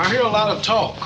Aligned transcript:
I 0.00 0.08
hear 0.08 0.22
a 0.22 0.28
lot 0.28 0.48
of 0.48 0.62
talk. 0.62 0.96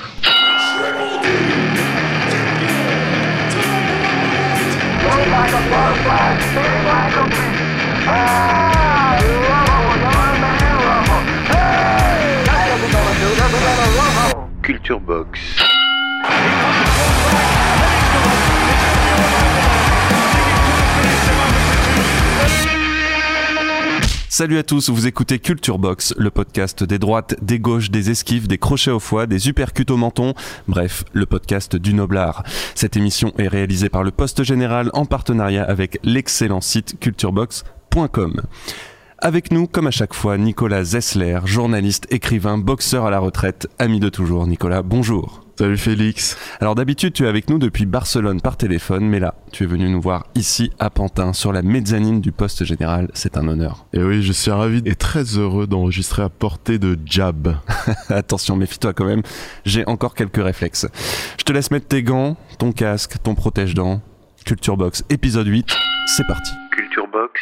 Ah, 8.07 9.19
Culture 14.62 15.01
Box. 15.01 15.41
Salut 24.37 24.59
à 24.59 24.65
tous, 24.65 24.91
vous 24.91 25.06
écoutez 25.06 25.38
Culture 25.38 25.79
Box, 25.79 26.12
le 26.19 26.29
podcast 26.29 26.83
des 26.83 26.98
droites, 26.98 27.37
des 27.41 27.61
gauches, 27.61 27.92
des 27.92 28.11
esquives, 28.11 28.48
des 28.48 28.59
crochets 28.59 28.91
au 28.91 28.98
foie, 28.98 29.29
des 29.29 29.48
uppercuts 29.48 29.87
au 29.91 29.97
menton, 29.97 30.34
bref, 30.67 31.05
le 31.12 31.25
podcast 31.25 31.77
du 31.77 31.95
noblard. 31.95 32.42
Cette 32.75 32.97
émission 32.97 33.33
est 33.39 33.47
réalisée 33.47 33.91
par 33.91 34.03
le 34.03 34.11
Poste 34.11 34.42
Général 34.42 34.91
en 34.92 35.05
partenariat 35.05 35.62
avec 35.62 36.00
l'excellent 36.03 36.61
site 36.61 36.98
culturebox.com. 36.98 38.42
Avec 39.20 39.53
nous, 39.53 39.69
comme 39.69 39.86
à 39.86 39.92
chaque 39.92 40.14
fois, 40.14 40.37
Nicolas 40.37 40.83
Zessler, 40.83 41.39
journaliste, 41.44 42.09
écrivain, 42.11 42.59
boxeur 42.59 43.06
à 43.06 43.12
la 43.12 43.20
retraite, 43.20 43.69
ami 43.78 44.00
de 44.00 44.09
toujours. 44.09 44.48
Nicolas, 44.48 44.83
bonjour. 44.83 45.44
Salut 45.56 45.78
Félix. 45.78 46.36
Alors 46.60 46.74
d'habitude, 46.74 47.12
tu 47.12 47.27
es 47.27 47.28
avec 47.28 47.48
nous 47.48 47.60
depuis 47.60 47.86
Barcelone 47.86 48.41
par 48.41 48.56
téléphone, 48.56 49.06
mais 49.06 49.20
là, 49.20 49.36
tu 49.52 49.62
es 49.62 49.66
venu 49.66 49.88
nous 49.88 50.00
voir 50.00 50.27
ici 50.34 50.72
à 50.80 50.91
Pantin, 50.91 51.33
sur 51.33 51.52
la 51.52 51.62
mezzanine 51.62 52.20
du 52.20 52.33
poste 52.33 52.64
général. 52.64 53.08
C'est 53.14 53.36
un 53.36 53.47
honneur. 53.47 53.86
Et 53.92 54.02
oui, 54.02 54.25
je 54.25 54.32
suis 54.32 54.50
ravi 54.50 54.82
et 54.84 54.97
très 54.97 55.22
heureux 55.38 55.69
d'enregistrer 55.69 56.22
à 56.22 56.28
portée 56.28 56.80
de 56.80 56.98
jab. 57.06 57.55
Attention, 58.08 58.56
méfie-toi 58.56 58.94
quand 58.94 59.05
même, 59.05 59.22
j'ai 59.64 59.86
encore 59.86 60.16
quelques 60.16 60.42
réflexes. 60.42 60.88
Je 61.38 61.44
te 61.44 61.52
laisse 61.52 61.70
mettre 61.70 61.86
tes 61.86 62.02
gants, 62.02 62.36
ton 62.58 62.72
casque, 62.72 63.22
ton 63.22 63.36
protège-dents. 63.36 64.02
Culture 64.44 64.77
Box, 64.77 65.05
épisode 65.08 65.47
8, 65.47 65.69
c'est 66.08 66.27
parti. 66.27 66.50
Culture 66.72 67.06
Box, 67.06 67.41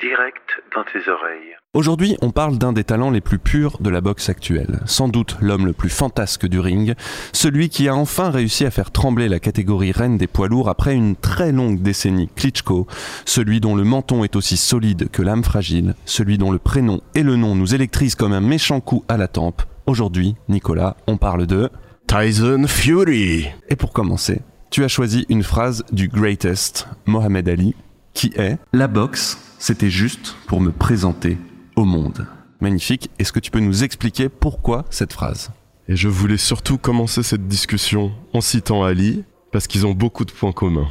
direct 0.00 0.62
dans 0.74 0.84
tes 0.84 1.10
oreilles. 1.10 1.56
Aujourd'hui, 1.74 2.16
on 2.22 2.30
parle 2.30 2.56
d'un 2.56 2.72
des 2.72 2.84
talents 2.84 3.10
les 3.10 3.20
plus 3.20 3.38
purs 3.38 3.78
de 3.80 3.90
la 3.90 4.00
boxe 4.00 4.28
actuelle. 4.28 4.80
Sans 4.86 5.08
doute 5.08 5.36
l'homme 5.40 5.66
le 5.66 5.72
plus 5.72 5.88
fantasque 5.88 6.46
du 6.46 6.60
ring, 6.60 6.94
celui 7.32 7.68
qui 7.68 7.88
a 7.88 7.96
enfin 7.96 8.30
réussi 8.30 8.64
à 8.64 8.70
faire 8.70 8.92
trembler 8.92 9.28
la 9.28 9.40
catégorie 9.40 9.92
reine 9.92 10.16
des 10.16 10.26
poids 10.26 10.48
lourds 10.48 10.68
après 10.68 10.94
une 10.94 11.16
très 11.16 11.52
longue 11.52 11.82
décennie, 11.82 12.28
Klitschko, 12.36 12.86
celui 13.24 13.60
dont 13.60 13.74
le 13.74 13.84
menton 13.84 14.22
est 14.24 14.36
aussi 14.36 14.56
solide 14.56 15.10
que 15.10 15.22
l'âme 15.22 15.44
fragile, 15.44 15.94
celui 16.04 16.38
dont 16.38 16.52
le 16.52 16.58
prénom 16.58 17.00
et 17.14 17.22
le 17.22 17.36
nom 17.36 17.54
nous 17.54 17.74
électrisent 17.74 18.14
comme 18.14 18.32
un 18.32 18.40
méchant 18.40 18.80
coup 18.80 19.04
à 19.08 19.16
la 19.16 19.28
tempe. 19.28 19.62
Aujourd'hui, 19.86 20.36
Nicolas, 20.48 20.96
on 21.06 21.16
parle 21.16 21.46
de... 21.46 21.70
Tyson 22.06 22.66
Fury. 22.68 23.48
Et 23.68 23.76
pour 23.76 23.92
commencer, 23.92 24.42
tu 24.70 24.84
as 24.84 24.88
choisi 24.88 25.24
une 25.28 25.42
phrase 25.42 25.84
du 25.90 26.08
greatest, 26.08 26.86
Mohamed 27.06 27.48
Ali, 27.48 27.74
qui 28.14 28.32
est 28.36 28.58
La 28.72 28.88
boxe, 28.88 29.38
c'était 29.58 29.90
juste 29.90 30.36
pour 30.46 30.60
me 30.60 30.70
présenter 30.70 31.36
au 31.76 31.84
monde. 31.84 32.26
Magnifique. 32.60 33.10
Est-ce 33.18 33.32
que 33.32 33.40
tu 33.40 33.50
peux 33.50 33.60
nous 33.60 33.84
expliquer 33.84 34.28
pourquoi 34.28 34.84
cette 34.88 35.12
phrase? 35.12 35.50
Et 35.88 35.96
je 35.96 36.08
voulais 36.08 36.38
surtout 36.38 36.78
commencer 36.78 37.22
cette 37.22 37.46
discussion 37.46 38.12
en 38.32 38.40
citant 38.40 38.84
Ali, 38.84 39.24
parce 39.52 39.66
qu'ils 39.66 39.86
ont 39.86 39.92
beaucoup 39.92 40.24
de 40.24 40.32
points 40.32 40.52
communs. 40.52 40.88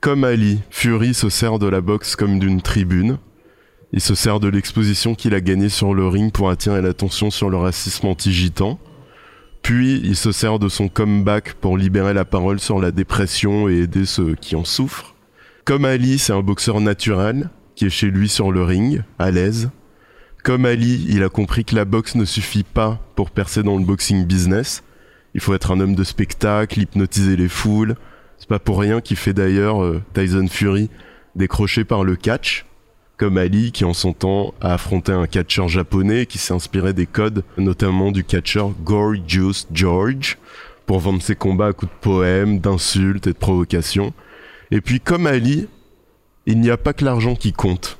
Comme 0.00 0.24
Ali, 0.24 0.60
Fury 0.68 1.14
se 1.14 1.30
sert 1.30 1.58
de 1.58 1.66
la 1.66 1.80
boxe 1.80 2.16
comme 2.16 2.38
d'une 2.38 2.60
tribune. 2.60 3.16
Il 3.92 4.00
se 4.00 4.14
sert 4.14 4.40
de 4.40 4.48
l'exposition 4.48 5.14
qu'il 5.14 5.34
a 5.34 5.40
gagnée 5.40 5.70
sur 5.70 5.94
le 5.94 6.06
ring 6.06 6.32
pour 6.32 6.50
attirer 6.50 6.82
l'attention 6.82 7.30
sur 7.30 7.48
le 7.48 7.56
racisme 7.56 8.08
anti-gitan. 8.08 8.78
Puis 9.62 10.00
il 10.04 10.16
se 10.16 10.32
sert 10.32 10.58
de 10.58 10.68
son 10.68 10.88
comeback 10.88 11.54
pour 11.54 11.78
libérer 11.78 12.12
la 12.12 12.26
parole 12.26 12.60
sur 12.60 12.80
la 12.80 12.90
dépression 12.90 13.68
et 13.68 13.78
aider 13.78 14.04
ceux 14.04 14.34
qui 14.34 14.56
en 14.56 14.64
souffrent. 14.64 15.13
Comme 15.64 15.86
Ali, 15.86 16.18
c'est 16.18 16.34
un 16.34 16.42
boxeur 16.42 16.82
naturel, 16.82 17.48
qui 17.74 17.86
est 17.86 17.90
chez 17.90 18.10
lui 18.10 18.28
sur 18.28 18.52
le 18.52 18.62
ring, 18.62 19.02
à 19.18 19.30
l'aise. 19.30 19.70
Comme 20.42 20.66
Ali, 20.66 21.06
il 21.08 21.22
a 21.22 21.30
compris 21.30 21.64
que 21.64 21.74
la 21.74 21.86
boxe 21.86 22.16
ne 22.16 22.26
suffit 22.26 22.64
pas 22.64 23.00
pour 23.16 23.30
percer 23.30 23.62
dans 23.62 23.78
le 23.78 23.84
boxing 23.84 24.26
business. 24.26 24.82
Il 25.32 25.40
faut 25.40 25.54
être 25.54 25.70
un 25.72 25.80
homme 25.80 25.94
de 25.94 26.04
spectacle, 26.04 26.80
hypnotiser 26.80 27.36
les 27.36 27.48
foules. 27.48 27.96
C'est 28.36 28.48
pas 28.48 28.58
pour 28.58 28.78
rien 28.78 29.00
qu'il 29.00 29.16
fait 29.16 29.32
d'ailleurs 29.32 29.82
euh, 29.82 30.02
Tyson 30.12 30.48
Fury 30.50 30.90
décroché 31.34 31.84
par 31.84 32.04
le 32.04 32.14
catch. 32.14 32.66
Comme 33.16 33.38
Ali, 33.38 33.72
qui 33.72 33.86
en 33.86 33.94
son 33.94 34.12
temps 34.12 34.52
a 34.60 34.74
affronté 34.74 35.12
un 35.12 35.26
catcheur 35.26 35.68
japonais 35.68 36.26
qui 36.26 36.36
s'est 36.36 36.52
inspiré 36.52 36.92
des 36.92 37.06
codes, 37.06 37.42
notamment 37.56 38.12
du 38.12 38.22
catcheur 38.22 38.72
Gorgeous 38.84 39.66
George, 39.72 40.36
pour 40.84 40.98
vendre 40.98 41.22
ses 41.22 41.36
combats 41.36 41.68
à 41.68 41.72
coups 41.72 41.90
de 41.90 41.98
poèmes, 42.02 42.58
d'insultes 42.58 43.26
et 43.26 43.32
de 43.32 43.38
provocations. 43.38 44.12
Et 44.70 44.80
puis 44.80 45.00
comme 45.00 45.26
Ali, 45.26 45.68
il 46.46 46.60
n'y 46.60 46.70
a 46.70 46.76
pas 46.76 46.92
que 46.92 47.04
l'argent 47.04 47.34
qui 47.34 47.52
compte. 47.52 47.98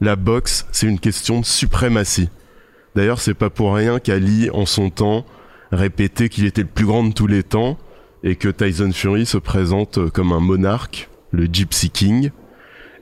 La 0.00 0.16
boxe, 0.16 0.66
c'est 0.72 0.86
une 0.86 0.98
question 0.98 1.40
de 1.40 1.44
suprématie. 1.44 2.28
D'ailleurs, 2.94 3.20
c'est 3.20 3.34
pas 3.34 3.50
pour 3.50 3.74
rien 3.74 3.98
qu'Ali, 3.98 4.50
en 4.50 4.66
son 4.66 4.90
temps, 4.90 5.24
répétait 5.72 6.28
qu'il 6.28 6.46
était 6.46 6.62
le 6.62 6.68
plus 6.68 6.86
grand 6.86 7.04
de 7.04 7.12
tous 7.12 7.26
les 7.26 7.42
temps 7.42 7.78
et 8.22 8.36
que 8.36 8.48
Tyson 8.48 8.92
Fury 8.92 9.26
se 9.26 9.38
présente 9.38 10.10
comme 10.10 10.32
un 10.32 10.40
monarque, 10.40 11.08
le 11.30 11.44
Gypsy 11.44 11.90
King. 11.90 12.30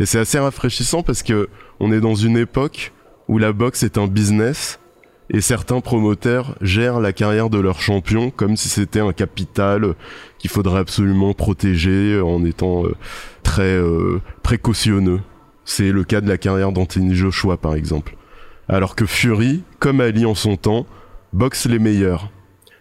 Et 0.01 0.07
c'est 0.07 0.19
assez 0.19 0.39
rafraîchissant 0.39 1.03
parce 1.03 1.23
que 1.23 1.49
on 1.81 1.93
est 1.93 2.01
dans 2.01 2.15
une 2.15 2.37
époque 2.37 2.93
où 3.29 3.39
la 3.39 3.53
boxe 3.53 3.83
est 3.83 3.99
un 3.99 4.07
business 4.07 4.81
et 5.31 5.41
certains 5.41 5.81
promoteurs 5.81 6.55
gèrent 6.61 7.01
la 7.01 7.13
carrière 7.13 7.51
de 7.51 7.59
leur 7.59 7.81
champion 7.81 8.31
comme 8.31 8.57
si 8.57 8.69
c'était 8.69 9.01
un 9.01 9.13
capital 9.13 9.95
qu'il 10.39 10.51
faudrait 10.51 10.81
absolument 10.81 11.33
protéger 11.33 12.21
en 12.21 12.45
étant 12.45 12.85
euh, 12.85 12.95
très 13.43 13.63
euh, 13.77 14.21
précautionneux. 14.43 15.21
C'est 15.65 15.93
le 15.93 16.05
cas 16.05 16.21
de 16.21 16.29
la 16.29 16.37
carrière 16.37 16.73
d'Anthony 16.73 17.15
Joshua 17.15 17.57
par 17.57 17.75
exemple. 17.75 18.17
Alors 18.69 18.97
que 18.97 19.07
Fury, 19.07 19.63
comme 19.79 20.01
Ali 20.01 20.27
en 20.27 20.35
son 20.35 20.57
temps, 20.57 20.87
boxe 21.33 21.67
les 21.67 21.79
meilleurs. 21.79 22.31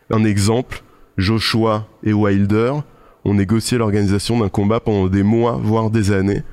Un 0.10 0.26
exemple, 0.26 0.84
Joshua 1.18 1.88
et 2.04 2.14
Wilder 2.14 2.74
ont 3.26 3.34
négocié 3.34 3.78
l'organisation 3.78 4.40
d'un 4.40 4.50
combat 4.50 4.80
pendant 4.80 5.08
des 5.08 5.24
mois, 5.24 5.60
voire 5.62 5.90
des 5.90 6.12
années. 6.12 6.44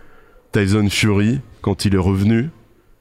Tyson 0.53 0.89
Fury, 0.89 1.41
quand 1.63 1.85
il 1.85 1.95
est 1.95 1.99
revenu, 1.99 2.51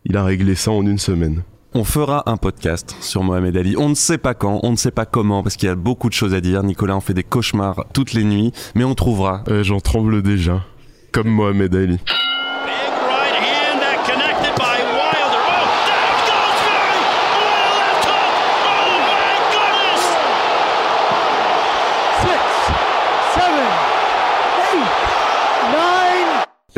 il 0.05 0.17
a 0.17 0.23
réglé 0.23 0.55
ça 0.55 0.71
en 0.71 0.85
une 0.85 0.97
semaine. 0.97 1.43
On 1.75 1.83
fera 1.83 2.23
un 2.25 2.37
podcast 2.37 2.95
sur 2.99 3.23
Mohamed 3.23 3.55
Ali. 3.55 3.75
On 3.77 3.89
ne 3.89 3.93
sait 3.95 4.17
pas 4.17 4.33
quand, 4.33 4.59
on 4.63 4.71
ne 4.71 4.75
sait 4.75 4.89
pas 4.91 5.05
comment, 5.05 5.43
parce 5.43 5.55
qu'il 5.55 5.67
y 5.67 5.71
a 5.71 5.75
beaucoup 5.75 6.09
de 6.09 6.13
choses 6.15 6.33
à 6.33 6.41
dire. 6.41 6.63
Nicolas 6.63 6.95
en 6.95 6.99
fait 7.01 7.13
des 7.13 7.23
cauchemars 7.23 7.85
toutes 7.93 8.13
les 8.13 8.23
nuits, 8.23 8.51
mais 8.73 8.83
on 8.83 8.95
trouvera. 8.95 9.43
Euh, 9.49 9.63
J'en 9.63 9.79
tremble 9.79 10.23
déjà, 10.23 10.63
comme 11.11 11.27
Mohamed 11.29 11.75
Ali. 11.75 11.97
Big 11.97 12.01
right 12.07 13.35
hand 13.35 13.79
that 13.81 14.03
connected 14.03 14.55
by 14.57 14.81
Wilder. 14.81 15.45
Oh, 15.45 15.67
down 15.85 16.09
goes 16.25 16.57
Fury! 16.65 16.97
Oh, 17.37 17.77
left 17.77 18.05
hook! 18.07 18.33
Oh 18.65 18.89
my 19.05 19.27
goodness! 19.53 20.05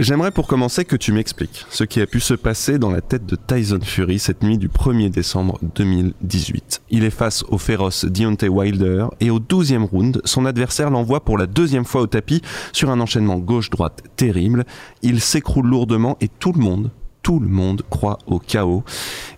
J'aimerais 0.01 0.31
pour 0.31 0.47
commencer 0.47 0.83
que 0.83 0.95
tu 0.95 1.11
m'expliques 1.11 1.63
ce 1.69 1.83
qui 1.83 2.01
a 2.01 2.07
pu 2.07 2.19
se 2.19 2.33
passer 2.33 2.79
dans 2.79 2.89
la 2.89 3.01
tête 3.01 3.27
de 3.27 3.35
Tyson 3.35 3.81
Fury 3.83 4.17
cette 4.17 4.41
nuit 4.41 4.57
du 4.57 4.67
1er 4.67 5.11
décembre 5.11 5.59
2018. 5.75 6.81
Il 6.89 7.03
est 7.03 7.11
face 7.11 7.43
au 7.49 7.59
féroce 7.59 8.05
Deontay 8.05 8.47
Wilder 8.47 9.09
et 9.19 9.29
au 9.29 9.39
12e 9.39 9.83
round, 9.83 10.19
son 10.25 10.47
adversaire 10.47 10.89
l'envoie 10.89 11.23
pour 11.23 11.37
la 11.37 11.45
deuxième 11.45 11.85
fois 11.85 12.01
au 12.01 12.07
tapis 12.07 12.41
sur 12.73 12.89
un 12.89 12.99
enchaînement 12.99 13.37
gauche-droite 13.37 14.01
terrible. 14.15 14.65
Il 15.03 15.21
s'écroule 15.21 15.67
lourdement 15.67 16.17
et 16.19 16.29
tout 16.29 16.51
le 16.51 16.61
monde, 16.61 16.89
tout 17.21 17.39
le 17.39 17.47
monde 17.47 17.83
croit 17.91 18.17
au 18.25 18.39
chaos. 18.39 18.83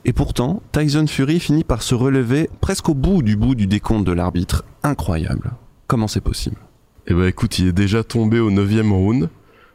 Et 0.06 0.13
pourtant, 0.13 0.62
Tyson 0.71 1.07
Fury 1.07 1.42
finit 1.42 1.65
par 1.65 1.83
se 1.83 1.94
relever 1.94 2.50
presque 2.62 2.88
au 2.88 2.94
bout 2.94 3.21
du 3.21 3.36
bout 3.36 3.56
du 3.56 3.68
décompte 3.68 4.07
de 4.07 4.13
l'arbitre. 4.13 4.63
Incroyable. 4.81 5.51
Comment 5.88 6.07
c'est 6.07 6.21
possible? 6.21 6.56
Eh 7.07 7.13
ben 7.13 7.25
écoute, 7.25 7.60
il 7.60 7.68
est 7.68 7.74
déjà 7.74 8.01
tombé 8.06 8.39
au 8.39 8.50
9e 8.50 8.92
round, 8.92 9.30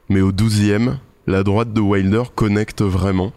mais 0.09 0.21
au 0.21 0.33
12e, 0.33 0.97
la 1.27 1.43
droite 1.43 1.73
de 1.73 1.81
Wilder 1.81 2.23
connecte 2.35 2.83
vraiment. 2.83 3.33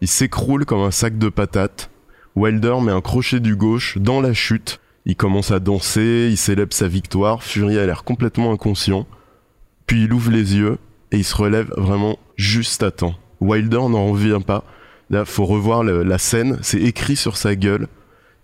Il 0.00 0.08
s'écroule 0.08 0.64
comme 0.64 0.80
un 0.80 0.90
sac 0.90 1.18
de 1.18 1.28
patates. 1.28 1.90
Wilder 2.36 2.76
met 2.82 2.92
un 2.92 3.00
crochet 3.00 3.40
du 3.40 3.56
gauche 3.56 3.98
dans 3.98 4.20
la 4.20 4.32
chute. 4.32 4.80
Il 5.06 5.16
commence 5.16 5.50
à 5.50 5.60
danser, 5.60 6.28
il 6.30 6.36
célèbre 6.36 6.72
sa 6.72 6.88
victoire. 6.88 7.42
Fury 7.42 7.78
a 7.78 7.86
l'air 7.86 8.04
complètement 8.04 8.52
inconscient. 8.52 9.06
Puis 9.86 10.04
il 10.04 10.12
ouvre 10.12 10.30
les 10.30 10.56
yeux 10.56 10.78
et 11.12 11.18
il 11.18 11.24
se 11.24 11.36
relève 11.36 11.72
vraiment 11.76 12.18
juste 12.36 12.82
à 12.82 12.90
temps. 12.90 13.14
Wilder 13.40 13.88
n'en 13.90 14.06
revient 14.06 14.40
pas. 14.44 14.64
Là, 15.10 15.24
faut 15.24 15.44
revoir 15.44 15.84
la 15.84 16.18
scène. 16.18 16.58
C'est 16.62 16.80
écrit 16.80 17.16
sur 17.16 17.36
sa 17.36 17.54
gueule. 17.54 17.88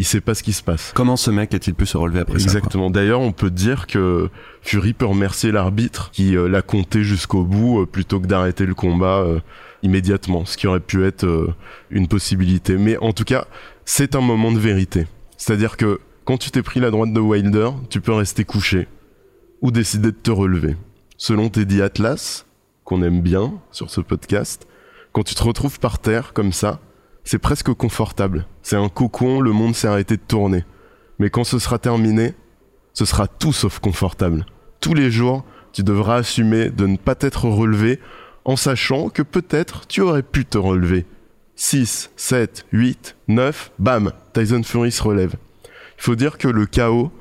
Il 0.01 0.07
sait 0.07 0.23
pas 0.23 0.35
ce 0.35 0.43
qui 0.43 0.55
se 0.55 0.63
passe. 0.63 0.93
Comment 0.95 1.17
ce 1.17 1.31
mec 1.31 1.53
a-t-il 1.53 1.75
pu 1.75 1.85
se 1.85 1.99
relever 1.99 2.21
après 2.21 2.39
ça 2.39 2.47
quoi 2.47 2.53
Exactement. 2.55 2.91
D'ailleurs, 2.91 3.21
on 3.21 3.33
peut 3.33 3.51
dire 3.51 3.87
que 3.87 4.31
Fury 4.63 4.95
peut 4.95 5.05
remercier 5.05 5.53
l'arbitre 5.53 6.11
qui 6.11 6.37
euh, 6.37 6.49
l'a 6.49 6.63
compté 6.63 7.05
jusqu'au 7.05 7.45
bout 7.45 7.83
euh, 7.83 7.87
plutôt 7.87 8.19
que 8.19 8.27
d'arrêter 8.27 8.65
le 8.65 8.75
combat 8.75 9.19
euh, 9.19 9.41
immédiatement, 9.83 10.47
ce 10.47 10.57
qui 10.57 10.67
aurait 10.67 10.81
pu 10.81 11.05
être 11.05 11.55
une 11.91 12.09
possibilité. 12.09 12.79
Mais 12.79 12.97
en 12.97 13.13
tout 13.13 13.25
cas, 13.25 13.47
c'est 13.85 14.15
un 14.15 14.23
moment 14.23 14.53
de 14.53 14.59
vérité. 14.59 15.07
C'est-à-dire 15.37 15.77
que 15.77 16.01
quand 16.25 16.39
tu 16.39 16.51
t'es 16.51 16.63
pris 16.63 16.81
la 16.81 16.91
droite 16.91 17.13
de 17.13 17.21
Wilder, 17.21 17.71
tu 17.91 18.01
peux 18.01 18.13
rester 18.13 18.45
couché 18.45 18.89
ou 19.61 19.71
décider 19.71 20.13
de 20.13 20.17
te 20.17 20.31
relever. 20.31 20.77
Selon 21.19 21.51
Teddy 21.51 21.83
Atlas, 21.83 22.47
qu'on 22.85 23.03
aime 23.03 23.21
bien 23.21 23.53
sur 23.71 23.91
ce 23.91 24.01
podcast, 24.01 24.67
quand 25.13 25.25
tu 25.25 25.35
te 25.35 25.43
retrouves 25.43 25.79
par 25.79 25.99
terre 25.99 26.33
comme 26.33 26.53
ça, 26.53 26.81
c'est 27.31 27.39
presque 27.39 27.73
confortable. 27.75 28.49
C'est 28.61 28.75
un 28.75 28.89
cocon, 28.89 29.41
le 29.41 29.53
monde 29.53 29.77
s'est 29.77 29.87
arrêté 29.87 30.17
de 30.17 30.23
tourner. 30.27 30.65
Mais 31.21 31.31
quand 31.31 31.45
ce 31.45 31.61
sera 31.61 31.79
terminé, 31.79 32.35
ce 32.93 33.05
sera 33.05 33.29
tout 33.29 33.53
sauf 33.53 33.79
confortable. 33.79 34.47
Tous 34.81 34.95
les 34.95 35.13
jours, 35.13 35.45
tu 35.73 35.85
devras 35.85 36.17
assumer 36.17 36.71
de 36.71 36.89
ne 36.89 36.97
pas 36.97 37.15
t'être 37.15 37.45
relevé 37.45 38.01
en 38.45 38.57
sachant 38.57 39.11
que 39.11 39.23
peut-être 39.23 39.87
tu 39.87 40.01
aurais 40.01 40.25
pu 40.25 40.45
te 40.45 40.59
relever. 40.59 41.07
6, 41.55 42.11
7, 42.17 42.67
8, 42.73 43.15
9, 43.29 43.71
bam, 43.79 44.11
Tyson 44.33 44.65
Fury 44.65 44.91
se 44.91 45.05
relève. 45.05 45.37
Il 45.99 46.03
faut 46.03 46.17
dire 46.17 46.37
que 46.37 46.49
le 46.49 46.67
chaos, 46.67 47.13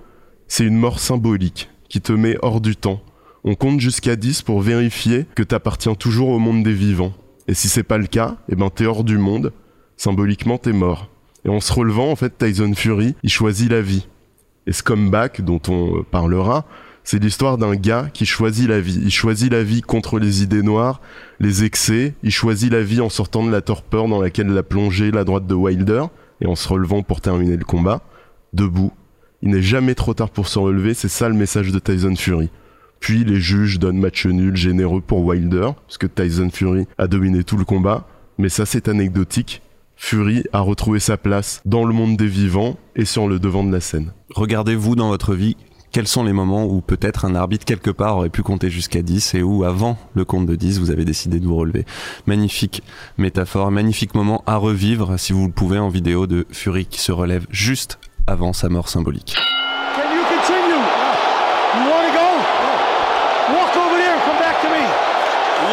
c'est 0.47 0.65
une 0.65 0.79
mort 0.79 0.99
symbolique 0.99 1.69
qui 1.87 2.01
te 2.01 2.13
met 2.13 2.35
hors 2.41 2.61
du 2.61 2.75
temps. 2.75 3.03
On 3.43 3.53
compte 3.53 3.79
jusqu'à 3.79 4.15
10 4.15 4.41
pour 4.41 4.61
vérifier 4.61 5.27
que 5.35 5.43
t'appartiens 5.43 5.93
toujours 5.93 6.29
au 6.29 6.39
monde 6.39 6.63
des 6.63 6.73
vivants. 6.73 7.13
Et 7.47 7.53
si 7.53 7.69
c'est 7.69 7.83
pas 7.83 7.99
le 7.99 8.07
cas, 8.07 8.37
eh 8.49 8.55
ben 8.55 8.71
t'es 8.71 8.87
hors 8.87 9.03
du 9.03 9.19
monde. 9.19 9.53
Symboliquement, 9.99 10.57
t'es 10.57 10.71
mort. 10.71 11.09
Et 11.43 11.49
en 11.49 11.59
se 11.59 11.73
relevant, 11.73 12.09
en 12.09 12.15
fait, 12.15 12.37
Tyson 12.37 12.71
Fury, 12.73 13.15
il 13.21 13.29
choisit 13.29 13.69
la 13.69 13.81
vie. 13.81 14.07
Et 14.65 14.71
ce 14.71 14.81
comeback 14.81 15.41
dont 15.41 15.59
on 15.67 15.97
euh, 15.97 16.03
parlera, 16.09 16.65
c'est 17.03 17.21
l'histoire 17.21 17.57
d'un 17.57 17.75
gars 17.75 18.07
qui 18.13 18.25
choisit 18.25 18.69
la 18.69 18.79
vie. 18.79 18.97
Il 19.03 19.11
choisit 19.11 19.51
la 19.51 19.61
vie 19.61 19.81
contre 19.81 20.17
les 20.17 20.41
idées 20.41 20.63
noires, 20.63 21.01
les 21.41 21.65
excès. 21.65 22.13
Il 22.23 22.31
choisit 22.31 22.71
la 22.71 22.81
vie 22.81 23.01
en 23.01 23.09
sortant 23.09 23.45
de 23.45 23.51
la 23.51 23.59
torpeur 23.59 24.07
dans 24.07 24.21
laquelle 24.21 24.47
l'a 24.47 24.63
plongé 24.63 25.11
la 25.11 25.25
droite 25.25 25.47
de 25.47 25.53
Wilder 25.53 26.05
et 26.39 26.47
en 26.47 26.55
se 26.55 26.69
relevant 26.69 27.03
pour 27.03 27.19
terminer 27.19 27.57
le 27.57 27.65
combat. 27.65 28.01
Debout. 28.53 28.93
Il 29.41 29.49
n'est 29.49 29.61
jamais 29.61 29.95
trop 29.95 30.13
tard 30.13 30.29
pour 30.29 30.47
se 30.47 30.59
relever. 30.59 30.93
C'est 30.93 31.09
ça 31.09 31.27
le 31.27 31.35
message 31.35 31.73
de 31.73 31.79
Tyson 31.79 32.15
Fury. 32.15 32.49
Puis 33.01 33.25
les 33.25 33.41
juges 33.41 33.79
donnent 33.79 33.99
match 33.99 34.25
nul 34.25 34.55
généreux 34.55 35.01
pour 35.01 35.25
Wilder, 35.25 35.71
parce 35.87 35.97
que 35.97 36.07
Tyson 36.07 36.51
Fury 36.53 36.87
a 36.97 37.07
dominé 37.07 37.43
tout 37.43 37.57
le 37.57 37.65
combat. 37.65 38.07
Mais 38.37 38.47
ça, 38.47 38.65
c'est 38.65 38.87
anecdotique. 38.87 39.61
Fury 40.01 40.43
a 40.53 40.61
retrouvé 40.61 40.99
sa 40.99 41.17
place 41.17 41.61
dans 41.65 41.83
le 41.83 41.93
monde 41.93 42.15
des 42.15 42.25
vivants 42.25 42.77
et 42.95 43.03
sur 43.03 43.27
le 43.27 43.37
devant 43.37 43.65
de 43.65 43.71
la 43.71 43.81
scène. 43.81 44.13
Regardez-vous 44.33 44.95
dans 44.95 45.09
votre 45.09 45.35
vie 45.35 45.57
quels 45.91 46.07
sont 46.07 46.23
les 46.23 46.31
moments 46.31 46.65
où 46.65 46.79
peut-être 46.81 47.25
un 47.25 47.35
arbitre 47.35 47.65
quelque 47.65 47.91
part 47.91 48.15
aurait 48.17 48.29
pu 48.29 48.41
compter 48.41 48.69
jusqu'à 48.69 49.01
10 49.01 49.35
et 49.35 49.43
où 49.43 49.65
avant 49.65 49.97
le 50.13 50.23
compte 50.23 50.45
de 50.45 50.55
10 50.55 50.79
vous 50.79 50.89
avez 50.89 51.03
décidé 51.03 51.39
de 51.41 51.45
vous 51.45 51.57
relever. 51.57 51.85
Magnifique 52.27 52.81
métaphore, 53.17 53.71
magnifique 53.71 54.15
moment 54.15 54.41
à 54.47 54.55
revivre 54.55 55.19
si 55.19 55.33
vous 55.33 55.45
le 55.45 55.51
pouvez 55.51 55.79
en 55.79 55.89
vidéo 55.89 56.27
de 56.27 56.47
Fury 56.49 56.85
qui 56.85 57.01
se 57.01 57.11
relève 57.11 57.45
juste 57.49 57.99
avant 58.25 58.53
sa 58.53 58.69
mort 58.69 58.87
symbolique. 58.87 59.35
Can 59.95 60.15
you 60.15 60.23
continue? 60.23 60.79
You 61.75 61.91
want 61.91 62.07
to 62.07 62.13
go? 62.15 62.27
Walk 63.53 63.75
over 63.75 63.97
there 63.97 64.15
and 64.15 64.21
come 64.23 64.39
back 64.39 64.61
to 64.61 64.69
me. 64.69 64.83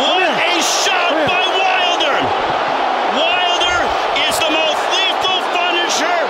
What 0.03 0.21
a 0.35 0.61
shot 0.61 1.13
by 1.29 1.45
Wilder! 1.63 2.17
Wilder 3.17 3.81
is 4.29 4.37
the 4.41 4.51
most 4.51 4.83
lethal 4.97 5.41
finisher. 5.53 6.21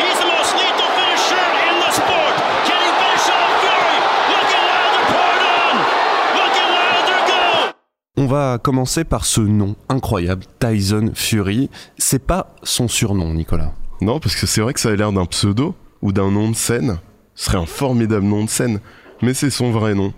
He's 0.00 0.18
the 0.18 0.26
most 0.26 0.52
lethal 0.56 0.90
finisher 0.96 1.46
in 1.68 1.76
the 1.84 1.90
sport. 1.92 2.34
Can 2.66 2.80
he 2.80 2.90
finish 2.96 3.28
off 3.28 3.52
Fury? 3.62 3.98
Look 4.32 4.48
at 4.52 4.64
Wilder 4.68 5.04
pour 5.12 5.30
it 5.36 5.44
on! 5.44 5.74
Look 6.40 6.54
at 6.56 6.68
Wilder 6.76 7.20
go! 7.28 7.44
On 8.26 8.28
va 8.28 8.58
commencer 8.58 9.04
par 9.04 9.24
ce 9.24 9.40
nom 9.40 9.76
incroyable, 9.88 10.42
Tyson 10.58 11.12
Fury. 11.14 11.70
C'est 11.96 12.26
pas 12.26 12.56
son 12.64 12.88
surnom, 12.88 13.32
Nicolas. 13.32 13.72
Non, 14.00 14.18
parce 14.18 14.34
que 14.34 14.46
c'est 14.46 14.60
vrai 14.60 14.72
que 14.72 14.80
ça 14.80 14.88
a 14.88 14.96
l'air 14.96 15.12
d'un 15.12 15.26
pseudo 15.26 15.76
ou 16.02 16.10
d'un 16.10 16.32
nom 16.32 16.50
de 16.50 16.56
scène. 16.56 16.98
Ce 17.36 17.44
serait 17.44 17.58
un 17.58 17.66
formidable 17.66 18.26
nom 18.26 18.42
de 18.42 18.50
scène, 18.50 18.80
mais 19.22 19.32
c'est 19.32 19.50
son 19.50 19.70
vrai 19.70 19.94
nom. 19.94 20.12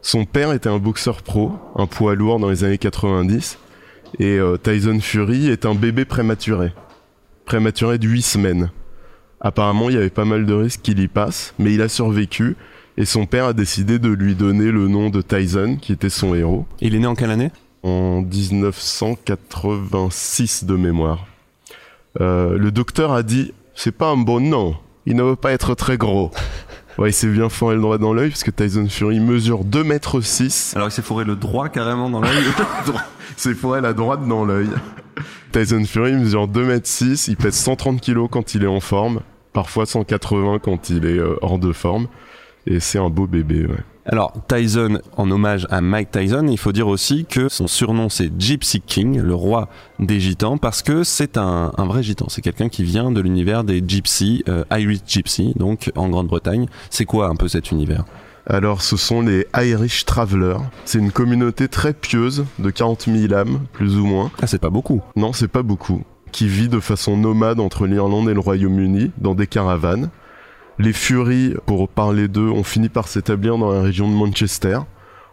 Son 0.00 0.24
père 0.24 0.50
était 0.54 0.70
un 0.70 0.78
boxeur 0.78 1.20
pro, 1.20 1.52
un 1.76 1.86
poids 1.86 2.14
lourd 2.14 2.38
dans 2.38 2.48
les 2.48 2.64
années 2.64 2.78
90, 2.78 3.58
et 4.18 4.38
euh, 4.38 4.56
Tyson 4.56 4.98
Fury 5.02 5.50
est 5.50 5.66
un 5.66 5.74
bébé 5.74 6.06
prématuré. 6.06 6.72
Prématuré 7.44 7.98
de 7.98 8.08
8 8.08 8.22
semaines. 8.22 8.70
Apparemment, 9.42 9.90
il 9.90 9.96
y 9.96 9.98
avait 9.98 10.08
pas 10.08 10.24
mal 10.24 10.46
de 10.46 10.54
risques 10.54 10.80
qu'il 10.80 11.00
y 11.00 11.06
passe, 11.06 11.52
mais 11.58 11.74
il 11.74 11.82
a 11.82 11.90
survécu, 11.90 12.56
et 12.96 13.04
son 13.04 13.26
père 13.26 13.44
a 13.46 13.52
décidé 13.52 13.98
de 13.98 14.08
lui 14.08 14.34
donner 14.34 14.70
le 14.70 14.88
nom 14.88 15.10
de 15.10 15.20
Tyson, 15.22 15.76
qui 15.80 15.92
était 15.92 16.10
son 16.10 16.34
héros, 16.34 16.66
Il 16.80 16.94
est 16.94 16.98
né 16.98 17.06
en 17.06 17.14
quelle 17.14 17.30
année? 17.30 17.50
En 17.82 18.22
1986 18.22 20.64
de 20.64 20.76
mémoire. 20.76 21.26
Euh, 22.20 22.58
le 22.58 22.70
docteur 22.70 23.12
a 23.12 23.22
dit 23.22 23.54
c'est 23.74 23.92
pas 23.92 24.08
un 24.08 24.18
bon 24.18 24.40
nom, 24.40 24.76
il 25.06 25.16
ne 25.16 25.22
veut 25.22 25.36
pas 25.36 25.52
être 25.52 25.74
très 25.74 25.96
gros. 25.96 26.30
Ouais, 26.98 27.08
il 27.08 27.14
s'est 27.14 27.28
bien 27.28 27.48
foiré 27.48 27.76
le 27.76 27.80
droit 27.80 27.96
dans 27.96 28.12
l'œil 28.12 28.28
parce 28.28 28.44
que 28.44 28.50
Tyson 28.50 28.86
Fury 28.86 29.18
mesure 29.18 29.64
2 29.64 29.82
mètres 29.82 30.20
6. 30.20 30.74
Alors 30.76 30.88
il 30.88 30.90
s'est 30.90 31.00
fourré 31.00 31.24
le 31.24 31.36
droit 31.36 31.70
carrément 31.70 32.10
dans 32.10 32.20
l'œil. 32.20 32.44
C'est 33.34 33.54
foiré 33.54 33.80
la 33.80 33.94
droite 33.94 34.28
dans 34.28 34.44
l'œil. 34.44 34.68
Tyson 35.52 35.86
Fury 35.86 36.12
mesure 36.12 36.48
2 36.48 36.64
mètres 36.64 36.86
6, 36.86 37.28
il 37.28 37.36
pèse 37.36 37.54
130 37.54 37.98
kilos 37.98 38.28
quand 38.30 38.54
il 38.54 38.64
est 38.64 38.68
en 38.68 38.80
forme, 38.80 39.20
parfois 39.54 39.86
180 39.86 40.58
quand 40.58 40.90
il 40.90 41.06
est 41.06 41.18
euh, 41.18 41.38
hors 41.40 41.58
de 41.58 41.72
forme. 41.72 42.08
Et 42.66 42.80
c'est 42.80 42.98
un 42.98 43.10
beau 43.10 43.26
bébé, 43.26 43.66
ouais. 43.66 43.80
Alors 44.04 44.32
Tyson, 44.48 44.98
en 45.16 45.30
hommage 45.30 45.66
à 45.70 45.80
Mike 45.80 46.10
Tyson, 46.10 46.48
il 46.48 46.58
faut 46.58 46.72
dire 46.72 46.88
aussi 46.88 47.24
que 47.24 47.48
son 47.48 47.68
surnom 47.68 48.08
c'est 48.08 48.32
Gypsy 48.36 48.80
King, 48.80 49.20
le 49.20 49.34
roi 49.34 49.68
des 50.00 50.18
gitans, 50.18 50.58
parce 50.58 50.82
que 50.82 51.04
c'est 51.04 51.36
un, 51.36 51.70
un 51.76 51.84
vrai 51.84 52.02
gitan. 52.02 52.26
C'est 52.28 52.42
quelqu'un 52.42 52.68
qui 52.68 52.82
vient 52.82 53.12
de 53.12 53.20
l'univers 53.20 53.62
des 53.62 53.82
gypsies, 53.86 54.42
euh, 54.48 54.64
Irish 54.72 55.02
Gypsy, 55.06 55.52
donc 55.54 55.92
en 55.94 56.08
Grande-Bretagne. 56.08 56.66
C'est 56.90 57.04
quoi 57.04 57.28
un 57.28 57.36
peu 57.36 57.46
cet 57.46 57.70
univers? 57.70 58.04
Alors, 58.46 58.82
ce 58.82 58.96
sont 58.96 59.22
les 59.22 59.46
Irish 59.56 60.04
Travelers. 60.04 60.58
C'est 60.84 60.98
une 60.98 61.12
communauté 61.12 61.68
très 61.68 61.92
pieuse 61.94 62.44
de 62.58 62.70
40 62.70 63.08
000 63.08 63.32
âmes, 63.34 63.60
plus 63.72 63.96
ou 63.96 64.04
moins. 64.04 64.32
Ah 64.42 64.48
c'est 64.48 64.58
pas 64.58 64.70
beaucoup. 64.70 65.00
Non, 65.14 65.32
c'est 65.32 65.46
pas 65.46 65.62
beaucoup. 65.62 66.02
Qui 66.32 66.48
vit 66.48 66.68
de 66.68 66.80
façon 66.80 67.16
nomade 67.16 67.60
entre 67.60 67.86
l'Irlande 67.86 68.28
et 68.28 68.34
le 68.34 68.40
Royaume-Uni, 68.40 69.12
dans 69.18 69.36
des 69.36 69.46
caravanes. 69.46 70.10
Les 70.82 70.92
Furies, 70.92 71.54
pour 71.64 71.88
parler 71.88 72.26
d'eux, 72.26 72.50
ont 72.50 72.64
fini 72.64 72.88
par 72.88 73.06
s'établir 73.06 73.56
dans 73.56 73.70
la 73.70 73.82
région 73.82 74.08
de 74.08 74.14
Manchester. 74.14 74.80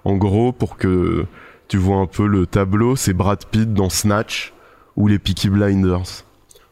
En 0.06 0.16
gros, 0.16 0.52
pour 0.52 0.78
que 0.78 1.26
tu 1.68 1.78
vois 1.78 1.98
un 1.98 2.06
peu 2.06 2.28
le 2.28 2.46
tableau, 2.46 2.96
c'est 2.96 3.14
Brad 3.14 3.44
Pitt 3.46 3.74
dans 3.74 3.90
Snatch 3.90 4.54
ou 4.96 5.08
les 5.08 5.18
Peaky 5.18 5.50
Blinders. 5.50 6.24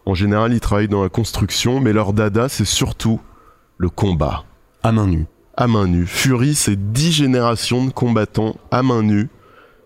En 0.05 0.13
général, 0.13 0.53
ils 0.53 0.59
travaillent 0.59 0.87
dans 0.87 1.01
la 1.01 1.09
construction, 1.09 1.79
mais 1.79 1.91
leur 1.91 2.13
dada, 2.13 2.49
c'est 2.49 2.65
surtout 2.65 3.19
le 3.79 3.89
combat 3.89 4.43
À 4.83 4.91
main 4.91 5.07
nue. 5.07 5.25
à 5.55 5.65
main 5.65 5.87
nue. 5.87 6.05
Fury, 6.05 6.53
c'est 6.53 6.91
dix 6.91 7.11
générations 7.11 7.83
de 7.83 7.89
combattants 7.89 8.57
à 8.69 8.83
main 8.83 9.01
nue 9.01 9.29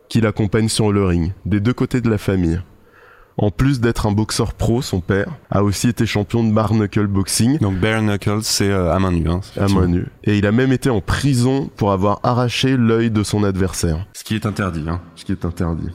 qui 0.09 0.19
l'accompagnent 0.19 0.67
sur 0.67 0.91
le 0.91 1.05
ring, 1.05 1.31
des 1.45 1.61
deux 1.61 1.73
côtés 1.73 2.01
de 2.01 2.09
la 2.09 2.17
famille. 2.17 2.61
En 3.37 3.49
plus 3.49 3.79
d'être 3.79 4.05
un 4.05 4.11
boxeur 4.11 4.53
pro, 4.53 4.81
son 4.81 4.99
père 4.99 5.27
a 5.49 5.63
aussi 5.63 5.87
été 5.87 6.05
champion 6.05 6.43
de 6.43 6.51
bar 6.51 6.73
knuckle 6.73 7.07
boxing 7.07 7.57
Donc 7.59 7.79
bare 7.79 8.01
knuckles, 8.01 8.43
c'est 8.43 8.69
euh, 8.69 8.93
à 8.93 8.99
main 8.99 9.11
nue. 9.11 9.29
Hein, 9.29 9.41
à 9.57 9.67
main 9.67 9.87
nue. 9.87 10.07
Et 10.23 10.37
il 10.37 10.45
a 10.45 10.51
même 10.51 10.71
été 10.71 10.89
en 10.89 11.01
prison 11.01 11.69
pour 11.75 11.91
avoir 11.91 12.19
arraché 12.23 12.77
l'œil 12.77 13.09
de 13.09 13.23
son 13.23 13.43
adversaire, 13.43 14.05
Ce 14.13 14.23
qui 14.23 14.35
est 14.35 14.45
interdit. 14.45 14.85
Hein. 14.87 14.99
ce 15.15 15.25
qui 15.25 15.31
est 15.31 15.45
interdit. 15.45 15.89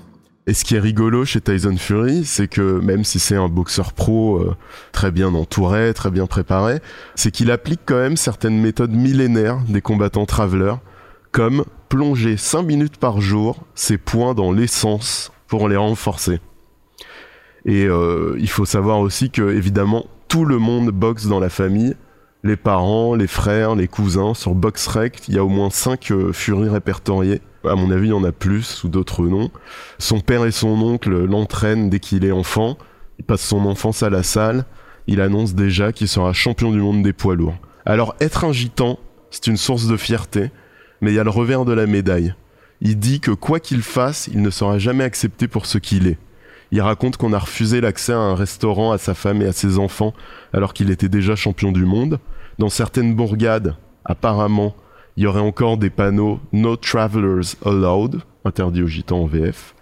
Et 0.48 0.54
ce 0.54 0.64
qui 0.64 0.76
est 0.76 0.80
rigolo 0.80 1.24
chez 1.24 1.40
Tyson 1.40 1.76
Fury, 1.76 2.24
c'est 2.24 2.46
que 2.46 2.78
même 2.80 3.02
si 3.02 3.18
c'est 3.18 3.34
un 3.34 3.48
boxeur 3.48 3.92
pro 3.92 4.38
euh, 4.38 4.54
très 4.92 5.10
bien 5.10 5.34
entouré, 5.34 5.92
très 5.92 6.10
bien 6.10 6.26
préparé, 6.26 6.78
c'est 7.16 7.32
qu'il 7.32 7.50
applique 7.50 7.80
quand 7.84 7.98
même 7.98 8.16
certaines 8.16 8.60
méthodes 8.60 8.92
millénaires 8.92 9.58
des 9.68 9.80
combattants 9.80 10.24
travelers, 10.24 10.76
comme 11.32 11.64
plonger 11.88 12.36
5 12.36 12.62
minutes 12.62 12.96
par 12.96 13.20
jour 13.20 13.64
ses 13.74 13.98
poings 13.98 14.34
dans 14.34 14.52
l'essence 14.52 15.32
pour 15.48 15.68
les 15.68 15.76
renforcer. 15.76 16.40
Et 17.66 17.84
euh, 17.84 18.36
il 18.38 18.48
faut 18.48 18.64
savoir 18.64 19.00
aussi 19.00 19.30
que, 19.30 19.42
évidemment, 19.42 20.06
tout 20.28 20.44
le 20.44 20.58
monde 20.58 20.90
boxe 20.90 21.26
dans 21.26 21.40
la 21.40 21.50
famille. 21.50 21.94
Les 22.44 22.56
parents, 22.56 23.14
les 23.16 23.26
frères, 23.26 23.74
les 23.74 23.88
cousins. 23.88 24.34
Sur 24.34 24.54
BoxRec, 24.54 25.28
il 25.28 25.34
y 25.34 25.38
a 25.38 25.44
au 25.44 25.48
moins 25.48 25.68
5 25.68 26.12
Fury 26.32 26.68
répertoriés. 26.68 27.42
À 27.64 27.74
mon 27.74 27.90
avis, 27.90 28.06
il 28.06 28.10
y 28.10 28.14
en 28.14 28.22
a 28.22 28.30
plus 28.30 28.62
sous 28.62 28.88
d'autres 28.88 29.26
noms. 29.26 29.50
Son 29.98 30.20
père 30.20 30.46
et 30.46 30.52
son 30.52 30.80
oncle 30.80 31.24
l'entraînent 31.24 31.90
dès 31.90 31.98
qu'il 31.98 32.24
est 32.24 32.32
enfant. 32.32 32.78
Il 33.18 33.24
passe 33.24 33.42
son 33.42 33.66
enfance 33.66 34.04
à 34.04 34.10
la 34.10 34.22
salle. 34.22 34.64
il 35.08 35.20
annonce 35.20 35.54
déjà 35.54 35.92
qu'il 35.92 36.08
sera 36.08 36.32
champion 36.32 36.70
du 36.70 36.78
monde 36.78 37.02
des 37.02 37.12
poids 37.12 37.34
lourds. 37.34 37.56
Alors 37.84 38.14
être 38.20 38.44
un 38.44 38.52
gitan, 38.52 38.98
c'est 39.30 39.46
une 39.46 39.56
source 39.56 39.86
de 39.86 39.96
fierté, 39.96 40.50
mais 41.00 41.12
il 41.12 41.14
y 41.14 41.18
a 41.18 41.24
le 41.24 41.30
revers 41.30 41.64
de 41.64 41.72
la 41.72 41.86
médaille. 41.86 42.34
Il 42.80 42.98
dit 42.98 43.20
que 43.20 43.30
quoi 43.30 43.60
qu'il 43.60 43.82
fasse, 43.82 44.28
il 44.32 44.42
ne 44.42 44.50
sera 44.50 44.78
jamais 44.78 45.04
accepté 45.04 45.48
pour 45.48 45.66
ce 45.66 45.78
qu'il 45.78 46.06
est. 46.06 46.18
Il 46.72 46.80
raconte 46.80 47.16
qu'on 47.16 47.32
a 47.32 47.38
refusé 47.38 47.80
l'accès 47.80 48.12
à 48.12 48.18
un 48.18 48.34
restaurant 48.34 48.92
à 48.92 48.98
sa 48.98 49.14
femme 49.14 49.42
et 49.42 49.46
à 49.46 49.52
ses 49.52 49.78
enfants 49.78 50.14
alors 50.52 50.72
qu'il 50.72 50.90
était 50.90 51.08
déjà 51.08 51.36
champion 51.36 51.72
du 51.72 51.84
monde. 51.84 52.18
Dans 52.58 52.68
certaines 52.68 53.14
bourgades, 53.14 53.76
apparemment, 54.04 54.74
il 55.16 55.24
y 55.24 55.26
aurait 55.26 55.40
encore 55.40 55.78
des 55.78 55.90
panneaux 55.90 56.40
No 56.52 56.76
Travelers 56.76 57.56
Allowed, 57.64 58.20
interdit 58.44 58.82
aux 58.82 58.88
gitans 58.88 59.22
en 59.22 59.26
VF. 59.26 59.74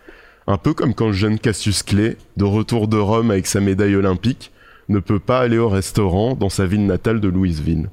Un 0.47 0.59
peu 0.59 0.75
comme 0.75 0.95
quand 0.95 1.07
le 1.07 1.13
jeune 1.13 1.39
Cassius 1.39 1.83
Clay, 1.83 2.19
de 2.37 2.45
retour 2.45 2.87
de 2.87 2.99
Rome 2.99 3.31
avec 3.31 3.47
sa 3.47 3.61
médaille 3.61 3.97
olympique, 3.97 4.53
ne 4.89 4.99
peut 4.99 5.19
pas 5.19 5.41
aller 5.41 5.59
au 5.59 5.69
restaurant 5.69 6.35
dans 6.35 6.51
sa 6.51 6.67
ville 6.67 6.85
natale 6.85 7.21
de 7.21 7.29
Louisville. 7.29 7.89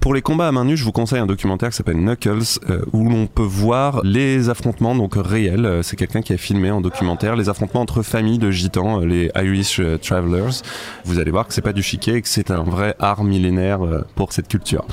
Pour 0.00 0.14
les 0.14 0.22
combats 0.22 0.48
à 0.48 0.52
main 0.52 0.64
nue, 0.64 0.76
je 0.76 0.84
vous 0.84 0.92
conseille 0.92 1.20
un 1.20 1.26
documentaire 1.26 1.70
qui 1.70 1.76
s'appelle 1.76 1.96
Knuckles, 1.96 2.58
euh, 2.70 2.84
où 2.92 3.08
l'on 3.08 3.26
peut 3.26 3.42
voir 3.42 4.00
les 4.04 4.48
affrontements 4.48 4.94
donc 4.94 5.14
réels. 5.16 5.66
Euh, 5.66 5.82
C'est 5.82 5.96
quelqu'un 5.96 6.22
qui 6.22 6.32
a 6.32 6.36
filmé 6.36 6.70
en 6.70 6.80
documentaire 6.80 7.36
les 7.36 7.48
affrontements 7.48 7.82
entre 7.82 8.02
familles 8.02 8.38
de 8.38 8.50
gitans, 8.50 9.00
euh, 9.00 9.06
les 9.06 9.30
Irish 9.36 9.80
Travelers. 10.02 10.62
Vous 11.04 11.18
allez 11.18 11.30
voir 11.30 11.46
que 11.46 11.54
c'est 11.54 11.62
pas 11.62 11.72
du 11.72 11.82
chiquet 11.82 12.14
et 12.14 12.22
que 12.22 12.28
c'est 12.28 12.50
un 12.50 12.62
vrai 12.62 12.94
art 12.98 13.24
millénaire 13.24 13.80
pour 14.14 14.32
cette 14.32 14.48
culture. 14.48 14.84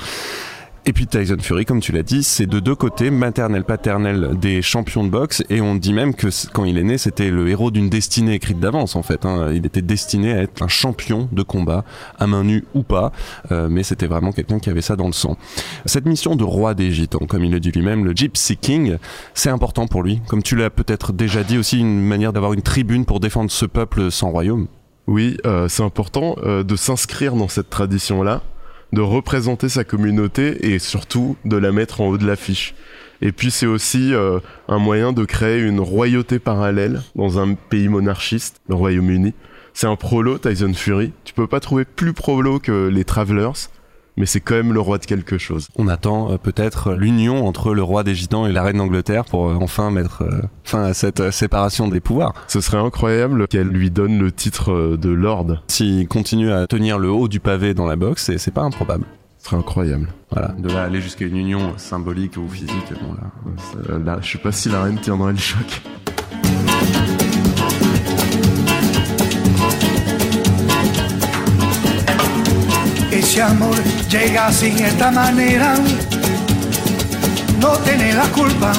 Et 0.86 0.92
puis 0.92 1.06
Tyson 1.06 1.38
Fury, 1.40 1.64
comme 1.64 1.80
tu 1.80 1.92
l'as 1.92 2.02
dit, 2.02 2.22
c'est 2.22 2.44
de 2.44 2.60
deux 2.60 2.74
côtés, 2.74 3.10
maternel, 3.10 3.64
paternel, 3.64 4.32
des 4.38 4.60
champions 4.60 5.02
de 5.02 5.08
boxe. 5.08 5.42
Et 5.48 5.62
on 5.62 5.76
dit 5.76 5.94
même 5.94 6.14
que 6.14 6.28
quand 6.52 6.66
il 6.66 6.76
est 6.76 6.82
né, 6.82 6.98
c'était 6.98 7.30
le 7.30 7.48
héros 7.48 7.70
d'une 7.70 7.88
destinée 7.88 8.34
écrite 8.34 8.60
d'avance, 8.60 8.94
en 8.94 9.02
fait. 9.02 9.24
hein. 9.24 9.50
Il 9.54 9.64
était 9.64 9.80
destiné 9.80 10.34
à 10.34 10.42
être 10.42 10.62
un 10.62 10.68
champion 10.68 11.26
de 11.32 11.42
combat, 11.42 11.86
à 12.18 12.26
main 12.26 12.44
nue 12.44 12.64
ou 12.74 12.82
pas. 12.82 13.12
Euh, 13.50 13.68
mais 13.70 13.82
c'était 13.82 14.06
vraiment 14.06 14.30
quelqu'un 14.30 14.58
qui 14.58 14.68
avait 14.68 14.82
ça 14.82 14.94
dans 14.94 15.06
le 15.06 15.14
sang. 15.14 15.38
Cette 15.86 16.04
mission 16.04 16.36
de 16.36 16.44
roi 16.44 16.74
des 16.74 16.90
gitans, 16.90 17.26
comme 17.26 17.44
il 17.44 17.50
le 17.50 17.60
dit 17.60 17.72
lui-même, 17.72 18.04
le 18.04 18.12
Gypsy 18.12 18.58
King, 18.58 18.98
c'est 19.32 19.50
important 19.50 19.86
pour 19.86 20.02
lui. 20.02 20.20
Comme 20.28 20.42
tu 20.42 20.54
l'as 20.54 20.68
peut-être 20.68 21.14
déjà 21.14 21.44
dit 21.44 21.56
aussi, 21.56 21.78
une 21.78 22.02
manière 22.02 22.34
d'avoir 22.34 22.52
une 22.52 22.62
tribune 22.62 23.06
pour 23.06 23.20
défendre 23.20 23.50
ce 23.50 23.64
peuple 23.64 24.10
sans 24.10 24.28
royaume. 24.28 24.66
Oui, 25.06 25.36
euh, 25.44 25.68
c'est 25.68 25.82
important 25.82 26.36
euh, 26.44 26.62
de 26.62 26.76
s'inscrire 26.76 27.34
dans 27.36 27.48
cette 27.48 27.68
tradition-là, 27.68 28.42
de 28.94 29.00
représenter 29.00 29.68
sa 29.68 29.84
communauté 29.84 30.72
et 30.72 30.78
surtout 30.78 31.36
de 31.44 31.56
la 31.56 31.72
mettre 31.72 32.00
en 32.00 32.08
haut 32.08 32.18
de 32.18 32.26
l'affiche. 32.26 32.74
Et 33.20 33.32
puis 33.32 33.50
c'est 33.50 33.66
aussi 33.66 34.14
euh, 34.14 34.38
un 34.68 34.78
moyen 34.78 35.12
de 35.12 35.24
créer 35.24 35.60
une 35.60 35.80
royauté 35.80 36.38
parallèle 36.38 37.02
dans 37.14 37.38
un 37.38 37.54
pays 37.54 37.88
monarchiste, 37.88 38.60
le 38.68 38.74
Royaume-Uni. 38.74 39.34
C'est 39.72 39.86
un 39.86 39.96
prolo, 39.96 40.38
Tyson 40.38 40.72
Fury. 40.72 41.12
Tu 41.24 41.34
peux 41.34 41.46
pas 41.46 41.60
trouver 41.60 41.84
plus 41.84 42.12
prolo 42.12 42.60
que 42.60 42.88
les 42.88 43.04
Travelers, 43.04 43.68
mais 44.16 44.26
c'est 44.26 44.40
quand 44.40 44.54
même 44.54 44.72
le 44.72 44.80
roi 44.80 44.98
de 44.98 45.04
quelque 45.06 45.38
chose. 45.38 45.68
On 45.76 45.88
attend 45.88 46.32
euh, 46.32 46.36
peut-être 46.38 46.92
l'union 46.94 47.46
entre 47.46 47.74
le 47.74 47.82
roi 47.82 48.04
des 48.04 48.14
gitans 48.14 48.46
et 48.46 48.52
la 48.52 48.62
reine 48.62 48.78
d'Angleterre 48.78 49.24
pour 49.24 49.48
euh, 49.48 49.58
enfin 49.60 49.90
mettre 49.90 50.22
euh, 50.22 50.42
fin 50.64 50.82
à 50.84 50.94
cette 50.94 51.20
euh, 51.20 51.30
séparation 51.30 51.88
des 51.88 52.00
pouvoirs. 52.00 52.32
Ce 52.48 52.60
serait 52.60 52.78
incroyable 52.78 53.48
qu'elle 53.48 53.68
lui 53.68 53.90
donne 53.90 54.18
le 54.18 54.30
titre 54.32 54.72
euh, 54.72 54.96
de 54.96 55.10
Lord. 55.10 55.62
S'il 55.68 56.06
continue 56.08 56.52
à 56.52 56.66
tenir 56.66 56.98
le 56.98 57.10
haut 57.10 57.28
du 57.28 57.40
pavé 57.40 57.74
dans 57.74 57.86
la 57.86 57.96
boxe, 57.96 58.24
c'est- 58.24 58.38
c'est 58.38 58.50
pas 58.52 58.62
improbable. 58.62 59.04
Ce 59.38 59.50
serait 59.50 59.56
incroyable. 59.58 60.08
Voilà, 60.30 60.48
de 60.58 60.68
là 60.70 60.82
à 60.82 60.84
aller 60.86 61.00
jusqu'à 61.02 61.26
une 61.26 61.36
union 61.36 61.74
symbolique 61.76 62.36
ou 62.38 62.48
physique, 62.48 62.92
bon 63.02 63.12
là. 63.14 63.30
Euh, 63.90 63.98
Là, 64.02 64.18
je 64.22 64.32
sais 64.32 64.38
pas 64.38 64.52
si 64.52 64.68
la 64.70 64.82
reine 64.84 64.98
tiendrait 64.98 65.32
le 65.32 65.38
choc. 65.38 65.82
Ese 73.34 73.42
amor 73.42 73.74
llega 74.08 74.52
sin 74.52 74.78
esta 74.78 75.10
manera, 75.10 75.74
no 77.58 77.70
tiene 77.78 78.12
la 78.12 78.28
culpa. 78.28 78.72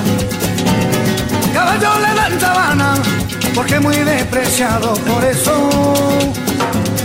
Caballo 1.54 2.00
le 2.00 2.16
dan 2.16 2.40
sabana, 2.40 2.94
porque 3.54 3.82
muy 3.82 3.98
despreciado, 3.98 4.94
por 4.94 5.26
eso 5.26 5.52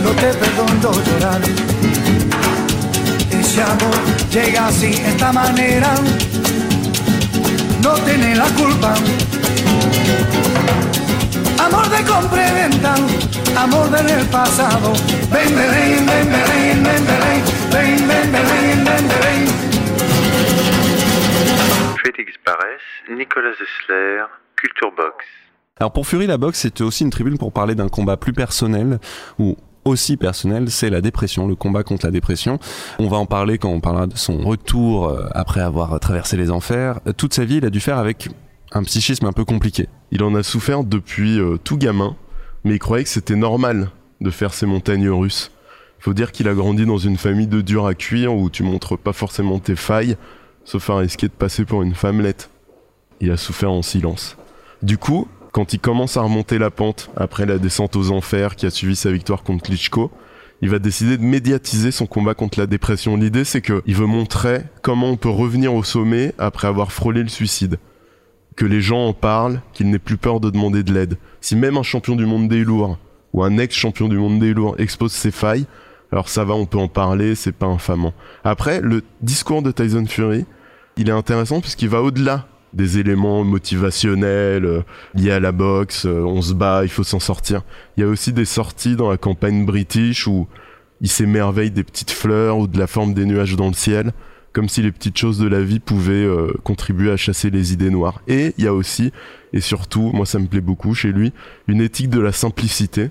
no 0.01 0.09
te 0.11 0.33
perdono 0.33 0.93
llorar. 1.03 1.41
Ese 3.29 3.61
amor 3.63 3.99
llega 4.31 4.71
sin 4.71 4.93
esta 4.93 5.33
manera, 5.33 5.93
no 7.83 7.93
tiene 7.95 8.33
la 8.33 8.45
culpa. 8.45 8.93
Amor 11.65 11.87
de 11.89 12.03
compra 12.09 12.47
y 12.47 12.53
venta, 12.53 12.95
amor 13.57 13.89
del 13.91 14.25
pasado. 14.29 14.93
Ven, 15.31 15.55
ven, 15.55 15.71
ven, 15.71 16.05
ven, 16.07 16.27
ven, 16.31 16.83
ven, 16.83 17.05
ven, 17.05 17.43
ven, 17.71 18.07
ven, 18.07 18.31
ven, 18.31 18.31
ven, 18.31 18.85
ven, 18.85 19.07
ven. 19.21 19.47
Félix 22.03 22.33
Barès, 22.45 22.81
Nicolas 23.15 23.51
Zessler, 23.51 24.23
Culture 24.55 24.91
Box. 24.95 25.25
Alors 25.79 25.91
pour 25.93 26.07
Fury, 26.07 26.27
la 26.27 26.37
boxe, 26.37 26.59
c'était 26.59 26.83
aussi 26.83 27.03
une 27.03 27.09
tribune 27.11 27.37
pour 27.37 27.51
parler 27.51 27.75
d'un 27.75 27.89
combat 27.89 28.17
plus 28.17 28.33
personnel, 28.33 28.99
ou 29.39 29.55
aussi 29.83 30.15
personnel, 30.17 30.69
c'est 30.69 30.89
la 30.91 31.01
dépression, 31.01 31.47
le 31.47 31.55
combat 31.55 31.83
contre 31.83 32.05
la 32.05 32.11
dépression. 32.11 32.59
On 32.99 33.07
va 33.07 33.17
en 33.17 33.25
parler 33.25 33.57
quand 33.57 33.69
on 33.69 33.79
parlera 33.79 34.05
de 34.05 34.15
son 34.15 34.37
retour 34.37 35.09
euh, 35.09 35.27
après 35.33 35.61
avoir 35.61 35.99
traversé 35.99 36.37
les 36.37 36.51
enfers. 36.51 36.99
Euh, 37.07 37.13
Toute 37.13 37.33
sa 37.33 37.45
vie, 37.45 37.57
il 37.57 37.65
a 37.65 37.71
dû 37.71 37.79
faire 37.79 37.97
avec 37.97 38.29
un 38.71 38.83
psychisme 38.83 39.25
un 39.25 39.33
peu 39.33 39.45
compliqué. 39.45 39.87
Il 40.11 40.23
en 40.23 40.35
a 40.35 40.43
souffert 40.43 40.83
depuis 40.83 41.39
euh, 41.39 41.57
tout 41.57 41.77
gamin, 41.77 42.15
mais 42.63 42.75
il 42.75 42.79
croyait 42.79 43.03
que 43.03 43.09
c'était 43.09 43.35
normal 43.35 43.89
de 44.21 44.29
faire 44.29 44.53
ces 44.53 44.65
montagnes 44.65 45.09
russes. 45.09 45.51
Faut 45.99 46.13
dire 46.13 46.31
qu'il 46.31 46.47
a 46.47 46.53
grandi 46.53 46.85
dans 46.85 46.97
une 46.97 47.17
famille 47.17 47.47
de 47.47 47.61
durs 47.61 47.85
à 47.85 47.93
cuire 47.93 48.33
où 48.33 48.49
tu 48.49 48.63
montres 48.63 48.97
pas 48.97 49.13
forcément 49.13 49.59
tes 49.59 49.75
failles, 49.75 50.15
sauf 50.65 50.89
à 50.89 50.97
risquer 50.97 51.27
de 51.27 51.33
passer 51.33 51.65
pour 51.65 51.83
une 51.83 51.93
femmelette. 51.93 52.49
Il 53.19 53.31
a 53.31 53.37
souffert 53.37 53.71
en 53.71 53.81
silence. 53.81 54.37
Du 54.81 54.97
coup, 54.97 55.27
quand 55.51 55.73
il 55.73 55.79
commence 55.79 56.17
à 56.17 56.21
remonter 56.21 56.57
la 56.57 56.71
pente 56.71 57.11
après 57.15 57.45
la 57.45 57.57
descente 57.57 57.95
aux 57.95 58.11
enfers 58.11 58.55
qui 58.55 58.65
a 58.65 58.71
suivi 58.71 58.95
sa 58.95 59.11
victoire 59.11 59.43
contre 59.43 59.65
Klitschko, 59.65 60.11
il 60.63 60.69
va 60.69 60.79
décider 60.79 61.17
de 61.17 61.23
médiatiser 61.23 61.91
son 61.91 62.05
combat 62.05 62.35
contre 62.35 62.59
la 62.59 62.67
dépression. 62.67 63.17
L'idée, 63.17 63.43
c'est 63.43 63.61
qu'il 63.61 63.95
veut 63.95 64.05
montrer 64.05 64.61
comment 64.81 65.09
on 65.09 65.17
peut 65.17 65.29
revenir 65.29 65.73
au 65.73 65.83
sommet 65.83 66.33
après 66.37 66.67
avoir 66.67 66.91
frôlé 66.91 67.21
le 67.21 67.29
suicide 67.29 67.77
que 68.55 68.65
les 68.65 68.81
gens 68.81 69.07
en 69.07 69.13
parlent, 69.13 69.61
qu'il 69.73 69.89
n'ait 69.89 69.99
plus 69.99 70.17
peur 70.17 70.39
de 70.39 70.49
demander 70.49 70.83
de 70.83 70.93
l'aide. 70.93 71.17
Si 71.39 71.55
même 71.55 71.77
un 71.77 71.83
champion 71.83 72.15
du 72.15 72.25
monde 72.25 72.47
des 72.47 72.63
lourds 72.63 72.97
ou 73.33 73.43
un 73.43 73.57
ex-champion 73.57 74.07
du 74.07 74.17
monde 74.17 74.39
des 74.39 74.53
lourds 74.53 74.75
expose 74.77 75.13
ses 75.13 75.31
failles, 75.31 75.65
alors 76.11 76.27
ça 76.27 76.43
va, 76.43 76.53
on 76.53 76.65
peut 76.65 76.77
en 76.77 76.89
parler, 76.89 77.35
c'est 77.35 77.53
pas 77.53 77.67
infamant. 77.67 78.13
Après, 78.43 78.81
le 78.81 79.03
discours 79.21 79.61
de 79.61 79.71
Tyson 79.71 80.05
Fury, 80.05 80.45
il 80.97 81.07
est 81.07 81.13
intéressant 81.13 81.61
puisqu'il 81.61 81.89
va 81.89 82.01
au-delà 82.01 82.47
des 82.73 82.99
éléments 82.99 83.43
motivationnels 83.43 84.65
euh, 84.65 84.81
liés 85.13 85.31
à 85.31 85.39
la 85.39 85.51
boxe, 85.51 86.05
euh, 86.05 86.23
on 86.23 86.41
se 86.41 86.53
bat, 86.53 86.81
il 86.83 86.89
faut 86.89 87.03
s'en 87.03 87.19
sortir. 87.19 87.63
Il 87.95 88.01
y 88.01 88.03
a 88.03 88.07
aussi 88.07 88.31
des 88.31 88.45
sorties 88.45 88.95
dans 88.95 89.09
la 89.09 89.17
campagne 89.17 89.65
british 89.65 90.27
où 90.27 90.47
il 91.01 91.09
s'émerveille 91.09 91.71
des 91.71 91.83
petites 91.83 92.11
fleurs 92.11 92.57
ou 92.57 92.67
de 92.67 92.77
la 92.77 92.87
forme 92.87 93.13
des 93.13 93.25
nuages 93.25 93.55
dans 93.55 93.67
le 93.67 93.73
ciel 93.73 94.13
comme 94.53 94.69
si 94.69 94.81
les 94.81 94.91
petites 94.91 95.17
choses 95.17 95.39
de 95.39 95.47
la 95.47 95.61
vie 95.61 95.79
pouvaient 95.79 96.13
euh, 96.13 96.53
contribuer 96.63 97.11
à 97.11 97.17
chasser 97.17 97.49
les 97.49 97.73
idées 97.73 97.89
noires. 97.89 98.21
Et 98.27 98.53
il 98.57 98.63
y 98.63 98.67
a 98.67 98.73
aussi, 98.73 99.11
et 99.53 99.61
surtout, 99.61 100.11
moi 100.13 100.25
ça 100.25 100.39
me 100.39 100.47
plaît 100.47 100.61
beaucoup 100.61 100.93
chez 100.93 101.11
lui, 101.11 101.31
une 101.67 101.81
éthique 101.81 102.09
de 102.09 102.19
la 102.19 102.31
simplicité 102.31 103.09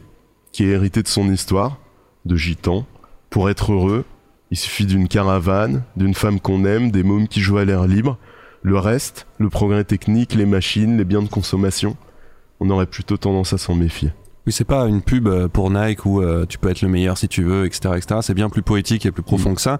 qui 0.52 0.64
est 0.64 0.68
héritée 0.68 1.02
de 1.02 1.08
son 1.08 1.30
histoire, 1.30 1.78
de 2.24 2.36
gitan. 2.36 2.86
Pour 3.30 3.48
être 3.48 3.72
heureux, 3.72 4.04
il 4.50 4.56
suffit 4.56 4.86
d'une 4.86 5.08
caravane, 5.08 5.84
d'une 5.96 6.14
femme 6.14 6.40
qu'on 6.40 6.64
aime, 6.64 6.90
des 6.90 7.02
mômes 7.02 7.28
qui 7.28 7.40
jouent 7.40 7.58
à 7.58 7.64
l'air 7.64 7.86
libre. 7.86 8.18
Le 8.62 8.76
reste, 8.78 9.26
le 9.38 9.48
progrès 9.48 9.84
technique, 9.84 10.34
les 10.34 10.46
machines, 10.46 10.98
les 10.98 11.04
biens 11.04 11.22
de 11.22 11.28
consommation, 11.28 11.96
on 12.58 12.68
aurait 12.68 12.86
plutôt 12.86 13.16
tendance 13.16 13.52
à 13.52 13.58
s'en 13.58 13.74
méfier. 13.74 14.10
Oui, 14.46 14.52
c'est 14.52 14.64
pas 14.64 14.86
une 14.86 15.02
pub 15.02 15.28
euh, 15.28 15.48
pour 15.48 15.70
Nike 15.70 16.04
où 16.04 16.20
euh, 16.20 16.46
tu 16.46 16.58
peux 16.58 16.70
être 16.70 16.82
le 16.82 16.88
meilleur 16.88 17.16
si 17.16 17.28
tu 17.28 17.42
veux, 17.42 17.66
etc., 17.66 17.94
etc. 17.96 18.20
C'est 18.22 18.34
bien 18.34 18.48
plus 18.48 18.62
poétique 18.62 19.06
et 19.06 19.12
plus 19.12 19.22
profond 19.22 19.54
que 19.54 19.60
ça. 19.60 19.78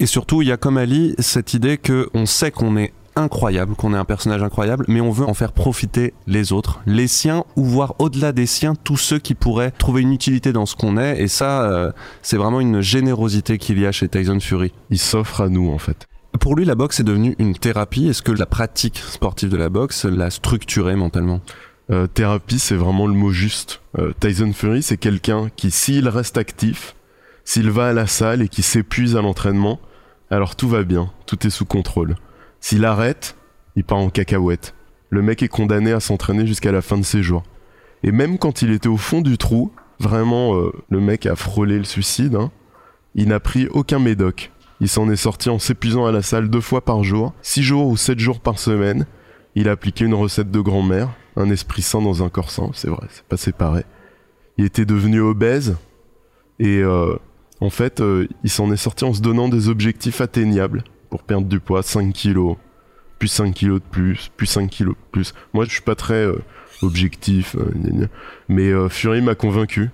Et 0.00 0.06
surtout, 0.06 0.42
il 0.42 0.48
y 0.48 0.52
a 0.52 0.56
comme 0.56 0.76
Ali 0.76 1.14
cette 1.18 1.54
idée 1.54 1.78
que 1.78 2.08
on 2.14 2.26
sait 2.26 2.50
qu'on 2.50 2.76
est 2.76 2.92
incroyable, 3.16 3.74
qu'on 3.76 3.94
est 3.94 3.98
un 3.98 4.04
personnage 4.04 4.42
incroyable, 4.42 4.84
mais 4.88 5.00
on 5.00 5.10
veut 5.10 5.26
en 5.26 5.34
faire 5.34 5.52
profiter 5.52 6.14
les 6.26 6.52
autres, 6.52 6.80
les 6.86 7.06
siens, 7.06 7.44
ou 7.56 7.64
voir 7.64 7.94
au-delà 8.00 8.32
des 8.32 8.46
siens, 8.46 8.74
tous 8.74 8.96
ceux 8.96 9.18
qui 9.18 9.34
pourraient 9.34 9.70
trouver 9.70 10.02
une 10.02 10.12
utilité 10.12 10.52
dans 10.52 10.66
ce 10.66 10.74
qu'on 10.74 10.96
est. 10.96 11.20
Et 11.20 11.28
ça, 11.28 11.62
euh, 11.62 11.92
c'est 12.22 12.36
vraiment 12.36 12.60
une 12.60 12.80
générosité 12.80 13.58
qu'il 13.58 13.78
y 13.78 13.86
a 13.86 13.92
chez 13.92 14.08
Tyson 14.08 14.40
Fury. 14.40 14.72
Il 14.90 14.98
s'offre 14.98 15.42
à 15.42 15.48
nous 15.48 15.70
en 15.70 15.78
fait. 15.78 16.06
Pour 16.40 16.56
lui, 16.56 16.64
la 16.64 16.74
boxe 16.74 16.98
est 16.98 17.04
devenue 17.04 17.36
une 17.38 17.54
thérapie. 17.54 18.08
Est-ce 18.08 18.22
que 18.22 18.32
la 18.32 18.46
pratique 18.46 18.98
sportive 18.98 19.50
de 19.50 19.56
la 19.56 19.68
boxe 19.68 20.04
l'a 20.04 20.30
structuré 20.30 20.96
mentalement? 20.96 21.40
Euh, 21.90 22.06
thérapie, 22.06 22.58
c'est 22.58 22.74
vraiment 22.74 23.06
le 23.06 23.14
mot 23.14 23.30
juste. 23.30 23.80
Euh, 23.98 24.12
Tyson 24.18 24.52
Fury, 24.52 24.82
c'est 24.82 24.96
quelqu'un 24.96 25.48
qui, 25.54 25.70
s'il 25.70 26.08
reste 26.08 26.36
actif, 26.36 26.96
s'il 27.44 27.70
va 27.70 27.88
à 27.88 27.92
la 27.92 28.06
salle 28.06 28.42
et 28.42 28.48
qui 28.48 28.62
s'épuise 28.62 29.16
à 29.16 29.22
l'entraînement, 29.22 29.80
alors 30.30 30.56
tout 30.56 30.68
va 30.68 30.82
bien, 30.82 31.10
tout 31.26 31.46
est 31.46 31.50
sous 31.50 31.66
contrôle. 31.66 32.16
S'il 32.60 32.84
arrête, 32.84 33.36
il 33.76 33.84
part 33.84 33.98
en 33.98 34.10
cacahuète. 34.10 34.74
Le 35.10 35.22
mec 35.22 35.42
est 35.42 35.48
condamné 35.48 35.92
à 35.92 36.00
s'entraîner 36.00 36.46
jusqu'à 36.46 36.72
la 36.72 36.82
fin 36.82 36.96
de 36.96 37.02
ses 37.02 37.22
jours. 37.22 37.44
Et 38.02 38.12
même 38.12 38.38
quand 38.38 38.62
il 38.62 38.70
était 38.72 38.88
au 38.88 38.96
fond 38.96 39.20
du 39.20 39.38
trou, 39.38 39.72
Vraiment, 40.00 40.56
euh, 40.56 40.72
le 40.90 41.00
mec 41.00 41.26
a 41.26 41.36
frôlé 41.36 41.78
le 41.78 41.84
suicide. 41.84 42.34
hein. 42.34 42.50
Il 43.14 43.28
n'a 43.28 43.40
pris 43.40 43.68
aucun 43.68 43.98
médoc. 43.98 44.50
Il 44.80 44.88
s'en 44.88 45.08
est 45.08 45.16
sorti 45.16 45.48
en 45.50 45.58
s'épuisant 45.58 46.04
à 46.04 46.12
la 46.12 46.22
salle 46.22 46.50
deux 46.50 46.60
fois 46.60 46.84
par 46.84 47.04
jour, 47.04 47.32
six 47.42 47.62
jours 47.62 47.86
ou 47.86 47.96
sept 47.96 48.18
jours 48.18 48.40
par 48.40 48.58
semaine. 48.58 49.06
Il 49.54 49.68
a 49.68 49.72
appliqué 49.72 50.04
une 50.04 50.14
recette 50.14 50.50
de 50.50 50.60
grand-mère, 50.60 51.10
un 51.36 51.48
esprit 51.48 51.82
sain 51.82 52.02
dans 52.02 52.24
un 52.24 52.28
corps 52.28 52.50
sain, 52.50 52.70
c'est 52.74 52.90
vrai, 52.90 53.06
c'est 53.10 53.24
pas 53.24 53.36
séparé. 53.36 53.84
Il 54.58 54.64
était 54.64 54.84
devenu 54.84 55.20
obèse 55.20 55.76
et 56.58 56.80
euh, 56.80 57.16
en 57.60 57.70
fait, 57.70 58.00
euh, 58.00 58.26
il 58.42 58.50
s'en 58.50 58.70
est 58.72 58.76
sorti 58.76 59.04
en 59.04 59.14
se 59.14 59.20
donnant 59.20 59.48
des 59.48 59.68
objectifs 59.68 60.20
atteignables 60.20 60.84
pour 61.10 61.22
perdre 61.22 61.46
du 61.46 61.60
poids, 61.60 61.82
5 61.82 62.12
kilos, 62.12 62.56
puis 63.18 63.28
5 63.28 63.54
kilos 63.54 63.80
de 63.80 63.86
plus, 63.86 64.30
puis 64.36 64.46
5 64.46 64.68
kilos 64.68 64.94
de 64.94 65.10
plus. 65.12 65.34
Moi, 65.52 65.64
je 65.64 65.70
suis 65.70 65.82
pas 65.82 65.94
très 65.94 66.26
euh, 66.26 66.42
objectif, 66.82 67.56
euh, 67.56 68.08
mais 68.48 68.72
Fury 68.88 69.22
m'a 69.22 69.34
convaincu. 69.34 69.90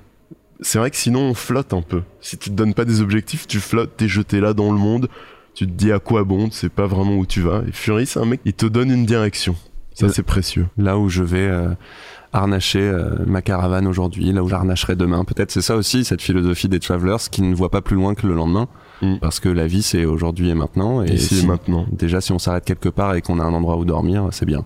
C'est 0.62 0.78
vrai 0.78 0.90
que 0.90 0.96
sinon, 0.96 1.20
on 1.20 1.34
flotte 1.34 1.72
un 1.72 1.82
peu. 1.82 2.02
Si 2.20 2.36
tu 2.36 2.50
te 2.50 2.54
donnes 2.54 2.74
pas 2.74 2.84
des 2.84 3.00
objectifs, 3.00 3.46
tu 3.46 3.60
flottes, 3.60 3.96
t'es 3.96 4.08
jeté 4.08 4.40
là 4.40 4.52
dans 4.52 4.72
le 4.72 4.78
monde, 4.78 5.08
tu 5.54 5.66
te 5.66 5.72
dis 5.72 5.92
à 5.92 5.98
quoi 5.98 6.24
bon, 6.24 6.48
tu 6.48 6.56
sais 6.56 6.68
pas 6.68 6.86
vraiment 6.86 7.16
où 7.16 7.26
tu 7.26 7.40
vas. 7.40 7.62
Et 7.66 7.72
Fury, 7.72 8.06
c'est 8.06 8.20
un 8.20 8.26
mec, 8.26 8.40
il 8.44 8.52
te 8.52 8.66
donne 8.66 8.90
une 8.90 9.06
direction. 9.06 9.56
Ça, 9.94 10.06
Ouais. 10.06 10.12
c'est 10.14 10.22
précieux. 10.22 10.66
Là 10.78 10.98
où 10.98 11.08
je 11.08 11.22
vais 11.22 11.48
euh, 11.48 11.68
harnacher 12.32 12.80
euh, 12.80 13.10
ma 13.26 13.42
caravane 13.42 13.86
aujourd'hui, 13.86 14.32
là 14.32 14.42
où 14.42 14.48
j'harnacherai 14.48 14.96
demain. 14.96 15.24
Peut-être 15.24 15.50
c'est 15.50 15.62
ça 15.62 15.76
aussi, 15.76 16.04
cette 16.04 16.22
philosophie 16.22 16.68
des 16.68 16.80
travelers 16.80 17.28
qui 17.30 17.42
ne 17.42 17.54
voit 17.54 17.70
pas 17.70 17.82
plus 17.82 17.96
loin 17.96 18.14
que 18.14 18.26
le 18.26 18.34
lendemain. 18.34 18.68
Mm. 19.02 19.16
Parce 19.20 19.40
que 19.40 19.48
la 19.48 19.66
vie, 19.66 19.82
c'est 19.82 20.04
aujourd'hui 20.04 20.50
et 20.50 20.54
maintenant. 20.54 21.02
Et 21.02 21.12
Ici 21.14 21.34
et 21.34 21.40
si- 21.40 21.46
maintenant. 21.46 21.86
Déjà, 21.90 22.20
si 22.20 22.32
on 22.32 22.38
s'arrête 22.38 22.64
quelque 22.64 22.88
part 22.88 23.14
et 23.14 23.22
qu'on 23.22 23.40
a 23.40 23.44
un 23.44 23.52
endroit 23.52 23.76
où 23.76 23.84
dormir, 23.84 24.28
c'est 24.30 24.46
bien. 24.46 24.64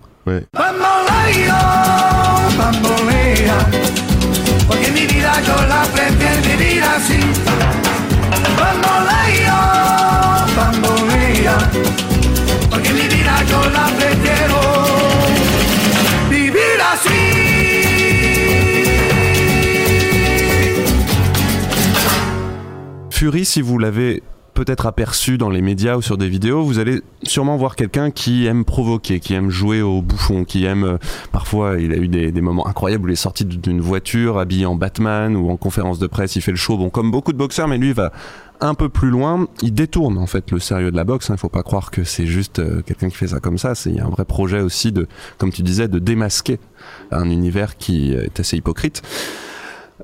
Bamboleo, 8.59 9.59
bambolea, 10.55 11.57
porque 12.69 12.93
mi 12.93 13.07
vida 13.07 13.35
yo 13.49 13.69
la 13.69 13.85
prefiero 13.97 14.74
Fury, 23.15 23.45
si 23.45 23.61
vous 23.61 23.77
l'avez 23.77 24.23
peut-être 24.53 24.87
aperçu 24.87 25.37
dans 25.37 25.49
les 25.49 25.61
médias 25.61 25.95
ou 25.95 26.01
sur 26.01 26.17
des 26.17 26.27
vidéos, 26.27 26.63
vous 26.63 26.79
allez 26.79 26.99
sûrement 27.23 27.55
voir 27.55 27.77
quelqu'un 27.77 28.11
qui 28.11 28.45
aime 28.45 28.65
provoquer, 28.65 29.21
qui 29.21 29.33
aime 29.33 29.49
jouer 29.49 29.81
au 29.81 30.01
bouffon, 30.01 30.43
qui 30.43 30.65
aime... 30.65 30.83
euh, 30.83 30.97
parfois, 31.31 31.77
il 31.79 31.93
a 31.93 31.95
eu 31.95 32.09
des, 32.09 32.41
moments 32.41 32.67
incroyables 32.67 33.05
où 33.05 33.07
il 33.07 33.13
est 33.13 33.15
sorti 33.15 33.45
d'une 33.45 33.79
voiture 33.79 34.37
habillé 34.37 34.65
en 34.65 34.75
Batman 34.75 35.37
ou 35.37 35.49
en 35.49 35.55
conférence 35.55 35.97
de 35.97 36.07
presse, 36.07 36.35
il 36.35 36.41
fait 36.41 36.51
le 36.51 36.57
show, 36.57 36.75
bon, 36.75 36.89
comme 36.89 37.09
beaucoup 37.09 37.31
de 37.31 37.37
boxeurs, 37.37 37.69
mais 37.69 37.77
lui 37.77 37.93
va 37.93 38.11
un 38.59 38.73
peu 38.73 38.89
plus 38.89 39.11
loin, 39.11 39.47
il 39.61 39.73
détourne 39.73 40.17
en 40.17 40.27
fait 40.27 40.51
le 40.51 40.59
sérieux 40.59 40.91
de 40.91 40.97
la 40.97 41.05
boxe. 41.05 41.29
Il 41.29 41.37
faut 41.37 41.47
pas 41.47 41.63
croire 41.63 41.91
que 41.91 42.03
c'est 42.03 42.25
juste 42.25 42.59
euh, 42.59 42.81
quelqu'un 42.81 43.07
qui 43.07 43.15
fait 43.15 43.27
ça 43.27 43.39
comme 43.39 43.57
ça. 43.57 43.75
C'est 43.75 43.91
il 43.91 43.95
y 43.95 44.01
a 44.01 44.05
un 44.05 44.09
vrai 44.09 44.25
projet 44.25 44.59
aussi 44.59 44.91
de, 44.91 45.07
comme 45.37 45.53
tu 45.53 45.63
disais, 45.63 45.87
de 45.87 45.99
démasquer 45.99 46.59
un 47.11 47.29
univers 47.29 47.77
qui 47.77 48.11
est 48.11 48.41
assez 48.41 48.57
hypocrite. 48.57 49.03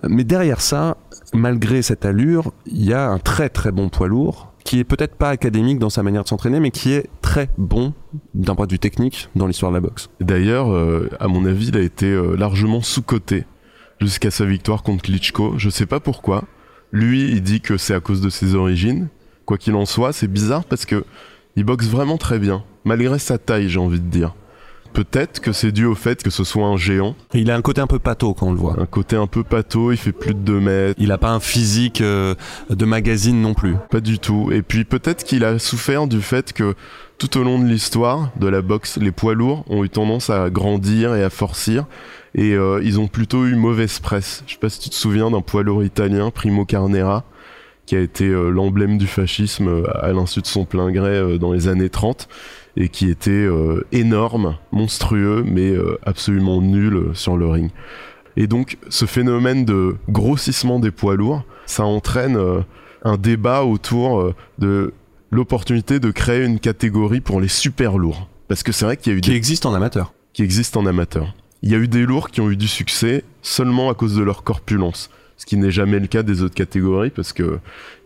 Mais 0.08 0.24
derrière 0.24 0.62
ça, 0.62 0.98
malgré 1.34 1.82
cette 1.82 2.06
allure, 2.06 2.52
il 2.66 2.84
y 2.86 2.94
a 2.94 3.08
un 3.08 3.20
très 3.20 3.50
très 3.50 3.72
bon 3.72 3.90
poids 3.90 4.08
lourd 4.08 4.52
qui 4.64 4.80
est 4.80 4.84
peut-être 4.84 5.16
pas 5.16 5.30
académique 5.30 5.80
dans 5.80 5.90
sa 5.90 6.04
manière 6.04 6.24
de 6.24 6.28
s'entraîner, 6.28 6.60
mais 6.60 6.72
qui 6.72 6.92
est 6.92 7.10
très 7.22 7.50
bon 7.58 7.94
d'un 8.34 8.56
point 8.56 8.68
de 8.68 8.72
vue 8.72 8.80
technique 8.80 9.30
dans 9.36 9.48
l'histoire 9.48 9.72
de 9.72 9.78
la 9.78 9.82
boxe. 9.82 10.10
D'ailleurs, 10.20 10.72
euh, 10.72 11.10
à 11.20 11.28
mon 11.28 11.46
avis, 11.46 11.70
il 11.70 11.78
a 11.78 11.82
été 11.82 12.06
euh, 12.06 12.36
largement 12.36 12.82
sous-coté 12.82 13.46
jusqu'à 14.00 14.32
sa 14.32 14.46
victoire 14.46 14.84
contre 14.84 15.04
Klitschko. 15.04 15.56
Je 15.58 15.70
sais 15.70 15.86
pas 15.86 16.00
pourquoi. 16.00 16.44
Lui, 16.92 17.32
il 17.32 17.42
dit 17.42 17.62
que 17.62 17.78
c'est 17.78 17.94
à 17.94 18.00
cause 18.00 18.22
de 18.22 18.30
ses 18.30 18.56
origines. 18.56 19.08
Quoi 19.46 19.58
qu'il 19.58 19.76
en 19.76 19.86
soit, 19.86 20.14
c'est 20.14 20.28
bizarre 20.28 20.64
parce 20.66 20.86
que 20.86 21.04
il 21.56 21.64
boxe 21.64 21.88
vraiment 21.88 22.18
très 22.18 22.40
bien, 22.40 22.64
malgré 22.86 23.20
sa 23.20 23.38
taille, 23.38 23.68
j'ai 23.68 23.80
envie 23.80 24.00
de 24.00 24.08
dire. 24.08 24.36
Peut-être 24.94 25.40
que 25.40 25.52
c'est 25.52 25.72
dû 25.72 25.86
au 25.86 25.96
fait 25.96 26.22
que 26.22 26.30
ce 26.30 26.44
soit 26.44 26.66
un 26.66 26.78
géant, 26.78 27.16
il 27.34 27.50
a 27.50 27.56
un 27.56 27.62
côté 27.62 27.82
un 27.82 27.88
peu 27.88 28.00
pâteau 28.00 28.34
quand 28.34 28.48
on 28.48 28.52
le 28.52 28.58
voit. 28.58 28.76
un 28.80 28.86
côté 28.86 29.16
un 29.16 29.28
peu 29.28 29.44
pâteau, 29.44 29.92
il 29.92 29.98
fait 29.98 30.12
plus 30.12 30.34
de 30.34 30.40
2 30.40 30.60
mètres, 30.60 30.96
Il 31.02 31.12
a 31.12 31.18
pas 31.18 31.32
un 31.32 31.40
physique 31.40 32.02
euh, 32.02 32.36
de 32.70 32.86
magazine 32.86 33.42
non 33.42 33.54
plus. 33.54 33.76
pas 33.90 34.02
du 34.02 34.20
tout. 34.20 34.50
Et 34.52 34.62
puis 34.62 34.84
peut-être 34.84 35.24
qu'il 35.24 35.46
a 35.46 35.60
souffert 35.60 36.08
du 36.08 36.22
fait 36.22 36.54
que 36.54 36.76
tout 37.18 37.38
au 37.38 37.44
long 37.44 37.60
de 37.60 37.66
l'histoire 37.66 38.32
de 38.36 38.48
la 38.48 38.62
boxe, 38.62 38.98
les 38.98 39.12
poids 39.12 39.36
lourds 39.36 39.64
ont 39.70 39.84
eu 39.84 39.90
tendance 39.90 40.30
à 40.30 40.50
grandir 40.50 41.16
et 41.16 41.24
à 41.24 41.30
forcir. 41.30 41.86
Et 42.34 42.54
euh, 42.54 42.82
ils 42.84 43.00
ont 43.00 43.08
plutôt 43.08 43.46
eu 43.46 43.56
mauvaise 43.56 44.00
presse. 44.00 44.44
Je 44.48 44.54
sais 44.54 44.60
pas 44.60 44.70
si 44.70 44.80
tu 44.80 44.90
te 44.90 44.96
souviens 44.96 45.30
d'un 45.30 45.42
poids 45.42 45.64
lourd 45.64 45.84
italien, 45.84 46.32
Primo 46.32 46.66
Carnera, 46.66 47.24
qui 47.86 47.96
a 47.96 48.00
été 48.00 48.26
euh, 48.26 48.50
l'emblème 48.50 48.98
du 48.98 49.08
fascisme 49.08 49.68
euh, 49.68 49.84
à 50.04 50.12
l'insu 50.14 50.42
de 50.42 50.48
son 50.48 50.66
plein 50.66 50.92
gré 50.92 51.10
euh, 51.18 51.38
dans 51.38 51.52
les 51.52 51.68
années 51.68 51.90
30 51.90 52.28
et 52.78 52.88
qui 52.88 53.10
était 53.10 53.50
énorme, 53.92 54.56
monstrueux, 54.72 55.44
mais 55.46 55.74
absolument 56.06 56.62
nul 56.62 57.10
sur 57.14 57.36
le 57.36 57.46
ring. 57.50 57.70
Et 58.38 58.48
donc, 58.48 58.78
ce 58.88 59.06
phénomène 59.06 59.66
de 59.66 59.98
grossissement 60.08 60.80
des 60.80 60.90
poids 60.92 61.18
lourds, 61.18 61.44
ça 61.66 61.84
entraîne 61.84 62.40
un 63.04 63.18
débat 63.18 63.64
autour 63.64 64.34
de 64.58 64.94
l'opportunité 65.32 66.00
de 66.00 66.12
créer 66.12 66.46
une 66.46 66.60
catégorie 66.60 67.20
pour 67.20 67.42
les 67.42 67.50
super 67.50 67.98
lourds. 67.98 68.30
Parce 68.48 68.64
que 68.64 68.72
c'est 68.72 68.86
vrai 68.86 68.96
qu'il 68.96 69.12
y 69.12 69.16
a 69.16 69.18
eu 69.18 69.22
Qui 69.22 69.32
des 69.32 69.36
existe 69.36 69.66
en 69.66 69.74
amateur. 69.74 70.14
qui 70.32 70.42
existent 70.44 70.80
en 70.80 70.86
amateur. 70.86 71.36
Il 71.64 71.72
y 71.72 71.76
a 71.76 71.78
eu 71.78 71.90
des 71.90 72.06
lourds 72.06 72.30
qui 72.30 72.40
ont 72.40 72.50
eu 72.50 72.56
du 72.56 72.70
succès 72.70 73.26
seulement 73.42 73.90
à 73.90 73.96
cause 73.96 74.16
de 74.16 74.24
leur 74.24 74.44
corpulence. 74.46 75.10
Ce 75.42 75.46
qui 75.48 75.58
n'est 75.58 75.72
jamais 75.72 75.98
le 75.98 76.06
cas 76.06 76.22
des 76.22 76.44
autres 76.44 76.54
catégories 76.54 77.10
parce 77.10 77.34
que 77.34 77.58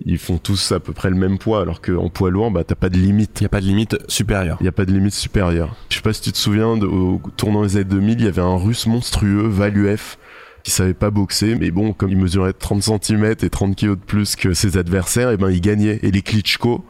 ils 0.05 0.17
font 0.17 0.37
tous 0.37 0.71
à 0.71 0.79
peu 0.79 0.93
près 0.93 1.09
le 1.09 1.17
même 1.17 1.37
poids 1.37 1.59
alors 1.61 1.81
qu'en 1.81 2.07
poids 2.07 2.29
lourd, 2.31 2.49
bah, 2.49 2.63
t'as 2.63 2.75
pas 2.75 2.87
de 2.87 2.95
limite. 2.97 3.41
Il 3.41 3.43
n'y 3.43 3.47
a 3.47 3.49
pas 3.49 3.59
de 3.59 3.65
limite 3.65 3.97
supérieure. 4.07 4.55
Il 4.61 4.63
n'y 4.63 4.69
a 4.69 4.71
pas 4.71 4.85
de 4.85 4.93
limite 4.93 5.13
supérieure. 5.13 5.75
Je 5.89 5.97
sais 5.97 6.01
pas 6.01 6.13
si 6.13 6.21
tu 6.21 6.31
te 6.31 6.37
souviens, 6.37 6.77
de- 6.77 6.85
au 6.85 7.21
tournant 7.35 7.63
des 7.63 7.75
années 7.75 7.83
2000, 7.83 8.19
il 8.21 8.23
y 8.25 8.27
avait 8.29 8.41
un 8.41 8.55
russe 8.55 8.87
monstrueux, 8.87 9.47
Valuev, 9.49 10.15
qui 10.63 10.71
savait 10.71 10.93
pas 10.93 11.11
boxer, 11.11 11.55
mais 11.55 11.71
bon, 11.71 11.91
comme 11.91 12.09
il 12.11 12.17
mesurait 12.17 12.53
30 12.53 12.83
cm 12.83 13.25
et 13.43 13.49
30 13.49 13.75
kg 13.75 13.89
de 13.89 13.95
plus 13.95 14.37
que 14.37 14.53
ses 14.53 14.77
adversaires, 14.77 15.31
et 15.31 15.35
ben 15.37 15.49
il 15.49 15.59
gagnait. 15.59 15.99
Et 16.03 16.11
les 16.11 16.21
Klitschko, 16.21 16.85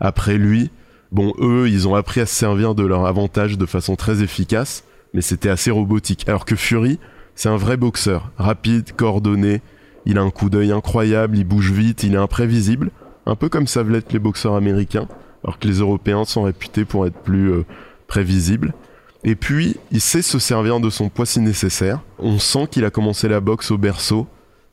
après 0.00 0.38
lui, 0.38 0.70
bon, 1.12 1.34
eux, 1.40 1.68
ils 1.68 1.86
ont 1.86 1.94
appris 1.94 2.22
à 2.22 2.26
se 2.26 2.34
servir 2.34 2.74
de 2.74 2.86
leur 2.86 3.04
avantage 3.04 3.58
de 3.58 3.66
façon 3.66 3.96
très 3.96 4.22
efficace, 4.22 4.82
mais 5.12 5.20
c'était 5.20 5.50
assez 5.50 5.70
robotique. 5.70 6.26
Alors 6.26 6.46
que 6.46 6.56
Fury, 6.56 6.98
c'est 7.34 7.50
un 7.50 7.58
vrai 7.58 7.76
boxeur, 7.76 8.32
rapide, 8.38 8.92
coordonné, 8.96 9.60
il 10.06 10.18
a 10.18 10.22
un 10.22 10.30
coup 10.30 10.50
d'œil 10.50 10.72
incroyable, 10.72 11.36
il 11.36 11.44
bouge 11.44 11.72
vite, 11.72 12.02
il 12.02 12.14
est 12.14 12.18
imprévisible, 12.18 12.90
un 13.26 13.36
peu 13.36 13.48
comme 13.48 13.66
savent 13.66 13.90
l'être 13.90 14.12
les 14.12 14.18
boxeurs 14.18 14.54
américains, 14.54 15.08
alors 15.44 15.58
que 15.58 15.68
les 15.68 15.78
Européens 15.78 16.24
sont 16.24 16.42
réputés 16.42 16.84
pour 16.84 17.06
être 17.06 17.18
plus 17.18 17.50
euh, 17.50 17.64
prévisibles. 18.06 18.74
Et 19.22 19.34
puis, 19.34 19.76
il 19.90 20.00
sait 20.00 20.22
se 20.22 20.38
servir 20.38 20.80
de 20.80 20.88
son 20.88 21.10
poids 21.10 21.26
si 21.26 21.40
nécessaire. 21.40 22.00
On 22.18 22.38
sent 22.38 22.68
qu'il 22.70 22.84
a 22.84 22.90
commencé 22.90 23.28
la 23.28 23.40
boxe 23.40 23.70
au 23.70 23.78
berceau, 23.78 24.26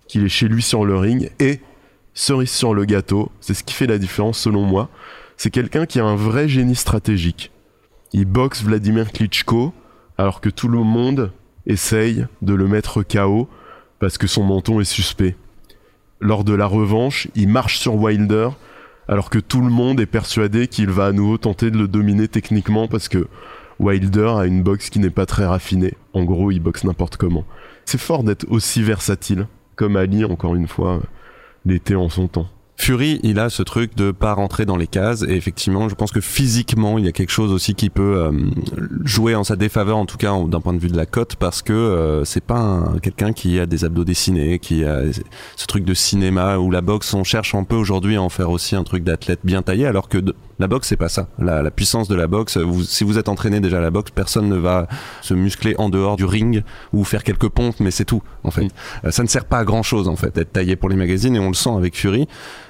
qu'il 0.08 0.24
est 0.24 0.30
chez 0.30 0.48
lui 0.48 0.62
sur 0.62 0.86
le 0.86 0.98
ring, 0.98 1.32
et, 1.40 1.60
cerise 2.14 2.50
sur 2.50 2.74
le 2.74 2.86
gâteau, 2.86 3.32
c'est 3.42 3.54
ce 3.54 3.64
qui 3.64 3.74
fait 3.74 3.88
la 3.88 3.98
différence 3.98 4.40
selon 4.40 4.64
moi, 4.64 4.90
c'est 5.36 5.52
quelqu'un 5.52 5.86
qui 5.86 6.00
a 6.00 6.06
un 6.06 6.16
vrai 6.16 6.48
génie 6.48 6.76
stratégique. 6.76 7.52
Il 8.14 8.26
boxe 8.26 8.64
Vladimir 8.64 9.12
Klitschko, 9.12 9.74
alors 10.18 10.42
que 10.42 10.50
tout 10.50 10.70
le 10.70 10.80
monde 10.80 11.32
essaye 11.68 12.26
de 12.42 12.54
le 12.54 12.68
mettre 12.68 13.04
KO 13.04 13.48
parce 14.00 14.18
que 14.18 14.28
son 14.28 14.44
menton 14.44 14.80
est 14.80 14.86
suspect. 14.86 15.36
Lors 16.20 16.44
de 16.44 16.54
la 16.54 16.66
revanche, 16.66 17.28
il 17.36 17.48
marche 17.48 17.78
sur 17.78 17.96
Wilder, 17.96 18.50
alors 19.08 19.30
que 19.30 19.40
tout 19.40 19.62
le 19.62 19.70
monde 19.70 20.00
est 20.00 20.06
persuadé 20.06 20.68
qu'il 20.68 20.90
va 20.90 21.08
à 21.08 21.12
nouveau 21.12 21.38
tenter 21.38 21.72
de 21.72 21.78
le 21.78 21.88
dominer 21.88 22.28
techniquement 22.28 22.88
parce 22.88 23.08
que 23.08 23.28
Wilder 23.80 24.34
a 24.38 24.46
une 24.46 24.64
boxe 24.64 24.90
qui 24.90 25.00
n'est 25.00 25.10
pas 25.10 25.26
très 25.26 25.46
raffinée. 25.46 25.94
En 26.14 26.24
gros, 26.24 26.52
il 26.52 26.60
boxe 26.60 26.84
n'importe 26.84 27.18
comment. 27.18 27.46
C'est 27.86 28.00
fort 28.00 28.24
d'être 28.24 28.46
aussi 28.50 28.82
versatile, 28.82 29.48
comme 29.76 29.96
Ali, 29.96 30.26
encore 30.26 30.56
une 30.56 30.68
fois, 30.68 31.02
l'était 31.66 31.96
en 31.96 32.10
son 32.10 32.28
temps. 32.28 32.50
Fury, 32.80 33.20
il 33.24 33.40
a 33.40 33.50
ce 33.50 33.64
truc 33.64 33.96
de 33.96 34.12
pas 34.12 34.34
rentrer 34.34 34.66
dans 34.66 34.78
les 34.78 34.86
cases 34.86 35.24
et 35.28 35.32
effectivement, 35.36 35.90
je 35.90 35.96
pense 35.96 36.12
que 36.12 36.22
physiquement, 36.22 37.00
il 37.00 37.06
y 37.06 37.08
a 37.08 37.12
quelque 37.12 37.32
chose 37.32 37.52
aussi 37.52 37.74
qui 37.74 37.90
peut 37.90 38.18
euh, 38.18 38.32
jouer 39.04 39.34
en 39.34 39.44
sa 39.44 39.56
défaveur, 39.56 39.98
en 39.98 40.06
tout 40.06 40.18
cas 40.18 40.32
d'un 40.48 40.62
point 40.62 40.74
de 40.74 40.80
vue 40.80 40.88
de 40.90 40.96
la 40.96 41.08
cote, 41.08 41.36
parce 41.38 41.64
que 41.64 41.74
euh, 41.74 42.24
c'est 42.24 42.44
pas 42.44 42.60
un- 42.60 43.00
quelqu'un 43.00 43.34
qui 43.34 43.60
a 43.60 43.66
des 43.66 43.84
abdos 43.84 44.04
dessinés, 44.04 44.60
qui 44.60 44.86
a 44.86 45.02
ce 45.56 45.66
truc 45.66 45.86
de 45.86 45.94
cinéma 45.96 46.60
où 46.60 46.70
la 46.70 46.82
boxe, 46.82 47.14
on 47.16 47.24
cherche 47.24 47.56
un 47.56 47.64
peu 47.64 47.76
aujourd'hui 47.76 48.16
à 48.16 48.22
en 48.22 48.30
faire 48.30 48.52
aussi 48.52 48.76
un 48.76 48.84
truc 48.84 49.04
d'athlète 49.04 49.40
bien 49.44 49.64
taillé, 49.64 49.88
alors 49.88 50.08
que 50.08 50.20
de- 50.20 50.36
la 50.60 50.68
boxe 50.68 50.88
c'est 50.88 50.98
pas 50.98 51.10
ça. 51.10 51.30
La, 51.40 51.64
la 51.64 51.72
puissance 51.72 52.08
de 52.08 52.16
la 52.16 52.28
boxe, 52.28 52.58
vous- 52.58 52.84
si 52.84 53.04
vous 53.04 53.18
êtes 53.18 53.28
entraîné 53.28 53.60
déjà 53.60 53.80
à 53.80 53.82
la 53.82 53.92
boxe, 53.92 54.12
personne 54.12 54.50
ne 54.50 54.56
va 54.58 54.88
se 55.22 55.34
muscler 55.34 55.74
en 55.80 55.90
dehors 55.90 56.16
du 56.16 56.26
ring 56.26 56.64
ou 56.94 57.04
faire 57.04 57.24
quelques 57.24 57.50
pompes, 57.50 57.80
mais 57.80 57.92
c'est 57.92 58.06
tout 58.06 58.22
en 58.44 58.52
fait. 58.52 58.68
Euh, 59.04 59.10
ça 59.12 59.24
ne 59.24 59.28
sert 59.28 59.46
pas 59.46 59.58
à 59.58 59.66
grand 59.66 59.84
chose 59.84 60.08
en 60.08 60.16
fait 60.16 60.34
d'être 60.36 60.54
taillé 60.54 60.76
pour 60.76 60.90
les 60.90 60.96
magazines 60.96 61.36
et 61.36 61.40
on 61.40 61.48
le 61.50 61.54
sent 61.56 61.72
avec 61.76 61.98
Fury. 61.98 62.28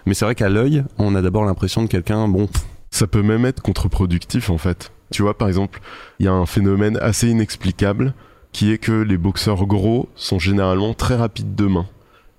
Mais 0.08 0.14
c'est 0.14 0.24
vrai 0.24 0.36
qu'à 0.36 0.48
l'œil, 0.48 0.86
on 0.98 1.16
a 1.16 1.22
d'abord 1.22 1.44
l'impression 1.44 1.84
de 1.84 1.88
quelqu'un, 1.88 2.30
bon, 2.30 2.48
Ça 2.90 3.08
peut 3.08 3.22
même 3.22 3.46
être 3.46 3.62
contre-productif 3.62 4.50
en 4.50 4.58
fait. 4.58 4.94
Tu 5.12 5.22
vois, 5.22 5.38
par 5.38 5.50
exemple, 5.50 5.82
il 6.20 6.26
y 6.26 6.30
a 6.30 6.34
un 6.34 6.46
phénomène 6.46 6.98
assez 7.02 7.28
inexplicable 7.28 8.14
qui 8.54 8.72
est 8.72 8.78
que 8.78 8.94
les 8.94 9.18
boxeurs 9.18 9.66
gros 9.66 10.08
sont 10.16 10.40
généralement 10.40 10.94
très 10.94 11.16
rapides 11.16 11.56
de 11.56 11.66
main. 11.66 11.88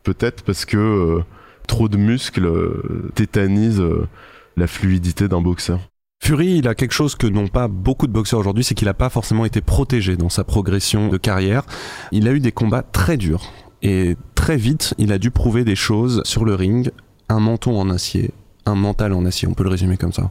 peut-être 0.03 0.43
parce 0.43 0.65
que 0.65 0.79
euh, 0.79 1.25
trop 1.67 1.91
de 1.91 1.99
muscles 1.99 2.47
euh, 2.47 3.13
tétanisent 3.15 3.83
euh, 3.83 4.09
la 4.57 4.67
fluidité 4.67 5.29
d'un 5.29 5.43
boxeur. 5.43 5.81
Fury, 6.25 6.57
il 6.57 6.69
a 6.69 6.75
quelque 6.75 6.93
chose 6.93 7.17
que 7.17 7.27
n'ont 7.27 7.49
pas 7.49 7.69
beaucoup 7.69 8.07
de 8.07 8.13
boxeurs 8.13 8.41
aujourd'hui, 8.41 8.65
c'est 8.65 8.75
qu'il 8.75 8.89
n'a 8.89 8.95
pas 8.95 9.11
forcément 9.11 9.45
été 9.45 9.61
protégé 9.61 10.17
dans 10.17 10.31
sa 10.31 10.43
progression 10.43 11.09
de 11.09 11.19
carrière. 11.19 11.65
Il 12.13 12.27
a 12.29 12.33
eu 12.33 12.41
des 12.41 12.53
combats 12.53 12.83
très 12.83 13.19
durs. 13.19 13.53
Et 13.83 14.17
très 14.35 14.57
vite, 14.57 14.95
il 14.97 15.13
a 15.13 15.19
dû 15.19 15.31
prouver 15.31 15.65
des 15.65 15.77
choses 15.77 16.23
sur 16.25 16.47
le 16.47 16.55
ring. 16.55 16.91
Un 17.29 17.41
menton 17.41 17.79
en 17.79 17.91
acier, 17.91 18.31
un 18.65 18.75
mental 18.75 19.13
en 19.13 19.25
acier, 19.25 19.49
on 19.49 19.55
peut 19.55 19.65
le 19.65 19.71
résumer 19.71 19.97
comme 19.97 20.13
ça. 20.13 20.31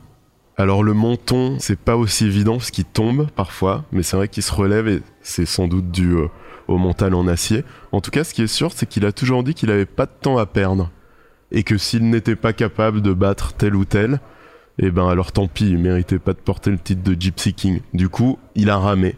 Alors 0.58 0.82
le 0.84 0.94
menton, 0.94 1.58
c'est 1.60 1.78
pas 1.78 1.96
aussi 1.96 2.26
évident 2.26 2.58
parce 2.58 2.72
qu'il 2.72 2.86
tombe 2.86 3.28
parfois, 3.36 3.86
mais 3.92 4.02
c'est 4.02 4.18
vrai 4.18 4.28
qu'il 4.28 4.42
se 4.42 4.52
relève 4.52 4.88
et 4.88 5.02
c'est 5.22 5.46
sans 5.46 5.68
doute 5.68 5.92
dû 5.92 6.14
euh, 6.14 6.28
au 6.68 6.80
mental 6.80 7.14
en 7.14 7.28
acier. 7.28 7.64
En 7.92 8.02
tout 8.02 8.10
cas, 8.10 8.24
ce 8.24 8.34
qui 8.34 8.42
est 8.42 8.48
sûr, 8.48 8.72
c'est 8.74 8.88
qu'il 8.88 9.06
a 9.06 9.12
toujours 9.12 9.44
dit 9.44 9.54
qu'il 9.54 9.70
avait 9.70 9.86
pas 9.86 10.08
de 10.08 10.12
temps 10.20 10.40
à 10.40 10.48
perdre 10.48 10.90
et 11.52 11.62
que 11.62 11.78
s'il 11.78 12.10
n'était 12.10 12.36
pas 12.36 12.54
capable 12.54 13.02
de 13.02 13.14
battre 13.14 13.54
tel 13.54 13.76
ou 13.76 13.86
tel, 13.86 14.20
eh 14.80 14.90
ben 14.90 15.08
alors 15.08 15.32
tant 15.32 15.48
pis, 15.48 15.70
il 15.70 15.78
méritait 15.78 16.20
pas 16.20 16.34
de 16.34 16.40
porter 16.40 16.72
le 16.72 16.80
titre 16.80 17.04
de 17.04 17.20
Gypsy 17.20 17.54
King. 17.54 17.82
Du 17.94 18.10
coup, 18.10 18.40
il 18.56 18.72
a 18.72 18.78
ramé, 18.78 19.16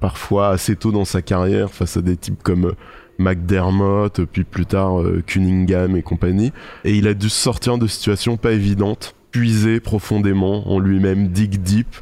parfois 0.00 0.48
assez 0.48 0.74
tôt 0.74 0.90
dans 0.90 1.04
sa 1.04 1.22
carrière, 1.22 1.70
face 1.70 1.96
à 1.96 2.02
des 2.02 2.16
types 2.16 2.42
comme 2.42 2.66
euh, 2.66 2.76
McDermott, 3.20 4.24
puis 4.24 4.44
plus 4.44 4.66
tard 4.66 5.00
euh, 5.00 5.22
Cunningham 5.24 5.96
et 5.96 6.02
compagnie, 6.02 6.52
et 6.84 6.94
il 6.94 7.06
a 7.06 7.14
dû 7.14 7.28
sortir 7.28 7.78
de 7.78 7.86
situations 7.86 8.36
pas 8.36 8.52
évidentes, 8.52 9.14
puiser 9.30 9.78
profondément 9.78 10.68
en 10.72 10.78
lui-même, 10.78 11.28
dig 11.28 11.62
deep, 11.62 11.94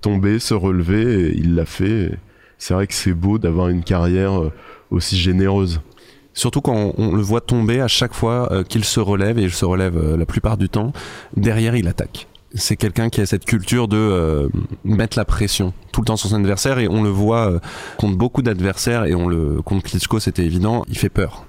tomber, 0.00 0.38
se 0.38 0.54
relever, 0.54 1.28
et 1.28 1.36
il 1.36 1.54
l'a 1.54 1.64
fait. 1.64 2.12
C'est 2.58 2.74
vrai 2.74 2.86
que 2.86 2.94
c'est 2.94 3.14
beau 3.14 3.38
d'avoir 3.38 3.68
une 3.68 3.82
carrière 3.82 4.40
euh, 4.40 4.52
aussi 4.90 5.16
généreuse. 5.16 5.80
Surtout 6.32 6.60
quand 6.60 6.92
on, 6.98 7.16
le 7.16 7.22
voit 7.22 7.40
tomber 7.40 7.80
à 7.80 7.88
chaque 7.88 8.12
fois 8.12 8.52
euh, 8.52 8.62
qu'il 8.62 8.84
se 8.84 9.00
relève, 9.00 9.38
et 9.38 9.42
il 9.42 9.52
se 9.52 9.64
relève 9.64 10.16
la 10.16 10.26
plupart 10.26 10.58
du 10.58 10.68
temps, 10.68 10.92
derrière 11.36 11.74
il 11.74 11.88
attaque. 11.88 12.28
C'est 12.58 12.76
quelqu'un 12.76 13.10
qui 13.10 13.20
a 13.20 13.26
cette 13.26 13.44
culture 13.44 13.86
de 13.86 13.96
euh, 13.96 14.48
mettre 14.84 15.18
la 15.18 15.24
pression 15.24 15.74
tout 15.92 16.00
le 16.00 16.06
temps 16.06 16.16
sur 16.16 16.30
son 16.30 16.36
adversaire 16.36 16.78
et 16.78 16.88
on 16.88 17.02
le 17.02 17.10
voit 17.10 17.50
euh, 17.50 17.58
contre 17.98 18.16
beaucoup 18.16 18.42
d'adversaires 18.42 19.04
et 19.04 19.14
on 19.14 19.28
le 19.28 19.60
contre 19.62 19.84
Klitschko 19.84 20.20
c'était 20.20 20.44
évident, 20.44 20.84
il 20.88 20.96
fait 20.96 21.10
peur. 21.10 21.46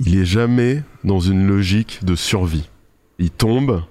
Il 0.00 0.18
est 0.18 0.24
jamais 0.24 0.82
dans 1.04 1.20
une 1.20 1.46
logique 1.46 2.04
de 2.04 2.16
survie. 2.16 2.68
Il 3.18 3.30
tombe. 3.30 3.82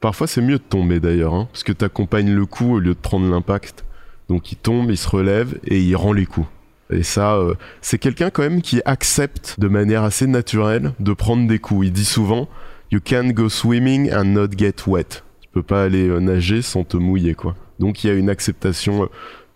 Parfois, 0.00 0.26
c'est 0.26 0.42
mieux 0.42 0.58
de 0.58 0.62
tomber 0.62 1.00
d'ailleurs, 1.00 1.34
hein, 1.34 1.48
parce 1.50 1.64
que 1.64 1.72
tu 1.72 1.84
accompagnes 1.84 2.30
le 2.30 2.44
coup 2.44 2.74
au 2.74 2.78
lieu 2.78 2.94
de 2.94 3.00
prendre 3.00 3.28
l'impact. 3.30 3.84
Donc, 4.28 4.52
il 4.52 4.56
tombe, 4.56 4.90
il 4.90 4.98
se 4.98 5.08
relève 5.08 5.58
et 5.64 5.80
il 5.80 5.96
rend 5.96 6.12
les 6.12 6.26
coups. 6.26 6.48
Et 6.90 7.02
ça, 7.02 7.36
euh, 7.36 7.54
c'est 7.80 7.98
quelqu'un 7.98 8.30
quand 8.30 8.42
même 8.42 8.60
qui 8.60 8.82
accepte 8.84 9.58
de 9.58 9.68
manière 9.68 10.04
assez 10.04 10.26
naturelle 10.26 10.92
de 11.00 11.12
prendre 11.14 11.46
des 11.48 11.58
coups. 11.58 11.86
Il 11.86 11.92
dit 11.92 12.04
souvent 12.04 12.48
You 12.92 13.00
can't 13.02 13.32
go 13.32 13.48
swimming 13.48 14.12
and 14.12 14.26
not 14.26 14.48
get 14.56 14.86
wet. 14.86 15.22
Peux 15.56 15.62
pas 15.62 15.84
aller 15.84 16.06
euh, 16.06 16.20
nager 16.20 16.60
sans 16.60 16.84
te 16.84 16.98
mouiller, 16.98 17.34
quoi. 17.34 17.56
Donc, 17.78 18.04
il 18.04 18.08
y 18.08 18.10
a 18.10 18.12
une 18.12 18.28
acceptation 18.28 19.04
euh, 19.04 19.06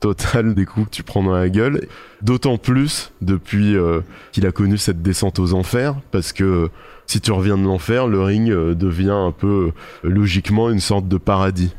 totale 0.00 0.54
des 0.54 0.64
coups 0.64 0.86
que 0.86 0.90
tu 0.90 1.02
prends 1.02 1.22
dans 1.22 1.34
la 1.34 1.50
gueule. 1.50 1.88
D'autant 2.22 2.56
plus 2.56 3.12
depuis 3.20 3.76
euh, 3.76 4.00
qu'il 4.32 4.46
a 4.46 4.50
connu 4.50 4.78
cette 4.78 5.02
descente 5.02 5.38
aux 5.38 5.52
enfers, 5.52 5.96
parce 6.10 6.32
que 6.32 6.70
si 7.04 7.20
tu 7.20 7.32
reviens 7.32 7.58
de 7.58 7.64
l'enfer, 7.64 8.06
le 8.06 8.22
ring 8.22 8.50
devient 8.50 9.10
un 9.10 9.30
peu 9.30 9.72
logiquement 10.02 10.70
une 10.70 10.80
sorte 10.80 11.06
de 11.06 11.18
paradis. 11.18 11.74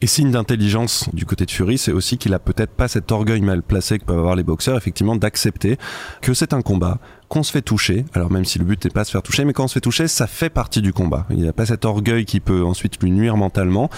Et 0.00 0.08
signe 0.08 0.32
d'intelligence 0.32 1.08
du 1.12 1.24
côté 1.24 1.46
de 1.46 1.50
Fury, 1.52 1.78
c'est 1.78 1.92
aussi 1.92 2.18
qu'il 2.18 2.34
a 2.34 2.40
peut-être 2.40 2.72
pas 2.72 2.88
cet 2.88 3.12
orgueil 3.12 3.40
mal 3.40 3.62
placé 3.62 4.00
que 4.00 4.04
peuvent 4.04 4.18
avoir 4.18 4.34
les 4.34 4.42
boxeurs, 4.42 4.76
effectivement, 4.78 5.14
d'accepter 5.14 5.76
que 6.22 6.34
c'est 6.34 6.54
un 6.54 6.62
combat, 6.62 6.98
qu'on 7.30 7.44
se 7.44 7.52
fait 7.52 7.62
toucher. 7.62 8.04
Alors 8.12 8.30
même 8.30 8.44
si 8.44 8.58
le 8.58 8.64
but 8.66 8.84
n'est 8.84 8.90
pas 8.90 9.02
de 9.02 9.06
se 9.06 9.12
faire 9.12 9.22
toucher, 9.22 9.46
mais 9.46 9.54
quand 9.54 9.64
on 9.64 9.68
se 9.68 9.74
fait 9.74 9.80
toucher, 9.80 10.08
ça 10.08 10.26
fait 10.26 10.50
partie 10.50 10.82
du 10.82 10.92
combat. 10.92 11.26
Il 11.30 11.44
n'a 11.44 11.54
pas 11.54 11.64
cet 11.64 11.86
orgueil 11.86 12.26
qui 12.26 12.40
peut 12.40 12.64
ensuite 12.64 13.00
lui 13.02 13.12
nuire 13.12 13.36
mentalement. 13.36 13.88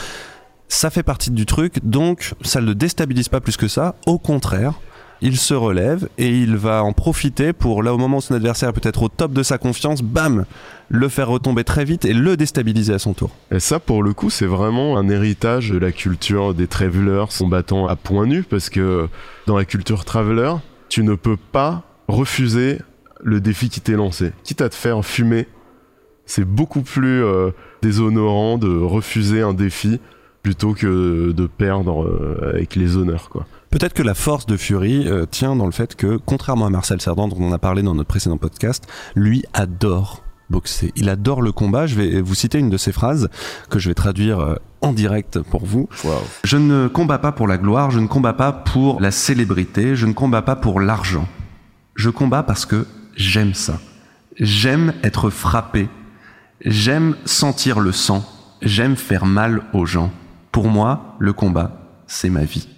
Ça 0.68 0.90
fait 0.90 1.02
partie 1.02 1.30
du 1.30 1.46
truc, 1.46 1.80
donc 1.82 2.34
ça 2.42 2.60
ne 2.60 2.66
le 2.66 2.74
déstabilise 2.74 3.28
pas 3.28 3.40
plus 3.40 3.56
que 3.56 3.68
ça. 3.68 3.94
Au 4.06 4.18
contraire, 4.18 4.74
il 5.22 5.38
se 5.38 5.54
relève 5.54 6.08
et 6.18 6.28
il 6.28 6.56
va 6.56 6.84
en 6.84 6.92
profiter 6.92 7.54
pour, 7.54 7.82
là 7.82 7.94
au 7.94 7.98
moment 7.98 8.18
où 8.18 8.20
son 8.20 8.34
adversaire 8.34 8.68
est 8.68 8.72
peut-être 8.72 9.02
au 9.02 9.08
top 9.08 9.32
de 9.32 9.42
sa 9.42 9.56
confiance, 9.56 10.02
bam, 10.02 10.44
le 10.90 11.08
faire 11.08 11.28
retomber 11.28 11.64
très 11.64 11.86
vite 11.86 12.04
et 12.04 12.12
le 12.12 12.36
déstabiliser 12.36 12.92
à 12.92 12.98
son 12.98 13.14
tour. 13.14 13.30
Et 13.50 13.60
ça, 13.60 13.78
pour 13.78 14.02
le 14.02 14.12
coup, 14.12 14.28
c'est 14.28 14.46
vraiment 14.46 14.98
un 14.98 15.08
héritage 15.08 15.70
de 15.70 15.78
la 15.78 15.92
culture 15.92 16.52
des 16.52 16.66
travelers 16.66 17.26
combattant 17.38 17.86
à 17.86 17.96
point 17.96 18.26
nu, 18.26 18.42
parce 18.42 18.68
que 18.68 19.08
dans 19.46 19.56
la 19.56 19.64
culture 19.64 20.04
traveler, 20.04 20.52
tu 20.90 21.02
ne 21.02 21.14
peux 21.14 21.38
pas 21.38 21.84
refuser 22.08 22.78
le 23.22 23.40
défi 23.40 23.68
qui 23.68 23.80
t'est 23.80 23.92
lancé. 23.92 24.32
Quitte 24.44 24.60
à 24.60 24.68
te 24.68 24.74
faire 24.74 25.04
fumer, 25.04 25.46
c'est 26.26 26.44
beaucoup 26.44 26.82
plus 26.82 27.24
euh, 27.24 27.50
déshonorant 27.82 28.58
de 28.58 28.68
refuser 28.68 29.42
un 29.42 29.54
défi 29.54 30.00
plutôt 30.42 30.74
que 30.74 31.32
de 31.32 31.46
perdre 31.46 32.04
euh, 32.04 32.52
avec 32.54 32.74
les 32.74 32.96
honneurs, 32.96 33.28
quoi. 33.28 33.46
Peut-être 33.70 33.94
que 33.94 34.02
la 34.02 34.14
force 34.14 34.44
de 34.44 34.58
Fury 34.58 35.08
euh, 35.08 35.24
tient 35.24 35.56
dans 35.56 35.64
le 35.64 35.72
fait 35.72 35.94
que, 35.94 36.18
contrairement 36.18 36.66
à 36.66 36.70
Marcel 36.70 37.00
Cerdan, 37.00 37.28
dont 37.28 37.38
on 37.40 37.52
a 37.52 37.58
parlé 37.58 37.82
dans 37.82 37.94
notre 37.94 38.08
précédent 38.08 38.36
podcast, 38.36 38.86
lui 39.14 39.44
adore 39.54 40.22
boxer. 40.50 40.92
Il 40.94 41.08
adore 41.08 41.40
le 41.40 41.52
combat. 41.52 41.86
Je 41.86 41.94
vais 41.94 42.20
vous 42.20 42.34
citer 42.34 42.58
une 42.58 42.68
de 42.68 42.76
ses 42.76 42.92
phrases 42.92 43.30
que 43.70 43.78
je 43.78 43.88
vais 43.88 43.94
traduire 43.94 44.58
en 44.82 44.92
direct 44.92 45.40
pour 45.40 45.64
vous. 45.64 45.88
Je 46.44 46.58
ne 46.58 46.88
combats 46.88 47.18
pas 47.18 47.32
pour 47.32 47.48
la 47.48 47.56
gloire, 47.56 47.90
je 47.90 48.00
ne 48.00 48.06
combats 48.06 48.34
pas 48.34 48.52
pour 48.52 49.00
la 49.00 49.10
célébrité, 49.10 49.96
je 49.96 50.04
ne 50.04 50.12
combats 50.12 50.42
pas 50.42 50.56
pour 50.56 50.78
l'argent. 50.78 51.26
Je 51.94 52.10
combats 52.10 52.42
parce 52.42 52.66
que 52.66 52.86
j'aime 53.16 53.54
ça. 53.54 53.80
J'aime 54.38 54.94
être 55.02 55.30
frappé. 55.30 55.88
J'aime 56.64 57.16
sentir 57.24 57.80
le 57.80 57.92
sang. 57.92 58.24
J'aime 58.62 58.96
faire 58.96 59.26
mal 59.26 59.62
aux 59.72 59.86
gens. 59.86 60.12
Pour 60.52 60.68
moi, 60.68 61.16
le 61.18 61.32
combat, 61.32 61.80
c'est 62.06 62.30
ma 62.30 62.44
vie. 62.44 62.68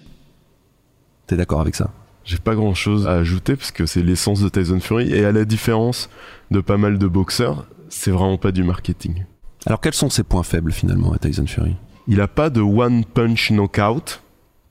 T'es 1.27 1.37
d'accord 1.37 1.61
avec 1.61 1.75
ça? 1.75 1.91
J'ai 2.23 2.37
pas 2.37 2.55
grand 2.55 2.73
chose 2.73 3.07
à 3.07 3.11
ajouter 3.11 3.55
parce 3.55 3.71
que 3.71 3.85
c'est 3.85 4.01
l'essence 4.01 4.41
de 4.41 4.49
Tyson 4.49 4.79
Fury 4.79 5.13
et 5.13 5.25
à 5.25 5.31
la 5.31 5.45
différence 5.45 6.09
de 6.49 6.59
pas 6.59 6.77
mal 6.77 6.97
de 6.97 7.07
boxeurs, 7.07 7.67
c'est 7.89 8.11
vraiment 8.11 8.37
pas 8.37 8.51
du 8.51 8.63
marketing. 8.63 9.25
Alors 9.65 9.79
quels 9.79 9.93
sont 9.93 10.09
ses 10.09 10.23
points 10.23 10.43
faibles 10.43 10.71
finalement 10.71 11.13
à 11.13 11.19
Tyson 11.19 11.45
Fury? 11.45 11.75
Il 12.07 12.21
a 12.21 12.27
pas 12.27 12.49
de 12.49 12.61
one 12.61 13.05
punch 13.05 13.51
knockout. 13.51 14.21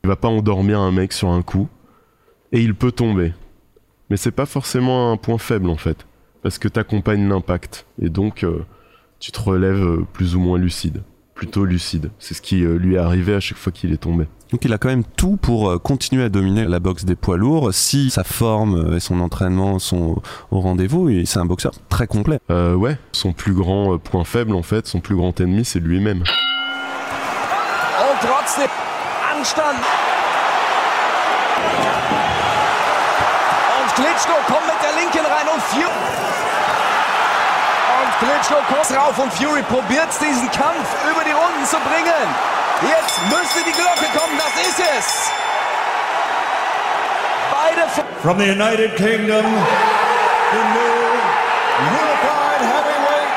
Il 0.02 0.08
va 0.08 0.16
pas 0.16 0.28
endormir 0.28 0.80
un 0.80 0.92
mec 0.92 1.12
sur 1.12 1.28
un 1.28 1.42
coup 1.42 1.68
et 2.52 2.60
il 2.60 2.74
peut 2.74 2.92
tomber. 2.92 3.32
Mais 4.10 4.16
c'est 4.16 4.30
pas 4.30 4.46
forcément 4.46 5.12
un 5.12 5.16
point 5.16 5.38
faible 5.38 5.68
en 5.70 5.76
fait 5.76 6.06
parce 6.42 6.58
que 6.58 6.68
t'accompagnes 6.68 7.28
l'impact 7.28 7.86
et 8.00 8.10
donc 8.10 8.44
euh, 8.44 8.64
tu 9.18 9.32
te 9.32 9.40
relèves 9.40 9.82
euh, 9.82 10.06
plus 10.12 10.36
ou 10.36 10.40
moins 10.40 10.58
lucide, 10.58 11.02
plutôt 11.34 11.64
lucide. 11.64 12.10
C'est 12.18 12.34
ce 12.34 12.42
qui 12.42 12.64
euh, 12.64 12.76
lui 12.76 12.96
est 12.96 12.98
arrivé 12.98 13.34
à 13.34 13.40
chaque 13.40 13.56
fois 13.56 13.72
qu'il 13.72 13.92
est 13.92 13.96
tombé. 13.98 14.26
Donc 14.52 14.64
il 14.64 14.72
a 14.72 14.78
quand 14.78 14.88
même 14.88 15.04
tout 15.04 15.36
pour 15.36 15.70
euh, 15.70 15.78
continuer 15.78 16.22
à 16.22 16.28
dominer 16.28 16.66
la 16.66 16.78
boxe 16.80 17.04
des 17.04 17.16
poids 17.16 17.36
lourds 17.36 17.72
si 17.72 18.10
sa 18.10 18.24
forme 18.24 18.94
et 18.94 19.00
son 19.00 19.20
entraînement 19.20 19.78
sont 19.78 20.22
au 20.50 20.60
rendez-vous 20.60 21.08
et 21.08 21.24
c'est 21.24 21.38
un 21.38 21.46
boxeur 21.46 21.72
très 21.88 22.06
complet. 22.06 22.38
Euh, 22.50 22.74
ouais, 22.74 22.98
son 23.12 23.32
plus 23.32 23.54
grand 23.54 23.94
euh, 23.94 23.98
point 23.98 24.24
faible 24.24 24.54
en 24.54 24.62
fait, 24.62 24.86
son 24.86 25.00
plus 25.00 25.16
grand 25.16 25.40
ennemi 25.40 25.64
c'est 25.64 25.80
lui-même. 25.80 26.22
Und 27.98 28.20
trotzdem 28.20 28.68
Anstand. 29.34 30.13
Klitschko 33.94 34.34
kommt 34.48 34.66
mit 34.66 34.82
der 34.82 34.92
linken 34.98 35.24
rein 35.24 35.46
und 35.48 35.62
Fury. 35.70 35.86
Und 38.02 38.10
Klitschko 38.18 38.56
kommt 38.66 38.90
drauf 38.90 39.18
und 39.18 39.32
Fury 39.34 39.62
probiert 39.62 40.08
diesen 40.20 40.50
Kampf 40.50 40.88
über 41.08 41.22
die 41.22 41.30
Runden 41.30 41.64
zu 41.64 41.76
bringen. 41.78 42.26
Jetzt 42.82 43.20
müsste 43.30 43.62
die 43.64 43.72
Glocke 43.72 44.06
kommen, 44.18 44.36
das 44.36 44.66
ist 44.66 44.80
es. 44.80 45.30
Beide 47.52 47.88
From 48.22 48.38
the 48.38 48.50
United 48.50 48.96
Kingdom, 48.96 49.44
the 49.44 50.62
new 50.74 51.04
unified 51.92 52.62
heavyweight 52.72 53.30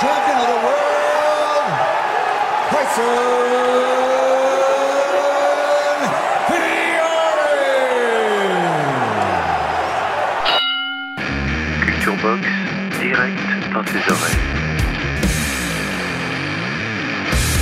champion 0.00 0.36
of 0.36 0.46
the 0.48 0.60
world, 0.66 1.66
Tyson 2.70 3.71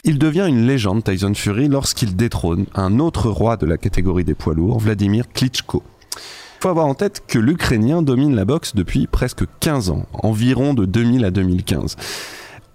Il 0.05 0.19
devient 0.19 0.47
une 0.49 0.67
légende 0.67 1.05
Tyson 1.05 1.35
Fury 1.35 1.69
lorsqu'il 1.69 2.17
détrône 2.17 2.67
un 2.75 2.99
autre 2.99 3.31
roi 3.31 3.57
de 3.57 3.67
la 3.67 3.77
catégorie 3.77 4.25
des 4.25 4.35
poids 4.35 4.55
lourds, 4.55 4.79
Vladimir 4.79 5.25
Klitschko. 5.33 5.83
Il 6.15 6.63
faut 6.63 6.69
avoir 6.69 6.87
en 6.87 6.95
tête 6.95 7.23
que 7.27 7.39
l'Ukrainien 7.39 8.03
domine 8.03 8.35
la 8.35 8.45
boxe 8.45 8.75
depuis 8.75 9.07
presque 9.07 9.45
15 9.61 9.91
ans, 9.91 10.07
environ 10.13 10.75
de 10.75 10.85
2000 10.85 11.25
à 11.25 11.31
2015. 11.31 11.97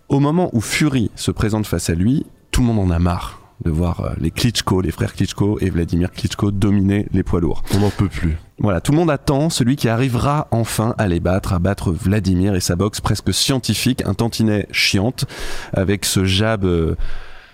Au 0.09 0.19
moment 0.19 0.49
où 0.53 0.61
Fury 0.61 1.11
se 1.15 1.31
présente 1.31 1.67
face 1.67 1.89
à 1.89 1.93
lui, 1.93 2.25
tout 2.51 2.61
le 2.61 2.67
monde 2.67 2.91
en 2.91 2.93
a 2.93 2.99
marre 2.99 3.44
de 3.65 3.71
voir 3.71 4.01
euh, 4.01 4.09
les 4.19 4.31
Klitschko, 4.31 4.81
les 4.81 4.91
frères 4.91 5.13
Klitschko 5.13 5.57
et 5.59 5.69
Vladimir 5.69 6.11
Klitschko 6.11 6.51
dominer 6.51 7.07
les 7.11 7.23
poids 7.23 7.41
lourds. 7.41 7.63
On 7.73 7.79
n'en 7.79 7.89
peut 7.89 8.07
plus. 8.07 8.37
Voilà, 8.59 8.79
tout 8.79 8.91
le 8.91 8.97
monde 8.97 9.11
attend 9.11 9.49
celui 9.49 9.75
qui 9.75 9.89
arrivera 9.89 10.47
enfin 10.51 10.93
à 10.97 11.07
les 11.07 11.19
battre, 11.19 11.51
à 11.51 11.59
battre 11.59 11.91
Vladimir 11.91 12.55
et 12.55 12.59
sa 12.59 12.75
boxe 12.75 13.01
presque 13.01 13.33
scientifique, 13.33 14.05
un 14.05 14.13
tantinet 14.13 14.67
chiante, 14.71 15.25
avec 15.73 16.05
ce 16.05 16.25
jab 16.25 16.63
euh, 16.63 16.95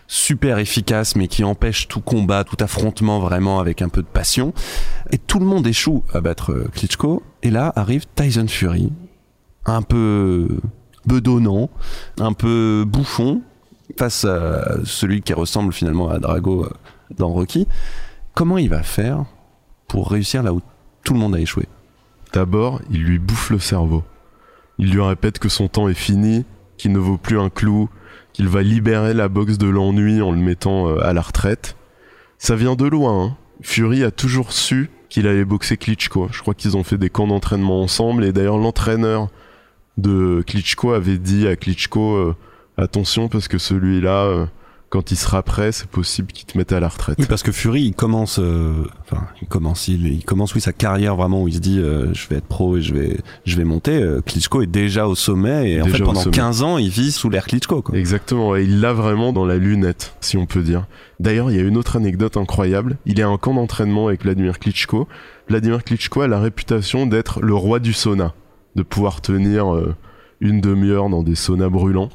super 0.07 0.59
efficace 0.59 1.15
mais 1.15 1.29
qui 1.29 1.45
empêche 1.45 1.87
tout 1.87 2.01
combat, 2.01 2.43
tout 2.43 2.57
affrontement 2.59 3.19
vraiment 3.19 3.59
avec 3.59 3.81
un 3.81 3.89
peu 3.89 4.01
de 4.01 4.07
passion. 4.07 4.53
Et 5.11 5.17
tout 5.17 5.39
le 5.39 5.45
monde 5.45 5.65
échoue 5.65 6.03
à 6.13 6.19
battre 6.19 6.51
euh, 6.51 6.69
Klitschko. 6.73 7.23
Et 7.41 7.49
là 7.49 7.71
arrive 7.75 8.05
Tyson 8.15 8.47
Fury, 8.47 8.91
un 9.65 9.81
peu 9.81 10.59
bedonnant, 11.05 11.69
un 12.19 12.33
peu 12.33 12.83
bouffon, 12.85 13.41
face 13.97 14.25
à 14.25 14.77
celui 14.85 15.21
qui 15.21 15.33
ressemble 15.33 15.73
finalement 15.73 16.09
à 16.09 16.19
Drago 16.19 16.65
euh, 16.65 16.69
dans 17.17 17.29
Rocky. 17.29 17.67
Comment 18.33 18.57
il 18.57 18.69
va 18.69 18.83
faire 18.83 19.25
pour 19.87 20.09
réussir 20.09 20.43
là 20.43 20.53
où 20.53 20.61
tout 21.03 21.13
le 21.13 21.19
monde 21.19 21.35
a 21.35 21.39
échoué? 21.39 21.67
D'abord, 22.33 22.81
il 22.89 23.03
lui 23.03 23.19
bouffe 23.19 23.49
le 23.49 23.59
cerveau. 23.59 24.03
Il 24.77 24.91
lui 24.91 25.01
répète 25.01 25.37
que 25.37 25.49
son 25.49 25.67
temps 25.67 25.89
est 25.89 25.93
fini, 25.93 26.45
qu'il 26.77 26.91
ne 26.91 26.99
vaut 26.99 27.17
plus 27.17 27.39
un 27.39 27.49
clou, 27.49 27.89
qu'il 28.33 28.47
va 28.47 28.61
libérer 28.61 29.13
la 29.13 29.27
boxe 29.27 29.57
de 29.57 29.67
l'ennui 29.67 30.21
en 30.21 30.31
le 30.31 30.37
mettant 30.37 30.87
euh, 30.87 31.05
à 31.05 31.13
la 31.13 31.21
retraite. 31.21 31.75
Ça 32.37 32.55
vient 32.55 32.75
de 32.75 32.85
loin. 32.85 33.25
Hein. 33.25 33.37
Fury 33.61 34.03
a 34.03 34.11
toujours 34.11 34.53
su 34.53 34.89
qu'il 35.09 35.27
allait 35.27 35.45
boxer 35.45 35.77
Klitschko. 35.77 36.29
Je 36.31 36.41
crois 36.41 36.53
qu'ils 36.53 36.77
ont 36.77 36.83
fait 36.83 36.97
des 36.97 37.09
camps 37.09 37.27
d'entraînement 37.27 37.81
ensemble 37.81 38.23
et 38.23 38.31
d'ailleurs 38.31 38.57
l'entraîneur 38.57 39.27
de 39.97 40.43
Klitschko 40.47 40.93
avait 40.93 41.17
dit 41.17 41.47
à 41.47 41.55
Klitschko 41.55 42.15
euh, 42.15 42.35
attention 42.81 43.29
parce 43.29 43.47
que 43.47 43.57
celui-là 43.57 44.25
euh, 44.25 44.45
quand 44.89 45.11
il 45.11 45.15
sera 45.15 45.41
prêt, 45.41 45.71
c'est 45.71 45.87
possible 45.87 46.33
qu'il 46.33 46.45
te 46.45 46.57
mette 46.57 46.73
à 46.73 46.81
la 46.81 46.89
retraite. 46.89 47.15
Oui, 47.17 47.25
parce 47.25 47.43
que 47.43 47.53
Fury, 47.53 47.83
il 47.83 47.93
commence, 47.93 48.39
euh, 48.39 48.73
enfin, 48.99 49.25
il 49.41 49.47
commence, 49.47 49.87
il, 49.87 50.05
il, 50.05 50.25
commence, 50.25 50.53
oui, 50.53 50.59
sa 50.59 50.73
carrière 50.73 51.15
vraiment 51.15 51.43
où 51.43 51.47
il 51.47 51.53
se 51.53 51.59
dit, 51.59 51.79
euh, 51.79 52.13
je 52.13 52.27
vais 52.27 52.35
être 52.35 52.47
pro 52.47 52.75
et 52.75 52.81
je 52.81 52.93
vais, 52.93 53.17
je 53.45 53.55
vais 53.55 53.63
monter. 53.63 54.05
Klitschko 54.25 54.63
est 54.63 54.67
déjà 54.67 55.07
au 55.07 55.15
sommet 55.15 55.71
et 55.71 55.75
Déjà 55.75 55.85
en 55.85 55.87
fait 55.87 56.03
pendant 56.03 56.19
sommet. 56.19 56.35
15 56.35 56.63
ans, 56.63 56.77
il 56.77 56.89
vit 56.89 57.13
sous 57.13 57.29
l'air 57.29 57.45
Klitschko. 57.45 57.81
Quoi. 57.81 57.97
Exactement, 57.97 58.57
et 58.57 58.63
il 58.63 58.81
l'a 58.81 58.91
vraiment 58.91 59.31
dans 59.31 59.45
la 59.45 59.55
lunette, 59.55 60.13
si 60.19 60.35
on 60.35 60.45
peut 60.45 60.61
dire. 60.61 60.87
D'ailleurs, 61.21 61.51
il 61.51 61.55
y 61.55 61.59
a 61.61 61.63
une 61.63 61.77
autre 61.77 61.95
anecdote 61.95 62.35
incroyable. 62.35 62.97
Il 63.05 63.17
est 63.17 63.23
à 63.23 63.29
un 63.29 63.37
camp 63.37 63.53
d'entraînement 63.53 64.07
avec 64.07 64.23
Vladimir 64.23 64.59
Klitschko. 64.59 65.07
Vladimir 65.47 65.85
Klitschko 65.85 66.21
a 66.21 66.27
la 66.27 66.41
réputation 66.41 67.05
d'être 67.05 67.39
le 67.39 67.55
roi 67.55 67.79
du 67.79 67.93
sauna, 67.93 68.33
de 68.75 68.83
pouvoir 68.83 69.21
tenir 69.21 69.67
une 70.41 70.59
demi-heure 70.59 71.09
dans 71.09 71.23
des 71.23 71.35
saunas 71.35 71.69
brûlants. 71.69 72.09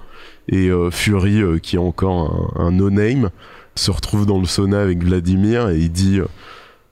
Et 0.49 0.69
euh, 0.69 0.91
Fury, 0.91 1.41
euh, 1.41 1.59
qui 1.59 1.77
est 1.77 1.81
encore 1.81 2.55
un, 2.57 2.71
no-name, 2.71 3.31
se 3.75 3.91
retrouve 3.91 4.27
dans 4.27 4.39
le 4.39 4.47
sauna 4.47 4.81
avec 4.81 5.03
Vladimir 5.03 5.69
et 5.71 5.79
il 5.79 5.91
dit, 5.91 6.21
euh, 6.21 6.27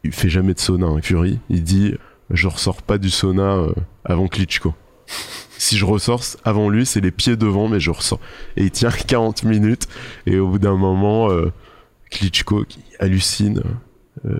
il 0.02 0.12
fait 0.12 0.28
jamais 0.28 0.54
de 0.54 0.58
sauna, 0.58 0.86
hein, 0.86 1.00
Fury, 1.02 1.38
il 1.48 1.62
dit, 1.62 1.94
je 2.30 2.48
ressors 2.48 2.82
pas 2.82 2.98
du 2.98 3.10
sauna 3.10 3.66
avant 4.04 4.28
Klitschko. 4.28 4.74
Si 5.56 5.78
je 5.78 5.84
ressors 5.84 6.24
avant 6.44 6.68
lui, 6.68 6.84
c'est 6.84 7.00
les 7.00 7.12
pieds 7.12 7.36
devant, 7.36 7.68
mais 7.68 7.78
je 7.78 7.90
ressors. 7.90 8.18
Et 8.56 8.64
il 8.64 8.70
tient 8.72 8.90
40 9.06 9.44
minutes, 9.44 9.86
et 10.26 10.38
au 10.38 10.48
bout 10.48 10.58
d'un 10.58 10.76
moment, 10.76 11.30
Klitschko 12.10 12.64
qui 12.64 12.80
hallucine, 12.98 13.62
euh, 14.26 14.38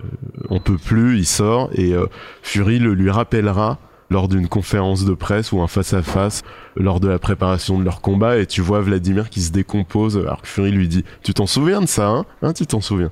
on 0.50 0.58
peut 0.58 0.76
plus, 0.76 1.18
il 1.18 1.24
sort, 1.24 1.70
et 1.72 1.94
Fury 2.42 2.80
le 2.80 2.94
lui 2.94 3.10
rappellera 3.10 3.78
lors 4.10 4.28
d'une 4.28 4.48
conférence 4.48 5.04
de 5.04 5.14
presse 5.14 5.52
ou 5.52 5.60
un 5.60 5.66
face-à-face 5.66 6.42
lors 6.76 7.00
de 7.00 7.08
la 7.08 7.18
préparation 7.18 7.78
de 7.78 7.84
leur 7.84 8.00
combat 8.00 8.38
et 8.38 8.46
tu 8.46 8.60
vois 8.60 8.80
Vladimir 8.80 9.30
qui 9.30 9.40
se 9.40 9.52
décompose. 9.52 10.18
Alors 10.18 10.42
que 10.42 10.48
Fury 10.48 10.70
lui 10.70 10.88
dit 10.88 11.04
tu 11.22 11.34
t'en 11.34 11.46
souviens 11.46 11.80
de 11.80 11.86
ça 11.86 12.08
hein, 12.08 12.26
Hein, 12.42 12.52
tu 12.52 12.66
t'en 12.66 12.80
souviens? 12.80 13.10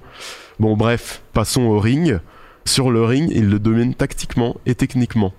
Bon 0.61 0.76
bref 0.76 1.22
passons 1.33 1.62
au 1.62 1.78
ring. 1.78 2.20
Sur 2.64 2.90
le 2.90 3.05
ring 3.05 3.31
il 3.35 3.48
le 3.48 3.59
domine 3.59 3.94
tactiquement 3.94 4.57
et 4.66 4.74
techniquement 4.74 5.33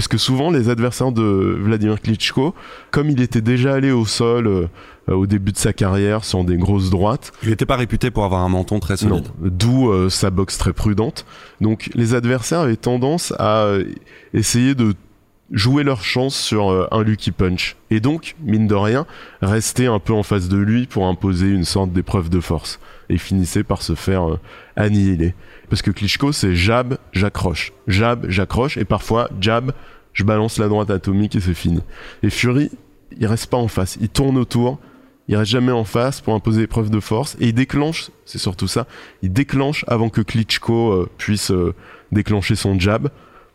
parce 0.00 0.08
que 0.08 0.16
souvent 0.16 0.50
les 0.50 0.70
adversaires 0.70 1.12
de 1.12 1.58
Vladimir 1.60 2.00
Klitschko 2.00 2.54
comme 2.90 3.10
il 3.10 3.20
était 3.20 3.42
déjà 3.42 3.74
allé 3.74 3.90
au 3.90 4.06
sol 4.06 4.46
euh, 4.46 4.66
au 5.08 5.26
début 5.26 5.52
de 5.52 5.58
sa 5.58 5.74
carrière 5.74 6.24
sur 6.24 6.42
des 6.42 6.56
grosses 6.56 6.88
droites 6.88 7.32
Il 7.42 7.50
n'était 7.50 7.66
pas 7.66 7.76
réputé 7.76 8.10
pour 8.10 8.24
avoir 8.24 8.40
un 8.40 8.48
menton 8.48 8.80
très 8.80 8.96
solide. 8.96 9.28
d'où 9.42 9.90
euh, 9.90 10.08
sa 10.08 10.30
boxe 10.30 10.56
très 10.56 10.72
prudente. 10.72 11.26
Donc 11.60 11.90
les 11.92 12.14
adversaires 12.14 12.60
avaient 12.60 12.76
tendance 12.76 13.34
à 13.38 13.64
euh, 13.64 13.84
essayer 14.32 14.74
de 14.74 14.94
jouer 15.50 15.82
leur 15.82 16.02
chance 16.02 16.34
sur 16.34 16.88
un 16.90 17.02
Lucky 17.02 17.32
Punch. 17.32 17.76
Et 17.90 18.00
donc, 18.00 18.36
mine 18.40 18.68
de 18.68 18.74
rien, 18.76 19.04
rester 19.42 19.86
un 19.86 19.98
peu 19.98 20.14
en 20.14 20.22
face 20.22 20.48
de 20.48 20.56
lui 20.56 20.86
pour 20.86 21.08
imposer 21.08 21.48
une 21.48 21.64
sorte 21.64 21.92
d'épreuve 21.92 22.30
de 22.30 22.38
force. 22.38 22.78
Et 23.08 23.18
finissait 23.18 23.64
par 23.64 23.82
se 23.82 23.96
faire 23.96 24.38
annihiler. 24.76 25.34
Parce 25.70 25.82
que 25.82 25.92
Klitschko, 25.92 26.32
c'est 26.32 26.54
jab, 26.54 26.98
j'accroche. 27.12 27.72
Jab, 27.86 28.26
j'accroche. 28.28 28.76
Et 28.76 28.84
parfois, 28.84 29.30
jab, 29.40 29.72
je 30.12 30.24
balance 30.24 30.58
la 30.58 30.68
droite 30.68 30.90
atomique 30.90 31.36
et 31.36 31.40
c'est 31.40 31.54
fini. 31.54 31.80
Et 32.24 32.28
Fury, 32.28 32.70
il 33.18 33.26
reste 33.26 33.46
pas 33.46 33.56
en 33.56 33.68
face. 33.68 33.96
Il 34.00 34.08
tourne 34.08 34.36
autour. 34.36 34.80
Il 35.28 35.36
reste 35.36 35.52
jamais 35.52 35.70
en 35.70 35.84
face 35.84 36.20
pour 36.20 36.34
imposer 36.34 36.62
l'épreuve 36.62 36.90
de 36.90 36.98
force 36.98 37.36
et 37.38 37.48
il 37.48 37.54
déclenche, 37.54 38.10
c'est 38.24 38.38
surtout 38.38 38.66
ça, 38.66 38.88
il 39.22 39.32
déclenche 39.32 39.84
avant 39.86 40.08
que 40.08 40.22
Klitschko 40.22 40.90
euh, 40.90 41.10
puisse 41.18 41.52
euh, 41.52 41.72
déclencher 42.10 42.56
son 42.56 42.76
jab 42.80 43.10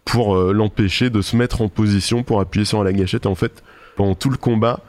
pour 0.06 0.38
euh, 0.38 0.54
l'empêcher 0.54 1.10
de 1.10 1.22
se 1.22 1.36
mettre 1.36 1.62
en 1.62 1.68
position 1.68 2.24
pour 2.24 2.40
appuyer 2.40 2.64
sur 2.64 2.82
la 2.82 2.94
gâchette. 2.94 3.26
Et 3.26 3.28
en 3.28 3.36
fait, 3.36 3.62
pendant 3.98 4.16
tout 4.16 4.30
le 4.30 4.38
combat, 4.38 4.80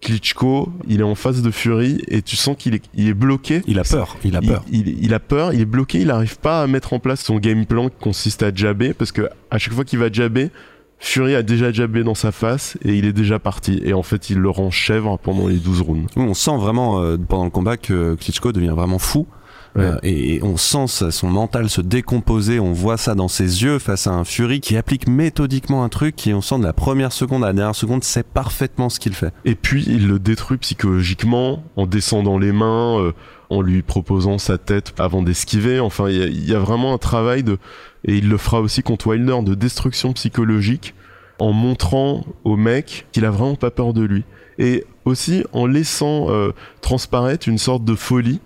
Klitschko, 0.00 0.72
il 0.88 1.00
est 1.00 1.04
en 1.04 1.14
face 1.14 1.42
de 1.42 1.50
Fury 1.50 1.98
et 2.08 2.22
tu 2.22 2.36
sens 2.36 2.56
qu'il 2.58 2.74
est, 2.74 2.82
il 2.94 3.08
est 3.08 3.14
bloqué. 3.14 3.62
Il 3.66 3.78
a 3.78 3.84
peur, 3.84 4.16
il 4.24 4.34
a 4.36 4.40
peur. 4.40 4.64
Il, 4.72 4.88
il- 4.88 5.04
il 5.04 5.14
a 5.14 5.20
peur, 5.20 5.52
il 5.52 5.60
est 5.60 5.64
bloqué, 5.66 6.00
il 6.00 6.06
n'arrive 6.06 6.38
pas 6.38 6.62
à 6.62 6.66
mettre 6.66 6.92
en 6.92 6.98
place 6.98 7.20
son 7.22 7.38
game 7.38 7.66
plan 7.66 7.88
qui 7.88 7.96
consiste 8.00 8.42
à 8.42 8.52
jabber 8.54 8.94
parce 8.94 9.12
que 9.12 9.28
à 9.50 9.58
chaque 9.58 9.74
fois 9.74 9.84
qu'il 9.84 9.98
va 9.98 10.10
jabber, 10.10 10.50
Fury 10.98 11.34
a 11.34 11.42
déjà 11.42 11.72
jabbé 11.72 12.02
dans 12.04 12.14
sa 12.14 12.30
face 12.32 12.76
et 12.84 12.94
il 12.94 13.06
est 13.06 13.12
déjà 13.14 13.38
parti. 13.38 13.80
Et 13.84 13.94
en 13.94 14.02
fait, 14.02 14.28
il 14.30 14.38
le 14.38 14.50
rend 14.50 14.70
chèvre 14.70 15.18
pendant 15.18 15.46
les 15.48 15.56
12 15.56 15.80
rounds. 15.80 16.06
Oui, 16.16 16.24
on 16.28 16.34
sent 16.34 16.56
vraiment 16.58 17.00
euh, 17.00 17.16
pendant 17.16 17.44
le 17.44 17.50
combat 17.50 17.76
que 17.78 18.14
Klitschko 18.16 18.52
devient 18.52 18.74
vraiment 18.76 18.98
fou. 18.98 19.26
Ouais. 19.76 19.84
Euh, 19.84 19.98
et, 20.02 20.36
et 20.36 20.42
on 20.42 20.56
sent 20.56 20.86
son 21.10 21.28
mental 21.28 21.70
se 21.70 21.80
décomposer, 21.80 22.58
on 22.58 22.72
voit 22.72 22.96
ça 22.96 23.14
dans 23.14 23.28
ses 23.28 23.62
yeux 23.62 23.78
face 23.78 24.06
à 24.08 24.10
un 24.10 24.24
Fury 24.24 24.60
qui 24.60 24.76
applique 24.76 25.06
méthodiquement 25.08 25.84
un 25.84 25.88
truc 25.88 26.16
qui 26.16 26.34
on 26.34 26.40
sent 26.40 26.58
de 26.58 26.64
la 26.64 26.72
première 26.72 27.12
seconde 27.12 27.44
à 27.44 27.48
la 27.48 27.52
dernière 27.52 27.74
seconde 27.76 28.02
sait 28.02 28.24
parfaitement 28.24 28.88
ce 28.88 28.98
qu'il 28.98 29.14
fait. 29.14 29.32
Et 29.44 29.54
puis 29.54 29.84
il 29.86 30.08
le 30.08 30.18
détruit 30.18 30.58
psychologiquement 30.58 31.62
en 31.76 31.86
descendant 31.86 32.38
les 32.38 32.52
mains, 32.52 32.98
euh, 33.00 33.12
en 33.48 33.62
lui 33.62 33.82
proposant 33.82 34.38
sa 34.38 34.58
tête 34.58 34.92
avant 34.98 35.22
d'esquiver. 35.22 35.80
Enfin, 35.80 36.08
il 36.08 36.16
y, 36.16 36.22
a- 36.22 36.26
il 36.26 36.48
y 36.48 36.54
a 36.54 36.58
vraiment 36.58 36.92
un 36.94 36.98
travail 36.98 37.42
de 37.42 37.58
et 38.04 38.16
il 38.16 38.28
le 38.28 38.38
fera 38.38 38.60
aussi 38.60 38.82
contre 38.82 39.08
Wilder 39.08 39.38
de 39.42 39.54
destruction 39.54 40.12
psychologique 40.14 40.94
en 41.38 41.52
montrant 41.52 42.24
au 42.44 42.56
mec 42.56 43.06
qu'il 43.12 43.24
a 43.24 43.30
vraiment 43.30 43.54
pas 43.56 43.70
peur 43.70 43.92
de 43.92 44.02
lui 44.02 44.24
et 44.58 44.84
aussi 45.04 45.44
en 45.52 45.66
laissant 45.66 46.26
euh, 46.30 46.50
transparaître 46.80 47.48
une 47.48 47.58
sorte 47.58 47.84
de 47.84 47.94
folie 47.94 48.40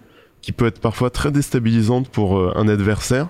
qui 0.45 0.53
peut 0.53 0.67
être 0.67 0.81
parfois 0.81 1.11
très 1.11 1.31
déstabilisante 1.31 2.09
pour 2.09 2.39
euh, 2.39 2.53
un 2.57 2.69
adversaire 2.69 3.29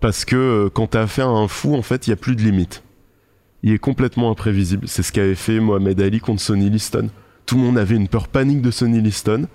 parce 0.00 0.24
que 0.24 0.36
euh, 0.36 0.70
quand 0.70 0.88
t'as 0.88 1.02
affaire 1.02 1.28
à 1.28 1.38
un 1.38 1.48
fou 1.48 1.74
en 1.74 1.82
fait 1.82 2.06
il 2.06 2.10
y 2.10 2.12
a 2.12 2.16
plus 2.16 2.36
de 2.36 2.42
limite 2.42 2.84
il 3.64 3.72
est 3.72 3.78
complètement 3.78 4.30
imprévisible. 4.30 4.86
C'est 4.86 5.02
ce 5.02 5.10
qu'avait 5.10 5.34
fait 5.34 5.58
Mohamed 5.58 5.98
Ali 5.98 6.20
contre 6.20 6.42
Sonny 6.42 6.68
Liston. 6.68 7.08
Tout 7.46 7.56
le 7.56 7.62
monde 7.62 7.78
avait 7.78 7.96
une 7.96 8.08
peur 8.08 8.28
panique 8.28 8.60
de 8.60 8.70
Sonny 8.70 9.00
Liston. 9.00 9.48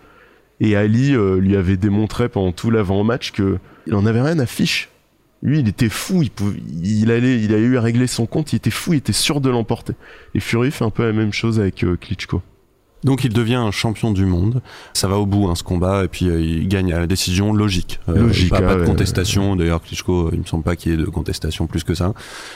Et 0.59 0.75
Ali 0.75 1.13
euh, 1.13 1.39
lui 1.39 1.55
avait 1.55 1.77
démontré 1.77 2.27
pendant 2.27 2.51
tout 2.51 2.71
l'avant-match 2.71 3.31
que 3.31 3.59
il 3.85 3.93
en 3.93 4.07
avait 4.07 4.23
rien 4.23 4.39
à 4.39 4.47
fiche. 4.47 4.89
Lui, 5.43 5.59
il 5.59 5.67
était 5.69 5.89
fou, 5.89 6.23
il, 6.23 6.31
pouvait, 6.31 6.59
il, 6.81 7.11
allait, 7.11 7.39
il 7.39 7.53
allait 7.53 7.63
eu 7.63 7.77
à 7.77 7.81
régler 7.81 8.07
son 8.07 8.25
compte, 8.25 8.51
il 8.51 8.55
était 8.57 8.71
fou, 8.71 8.93
il 8.93 8.97
était 8.97 9.13
sûr 9.13 9.41
de 9.41 9.49
l'emporter. 9.49 9.93
Et 10.33 10.39
Fury 10.39 10.71
fait 10.71 10.83
un 10.83 10.89
peu 10.89 11.05
la 11.05 11.13
même 11.13 11.31
chose 11.31 11.59
avec 11.59 11.85
Klitschko. 12.01 12.41
Donc 13.03 13.23
il 13.23 13.31
devient 13.31 13.55
un 13.55 13.71
champion 13.71 14.11
du 14.11 14.25
monde. 14.25 14.61
Ça 14.93 15.07
va 15.07 15.17
au 15.17 15.25
bout 15.25 15.49
hein, 15.49 15.55
ce 15.55 15.63
combat 15.63 16.03
et 16.03 16.07
puis 16.07 16.29
euh, 16.29 16.41
il 16.41 16.67
gagne 16.67 16.91
à 16.93 16.99
la 16.99 17.07
décision 17.07 17.53
logique. 17.53 17.99
Euh, 18.09 18.19
Logique, 18.19 18.49
Pas, 18.49 18.57
ah 18.57 18.61
pas 18.61 18.75
de 18.75 18.81
ouais. 18.81 18.85
contestation. 18.85 19.55
D'ailleurs 19.55 19.81
Klitschko, 19.81 20.27
euh, 20.27 20.29
il 20.33 20.39
me 20.39 20.45
semble 20.45 20.63
pas 20.63 20.75
qu'il 20.75 20.91
y 20.91 20.95
ait 20.95 20.97
de 20.97 21.05
contestation 21.05 21.67
plus 21.67 21.83
que 21.83 21.93
ça. 21.93 22.13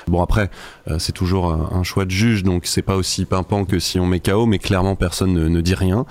Bon 0.08 0.21
après, 0.21 0.49
euh, 0.89 0.99
c'est 0.99 1.13
toujours 1.13 1.51
un, 1.51 1.84
choix 1.84 2.06
de 2.06 2.12
juge, 2.12 2.43
donc 2.43 2.65
c'est 2.65 2.82
pas 2.82 2.95
aussi 2.95 3.25
pimpant 3.25 3.65
que 3.65 3.77
si 3.79 3.99
on 3.99 4.06
met 4.06 4.19
KO, 4.19 4.45
mais 4.45 4.60
clairement 4.60 4.95
personne 4.95 5.34
ne, 5.34 5.47
ne 5.47 5.62
dit 5.62 5.75
rien. 5.75 6.06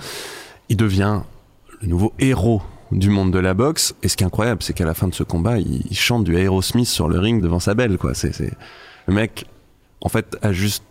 Il 0.69 0.77
devient 0.77 1.21
le 1.81 1.87
nouveau 1.87 2.13
héros 2.19 2.61
du 2.91 3.09
monde 3.09 3.31
de 3.31 3.39
la 3.39 3.53
boxe. 3.53 3.95
Et 4.03 4.07
ce 4.07 4.17
qui 4.17 4.23
est 4.23 4.27
incroyable, 4.27 4.63
c'est 4.63 4.73
qu'à 4.73 4.85
la 4.85 4.93
fin 4.93 5.07
de 5.07 5.13
ce 5.13 5.23
combat, 5.23 5.59
il, 5.59 5.83
il 5.89 5.97
chante 5.97 6.23
du 6.23 6.37
Aerosmith 6.37 6.87
sur 6.87 7.09
le 7.09 7.19
ring 7.19 7.41
devant 7.41 7.59
sa 7.59 7.73
belle. 7.73 7.97
Quoi. 7.97 8.13
C'est, 8.13 8.33
c'est... 8.33 8.53
Le 9.07 9.13
mec, 9.13 9.45
en 10.01 10.09
fait, 10.09 10.37
a 10.41 10.53
juste 10.53 10.83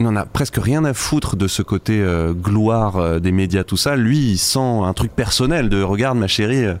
n'en 0.00 0.16
a 0.16 0.26
presque 0.26 0.56
rien 0.56 0.84
à 0.84 0.94
foutre 0.94 1.36
de 1.36 1.46
ce 1.46 1.62
côté 1.62 2.00
euh, 2.00 2.32
gloire 2.32 2.96
euh, 2.96 3.18
des 3.20 3.32
médias, 3.32 3.64
tout 3.64 3.76
ça. 3.76 3.96
Lui, 3.96 4.18
il 4.18 4.38
sent 4.38 4.58
un 4.58 4.92
truc 4.92 5.12
personnel 5.12 5.68
de 5.68 5.82
regarde 5.82 6.18
ma 6.18 6.26
chérie, 6.26 6.64
euh, 6.64 6.74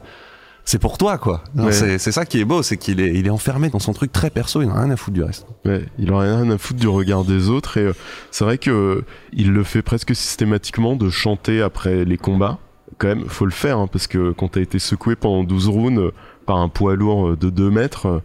c'est 0.64 0.78
pour 0.78 0.96
toi 0.96 1.18
quoi. 1.18 1.44
Ouais. 1.56 1.72
C'est, 1.72 1.98
ça 1.98 2.24
qui 2.24 2.40
est 2.40 2.44
beau, 2.44 2.62
c'est 2.62 2.76
qu'il 2.76 3.00
est, 3.00 3.14
il 3.14 3.26
est 3.26 3.30
enfermé 3.30 3.68
dans 3.68 3.78
son 3.78 3.92
truc 3.92 4.12
très 4.12 4.30
perso, 4.30 4.62
il 4.62 4.68
n'a 4.68 4.80
rien 4.80 4.90
à 4.90 4.96
foutre 4.96 5.14
du 5.14 5.22
reste. 5.22 5.46
Ouais, 5.64 5.84
il 5.98 6.12
en 6.12 6.20
a 6.20 6.22
rien 6.22 6.50
à 6.50 6.58
foutre 6.58 6.80
du 6.80 6.88
regard 6.88 7.24
des 7.24 7.50
autres 7.50 7.76
et 7.76 7.84
euh, 7.84 7.92
c'est 8.30 8.44
vrai 8.44 8.58
que 8.58 8.70
euh, 8.70 9.04
il 9.32 9.52
le 9.52 9.62
fait 9.62 9.82
presque 9.82 10.14
systématiquement 10.16 10.96
de 10.96 11.10
chanter 11.10 11.60
après 11.60 12.04
les 12.04 12.16
combats 12.16 12.58
quand 12.96 13.08
même, 13.08 13.24
faut 13.26 13.44
le 13.44 13.50
faire, 13.50 13.78
hein, 13.78 13.88
parce 13.88 14.06
que 14.06 14.30
quand 14.32 14.48
t'as 14.48 14.60
été 14.60 14.78
secoué 14.78 15.16
pendant 15.16 15.42
12 15.44 15.68
rounds 15.68 16.00
euh, 16.00 16.12
par 16.46 16.58
un 16.58 16.68
poids 16.68 16.94
lourd 16.94 17.36
de 17.36 17.50
2 17.50 17.70
mètres, 17.70 18.22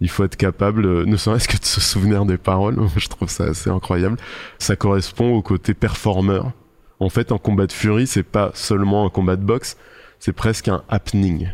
il 0.00 0.10
faut 0.10 0.24
être 0.24 0.36
capable, 0.36 0.84
euh, 0.86 1.04
ne 1.06 1.16
serait-ce 1.16 1.48
que 1.48 1.56
de 1.58 1.64
se 1.64 1.80
souvenir 1.80 2.24
des 2.26 2.36
paroles. 2.38 2.76
Je 2.96 3.08
trouve 3.08 3.28
ça 3.30 3.44
assez 3.44 3.70
incroyable. 3.70 4.16
Ça 4.58 4.76
correspond 4.76 5.34
au 5.34 5.42
côté 5.42 5.74
performeur. 5.74 6.52
En 7.00 7.08
fait, 7.10 7.32
un 7.32 7.38
combat 7.38 7.66
de 7.66 7.72
furie, 7.72 8.06
c'est 8.06 8.22
pas 8.22 8.50
seulement 8.54 9.04
un 9.06 9.10
combat 9.10 9.36
de 9.36 9.44
boxe, 9.44 9.76
c'est 10.18 10.32
presque 10.32 10.68
un 10.68 10.82
happening. 10.88 11.48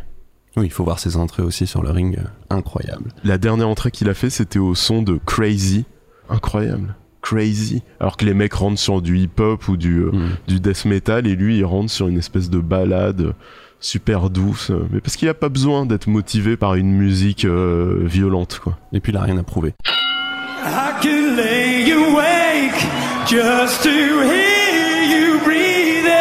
Oui, 0.55 0.65
il 0.65 0.71
faut 0.71 0.83
voir 0.83 0.99
ses 0.99 1.17
entrées 1.17 1.43
aussi 1.43 1.67
sur 1.67 1.81
le 1.83 1.89
ring, 1.89 2.17
euh, 2.17 2.23
incroyable. 2.55 3.11
La 3.23 3.37
dernière 3.37 3.67
entrée 3.67 3.91
qu'il 3.91 4.07
a 4.09 4.13
fait, 4.13 4.29
c'était 4.29 4.59
au 4.59 4.75
son 4.75 5.01
de 5.01 5.19
Crazy. 5.25 5.85
Incroyable. 6.29 6.95
Crazy. 7.21 7.81
Alors 7.99 8.17
que 8.17 8.25
les 8.25 8.33
mecs 8.33 8.53
rentrent 8.53 8.79
sur 8.79 9.01
du 9.01 9.17
hip-hop 9.17 9.67
ou 9.67 9.77
du, 9.77 9.97
euh, 9.99 10.11
Mm. 10.11 10.29
du 10.47 10.59
death 10.59 10.85
metal 10.85 11.25
et 11.27 11.35
lui, 11.35 11.57
il 11.57 11.65
rentre 11.65 11.89
sur 11.89 12.07
une 12.07 12.17
espèce 12.17 12.49
de 12.49 12.59
balade 12.59 13.33
super 13.83 14.29
douce. 14.29 14.69
euh, 14.71 14.87
Mais 14.91 14.99
parce 15.01 15.15
qu'il 15.15 15.29
a 15.29 15.33
pas 15.33 15.49
besoin 15.49 15.85
d'être 15.85 16.07
motivé 16.07 16.57
par 16.57 16.75
une 16.75 16.91
musique 16.91 17.45
euh, 17.45 17.99
violente, 18.03 18.59
quoi. 18.63 18.77
Et 18.93 18.99
puis 18.99 19.11
il 19.11 19.17
a 19.17 19.21
rien 19.21 19.37
à 19.37 19.43
prouver. 19.43 19.73
I 20.65 20.93
could 21.01 21.35
lay 21.35 21.91
awake 21.91 22.79
just 23.27 23.83
to 23.83 23.89
hear 23.89 25.03
you 25.11 25.39
breathing. 25.43 26.11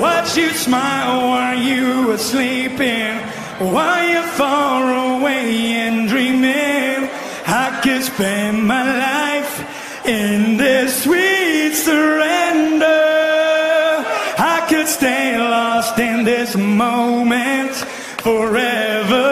Watch 0.00 0.36
you 0.36 0.50
smile 0.50 1.30
while 1.30 1.58
you 1.58 2.06
were 2.08 2.18
sleeping, 2.18 3.16
while 3.58 4.06
you're 4.08 4.22
far 4.36 4.82
away 4.82 5.74
and 5.88 6.06
dreaming. 6.08 7.08
I 7.46 7.80
could 7.82 8.02
spend 8.02 8.62
my 8.66 8.84
life 8.84 9.64
in 10.06 10.56
this 10.58 11.02
sweet 11.02 11.74
surrender. 11.74 12.91
Moment 16.82 17.74
forever. 18.26 19.30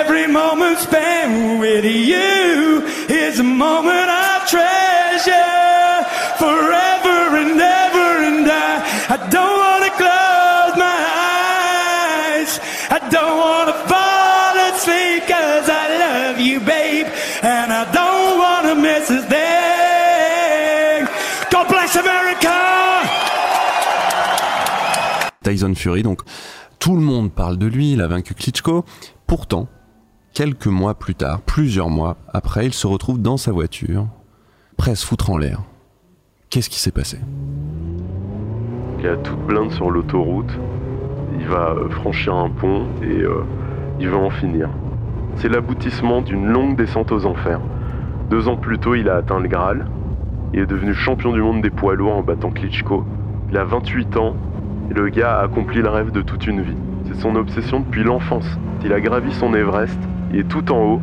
Every 0.00 0.26
moment 0.26 0.78
spent 0.78 1.60
with 1.60 1.84
you 1.84 2.82
is 3.24 3.38
a 3.38 3.48
moment 3.66 4.08
I 4.08 4.32
treasure 4.54 5.94
forever 6.42 7.18
and 7.42 7.60
ever. 7.84 8.08
And 8.28 8.46
I, 8.66 8.72
I 9.14 9.18
don't 9.36 9.56
want 9.64 9.82
to 9.88 9.92
close 10.02 10.74
my 10.86 11.00
eyes. 12.34 12.50
I 12.96 12.98
don't 13.16 13.41
Tyson 25.42 25.74
Fury, 25.74 26.02
donc 26.02 26.22
tout 26.78 26.96
le 26.96 27.02
monde 27.02 27.32
parle 27.32 27.58
de 27.58 27.66
lui, 27.66 27.92
il 27.92 28.00
a 28.00 28.08
vaincu 28.08 28.34
Klitschko. 28.34 28.84
Pourtant, 29.26 29.68
quelques 30.34 30.66
mois 30.66 30.94
plus 30.94 31.14
tard, 31.14 31.40
plusieurs 31.42 31.90
mois 31.90 32.16
après, 32.32 32.66
il 32.66 32.72
se 32.72 32.86
retrouve 32.86 33.20
dans 33.20 33.36
sa 33.36 33.52
voiture, 33.52 34.08
prêt 34.76 34.92
à 34.92 34.94
se 34.94 35.06
foutre 35.06 35.30
en 35.30 35.38
l'air. 35.38 35.62
Qu'est-ce 36.50 36.68
qui 36.68 36.80
s'est 36.80 36.90
passé? 36.90 37.18
Il 38.98 39.06
a 39.06 39.16
toute 39.16 39.38
blinde 39.46 39.72
sur 39.72 39.90
l'autoroute. 39.90 40.52
Il 41.38 41.46
va 41.46 41.70
euh, 41.70 41.88
franchir 41.88 42.34
un 42.34 42.50
pont 42.50 42.86
et 43.02 43.22
euh, 43.22 43.44
il 43.98 44.08
va 44.08 44.18
en 44.18 44.30
finir. 44.30 44.68
C'est 45.36 45.48
l'aboutissement 45.48 46.20
d'une 46.20 46.46
longue 46.46 46.76
descente 46.76 47.10
aux 47.10 47.26
enfers. 47.26 47.60
Deux 48.30 48.48
ans 48.48 48.56
plus 48.56 48.78
tôt, 48.78 48.94
il 48.94 49.08
a 49.08 49.16
atteint 49.16 49.40
le 49.40 49.48
Graal. 49.48 49.86
Il 50.52 50.60
est 50.60 50.66
devenu 50.66 50.94
champion 50.94 51.32
du 51.32 51.40
monde 51.40 51.62
des 51.62 51.70
poids 51.70 51.94
lourds 51.94 52.16
en 52.16 52.22
battant 52.22 52.50
Klitschko. 52.50 53.04
Il 53.50 53.56
a 53.56 53.64
28 53.64 54.16
ans 54.16 54.36
et 54.92 54.94
le 54.94 55.08
gars 55.08 55.38
a 55.38 55.44
accompli 55.44 55.80
le 55.80 55.88
rêve 55.88 56.10
de 56.10 56.20
toute 56.20 56.46
une 56.46 56.62
vie. 56.62 56.76
C'est 57.06 57.18
son 57.18 57.34
obsession 57.36 57.80
depuis 57.80 58.04
l'enfance. 58.04 58.44
Il 58.84 58.92
a 58.92 59.00
gravi 59.00 59.32
son 59.32 59.54
Everest, 59.54 59.98
il 60.30 60.40
est 60.40 60.48
tout 60.48 60.70
en 60.70 60.84
haut. 60.84 61.00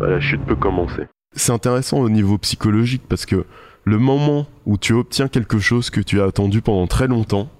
Bah, 0.00 0.08
la 0.08 0.18
chute 0.18 0.42
peut 0.46 0.56
commencer. 0.56 1.06
C'est 1.36 1.52
intéressant 1.52 1.98
au 1.98 2.08
niveau 2.08 2.38
psychologique 2.38 3.02
parce 3.06 3.26
que 3.26 3.44
le 3.84 3.98
moment 3.98 4.46
où 4.64 4.78
tu 4.78 4.94
obtiens 4.94 5.28
quelque 5.28 5.58
chose 5.58 5.90
que 5.90 6.00
tu 6.00 6.22
as 6.22 6.24
attendu 6.24 6.62
pendant 6.62 6.86
très 6.86 7.06
longtemps, 7.06 7.50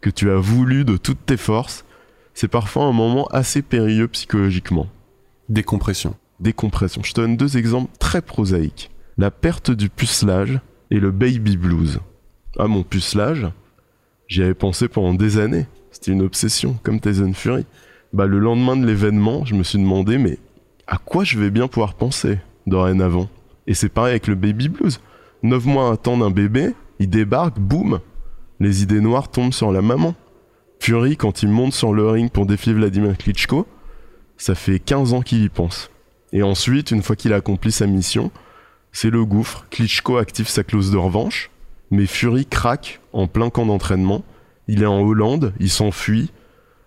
que 0.00 0.08
tu 0.08 0.30
as 0.30 0.36
voulu 0.36 0.86
de 0.86 0.96
toutes 0.96 1.26
tes 1.26 1.36
forces, 1.36 1.84
c'est 2.32 2.48
parfois 2.48 2.84
un 2.86 2.92
moment 2.92 3.26
assez 3.26 3.60
périlleux 3.60 4.08
psychologiquement. 4.08 4.86
Décompression. 5.50 6.16
Décompression. 6.40 7.02
Je 7.02 7.12
te 7.12 7.20
donne 7.20 7.36
deux 7.36 7.58
exemples 7.58 7.90
très 7.98 8.22
prosaïques. 8.22 8.90
La 9.18 9.30
perte 9.30 9.70
du 9.70 9.90
pucelage 9.90 10.58
et 10.90 11.00
le 11.00 11.10
baby 11.10 11.58
blues. 11.58 12.00
Ah, 12.58 12.66
mon 12.66 12.82
pucelage, 12.82 13.46
j'y 14.32 14.42
avais 14.42 14.54
pensé 14.54 14.88
pendant 14.88 15.12
des 15.12 15.38
années. 15.38 15.66
C'était 15.90 16.12
une 16.12 16.22
obsession, 16.22 16.78
comme 16.82 17.00
Tyson 17.00 17.32
Fury. 17.34 17.66
Bah, 18.14 18.26
le 18.26 18.38
lendemain 18.38 18.76
de 18.76 18.86
l'événement, 18.86 19.44
je 19.44 19.54
me 19.54 19.62
suis 19.62 19.78
demandé, 19.78 20.16
mais 20.16 20.38
à 20.86 20.96
quoi 20.96 21.22
je 21.22 21.38
vais 21.38 21.50
bien 21.50 21.68
pouvoir 21.68 21.94
penser 21.94 22.38
dorénavant? 22.66 23.28
Et 23.66 23.74
c'est 23.74 23.90
pareil 23.90 24.12
avec 24.12 24.26
le 24.26 24.34
baby 24.34 24.70
blues. 24.70 25.00
Neuf 25.42 25.66
mois 25.66 25.90
à 25.90 25.92
attendre 25.92 26.24
un 26.24 26.30
bébé, 26.30 26.72
il 26.98 27.10
débarque, 27.10 27.58
boum, 27.58 28.00
les 28.58 28.82
idées 28.82 29.00
noires 29.00 29.30
tombent 29.30 29.52
sur 29.52 29.70
la 29.70 29.82
maman. 29.82 30.14
Fury, 30.80 31.16
quand 31.16 31.42
il 31.42 31.50
monte 31.50 31.74
sur 31.74 31.92
le 31.92 32.08
ring 32.08 32.30
pour 32.30 32.46
défier 32.46 32.72
Vladimir 32.72 33.16
Klitschko, 33.18 33.66
ça 34.38 34.54
fait 34.54 34.78
15 34.78 35.12
ans 35.12 35.20
qu'il 35.20 35.42
y 35.44 35.48
pense. 35.48 35.90
Et 36.32 36.42
ensuite, 36.42 36.90
une 36.90 37.02
fois 37.02 37.16
qu'il 37.16 37.34
a 37.34 37.36
accompli 37.36 37.70
sa 37.70 37.86
mission, 37.86 38.30
c'est 38.92 39.10
le 39.10 39.24
gouffre. 39.24 39.66
Klitschko 39.70 40.16
active 40.16 40.48
sa 40.48 40.64
clause 40.64 40.90
de 40.90 40.96
revanche, 40.96 41.50
mais 41.92 42.06
Fury 42.06 42.46
craque 42.46 43.00
en 43.12 43.28
plein 43.28 43.50
camp 43.50 43.66
d'entraînement. 43.66 44.24
Il 44.66 44.82
est 44.82 44.86
en 44.86 45.00
Hollande, 45.00 45.52
il 45.60 45.70
s'enfuit, 45.70 46.30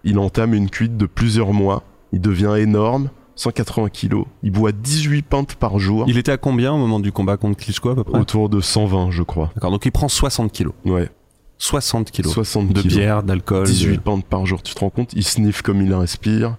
il 0.04 0.20
entame 0.20 0.54
une 0.54 0.70
cuite 0.70 0.98
de 0.98 1.06
plusieurs 1.06 1.54
mois, 1.54 1.84
il 2.12 2.20
devient 2.22 2.56
énorme, 2.58 3.10
180 3.36 3.90
kilos, 3.90 4.26
il 4.44 4.52
boit 4.52 4.72
18 4.72 5.22
pintes 5.24 5.56
par 5.56 5.78
jour, 5.78 6.06
Il 6.08 6.18
était 6.18 6.32
à 6.32 6.38
combien 6.38 6.72
au 6.74 6.78
moment 6.78 7.00
du 7.02 7.12
combat 7.12 7.36
contre 7.38 7.58
Klitschko 7.64 7.90
à 7.90 7.96
peu 7.96 8.04
près? 8.06 8.18
Autour 8.20 8.50
de 8.50 8.62
120 8.62 9.12
je 9.12 9.24
crois. 9.24 9.52
D'accord, 9.56 9.72
donc 9.72 9.86
il 9.86 9.92
prend 9.92 10.08
60 10.08 10.52
kilos. 10.52 10.74
Ouais, 10.86 11.10
60 11.58 12.12
kilos. 12.12 12.34
60 12.34 12.70
de 12.74 12.82
kilos. 12.82 12.98
bière, 12.98 13.24
d'alcool. 13.24 13.66
18 13.66 13.98
de- 13.98 14.02
pintes 14.02 14.26
par 14.26 14.46
jour, 14.46 14.64
tu 14.64 14.74
te 14.74 14.80
rends 14.80 14.90
compte? 14.90 15.12
Il 15.14 15.24
sniffe 15.26 15.62
comme 15.62 15.82
il 15.82 15.94
respire. 15.94 16.58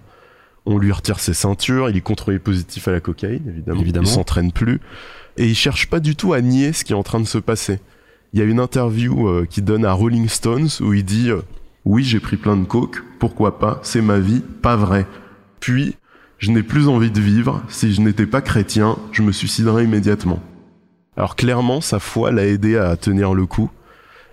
On 0.67 0.77
lui 0.77 0.91
retire 0.91 1.19
ses 1.19 1.33
ceintures, 1.33 1.89
il 1.89 1.95
est 1.97 2.01
contrôlé 2.01 2.39
positif 2.39 2.87
à 2.87 2.91
la 2.91 2.99
cocaïne, 2.99 3.47
évidemment. 3.47 3.79
Évidemment. 3.81 4.05
Il 4.07 4.11
s'entraîne 4.11 4.51
plus. 4.51 4.81
Et 5.37 5.47
il 5.47 5.55
cherche 5.55 5.89
pas 5.89 5.99
du 5.99 6.15
tout 6.15 6.33
à 6.33 6.41
nier 6.41 6.73
ce 6.73 6.83
qui 6.83 6.91
est 6.93 6.95
en 6.95 7.03
train 7.03 7.19
de 7.21 7.25
se 7.27 7.37
passer. 7.37 7.79
Il 8.37 8.41
y 8.41 8.43
a 8.43 8.49
une 8.51 8.59
interview 8.59 9.27
euh, 9.27 9.47
qu'il 9.49 9.63
donne 9.63 9.83
à 9.83 9.93
Rolling 9.93 10.29
Stones 10.29 10.69
où 10.81 10.93
il 10.93 11.03
dit 11.03 11.31
euh, 11.31 11.41
Oui, 11.85 12.03
j'ai 12.03 12.19
pris 12.19 12.37
plein 12.37 12.55
de 12.55 12.65
coke, 12.65 13.03
pourquoi 13.17 13.57
pas, 13.57 13.79
c'est 13.81 14.03
ma 14.03 14.19
vie, 14.19 14.43
pas 14.61 14.75
vrai. 14.75 15.07
Puis, 15.59 15.95
je 16.37 16.51
n'ai 16.51 16.61
plus 16.61 16.87
envie 16.87 17.09
de 17.09 17.19
vivre, 17.19 17.63
si 17.67 17.95
je 17.95 17.99
n'étais 17.99 18.27
pas 18.27 18.41
chrétien, 18.41 18.99
je 19.11 19.23
me 19.23 19.31
suiciderais 19.31 19.85
immédiatement. 19.85 20.39
Alors 21.15 21.35
clairement, 21.35 21.81
sa 21.81 21.97
foi 21.97 22.31
l'a 22.31 22.45
aidé 22.45 22.77
à 22.77 22.95
tenir 22.95 23.33
le 23.33 23.47
coup. 23.47 23.71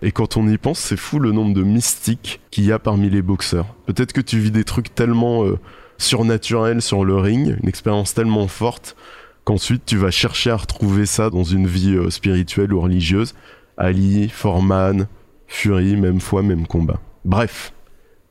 Et 0.03 0.13
quand 0.13 0.37
on 0.37 0.47
y 0.49 0.59
pense, 0.59 0.81
c'est 0.81 0.99
fou 0.99 1.19
le 1.19 1.33
nombre 1.33 1.55
de 1.55 1.63
mystiques 1.63 2.43
qu'il 2.51 2.67
y 2.67 2.73
a 2.73 2.79
parmi 2.79 3.09
les 3.09 3.23
boxeurs. 3.23 3.75
Peut-être 3.87 4.13
que 4.13 4.21
tu 4.21 4.39
vis 4.39 4.51
des 4.51 4.65
trucs 4.65 4.95
tellement 4.95 5.47
euh, 5.47 5.59
surnaturels 5.97 6.83
sur 6.83 7.07
le 7.07 7.17
ring, 7.17 7.57
une 7.63 7.69
expérience 7.71 8.13
tellement 8.13 8.49
forte, 8.49 8.97
qu'ensuite 9.45 9.87
tu 9.87 9.97
vas 9.97 10.11
chercher 10.11 10.51
à 10.51 10.57
retrouver 10.57 11.07
ça 11.07 11.31
dans 11.31 11.45
une 11.45 11.67
vie 11.67 11.97
spirituelle 12.11 12.75
ou 12.75 12.83
religieuse. 12.83 13.35
Ali, 13.77 14.29
Foreman, 14.29 15.07
Fury, 15.47 15.97
même 15.97 16.21
foi, 16.21 16.43
même 16.43 16.67
combat. 16.67 17.01
Bref, 17.25 17.73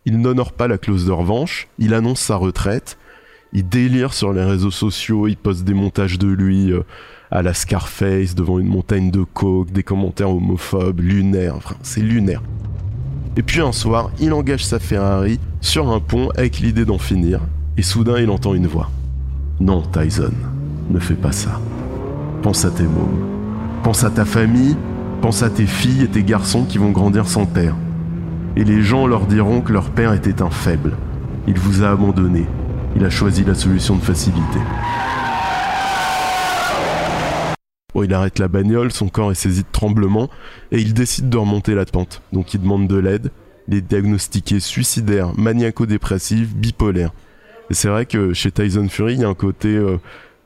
il 0.06 0.20
n'honore 0.20 0.52
pas 0.52 0.68
la 0.68 0.78
clause 0.78 1.06
de 1.06 1.12
revanche, 1.12 1.68
il 1.80 1.94
annonce 1.94 2.20
sa 2.20 2.36
retraite, 2.36 2.98
il 3.54 3.68
délire 3.68 4.14
sur 4.14 4.34
les 4.34 4.44
réseaux 4.44 4.72
sociaux, 4.72 5.28
il 5.28 5.38
poste 5.38 5.64
des 5.64 5.74
montages 5.74 6.20
de 6.20 6.28
lui 6.28 6.72
euh, 6.72 6.84
à 7.32 7.42
la 7.42 7.54
Scarface 7.54 8.36
devant 8.36 8.60
une 8.60 8.68
montagne 8.68 9.12
de 9.12 9.24
coke, 9.24 9.72
des 9.72 9.84
commentaires 9.84 10.30
homophobes, 10.30 11.00
lunaires, 11.00 11.56
enfin 11.56 11.76
c'est 11.82 12.02
lunaire. 12.02 12.42
Et 13.38 13.44
puis 13.44 13.62
un 13.62 13.72
soir, 13.72 14.12
il 14.20 14.34
engage 14.34 14.66
sa 14.66 14.80
Ferrari 14.80 15.40
sur 15.62 15.90
un 15.90 16.00
pont 16.00 16.30
avec 16.36 16.60
l'idée 16.60 16.86
d'en 16.86 16.98
finir, 16.98 17.42
et 17.78 17.82
soudain 17.82 18.20
il 18.20 18.30
entend 18.30 18.54
une 18.54 18.68
voix. 18.68 18.92
Non, 19.60 19.82
Tyson, 19.82 20.34
ne 20.90 21.00
fais 21.00 21.16
pas 21.16 21.32
ça. 21.32 21.60
Pense 22.42 22.66
à 22.66 22.72
tes 22.72 22.84
mômes. 22.84 23.26
Pense 23.84 24.04
à 24.04 24.10
ta 24.10 24.26
famille, 24.26 24.76
pense 25.24 25.42
à 25.42 25.50
tes 25.50 25.66
filles 25.66 26.04
et 26.04 26.10
tes 26.10 26.22
garçons 26.22 26.66
qui 26.66 26.78
vont 26.78 26.92
grandir 26.92 27.30
sans 27.30 27.46
père. 27.46 27.78
Et 28.58 28.66
les 28.66 28.82
gens 28.82 29.08
leur 29.08 29.26
diront 29.26 29.62
que 29.62 29.72
leur 29.72 29.90
père 29.90 30.12
était 30.12 30.42
un 30.42 30.50
faible. 30.50 30.98
Il 31.48 31.58
vous 31.58 31.82
a 31.82 31.92
abandonné. 31.92 32.46
Il 32.98 33.06
a 33.06 33.10
choisi 33.10 33.46
la 33.46 33.56
solution 33.56 33.96
de 33.96 34.02
facilité. 34.02 34.60
Bon, 37.94 38.04
il 38.04 38.14
arrête 38.14 38.38
la 38.38 38.50
bagnole, 38.50 38.92
son 38.92 39.08
corps 39.08 39.32
est 39.32 39.36
saisi 39.36 39.62
de 39.62 39.68
tremblements, 39.72 40.30
et 40.74 40.82
il 40.82 40.94
décide 40.94 41.30
de 41.30 41.38
remonter 41.38 41.74
la 41.74 41.86
pente. 41.86 42.22
Donc 42.34 42.54
il 42.54 42.60
demande 42.60 42.90
de 42.90 42.98
l'aide. 42.98 43.32
Il 43.70 43.76
est 43.76 43.82
diagnostiqué 43.82 44.60
suicidaire, 44.60 45.32
maniaco-dépressif, 45.38 46.54
bipolaire. 46.54 47.14
Et 47.70 47.74
c'est 47.74 47.88
vrai 47.88 48.06
que 48.06 48.34
chez 48.34 48.52
Tyson 48.52 48.90
Fury, 48.90 49.14
il 49.14 49.22
y 49.22 49.24
a 49.24 49.30
un 49.30 49.36
côté 49.36 49.70
euh, 49.70 50.00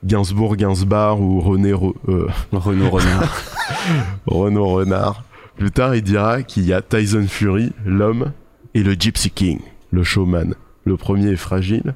Gainsbourg, 0.05 0.55
Gainsbar 0.55 1.19
ou 1.19 1.39
René 1.39 1.73
Ro- 1.73 1.95
euh, 2.07 2.27
Renaud 2.51 2.89
Renard. 2.89 3.43
Renaud 4.27 4.67
Renard. 4.67 5.23
Plus 5.57 5.71
tard, 5.71 5.95
il 5.95 6.03
dira 6.03 6.43
qu'il 6.43 6.65
y 6.65 6.73
a 6.73 6.81
Tyson 6.81 7.25
Fury, 7.27 7.71
l'homme, 7.85 8.31
et 8.75 8.83
le 8.83 8.93
Gypsy 8.93 9.31
King, 9.31 9.59
le 9.91 10.03
showman. 10.03 10.53
Le 10.85 10.97
premier 10.97 11.31
est 11.31 11.35
fragile, 11.35 11.95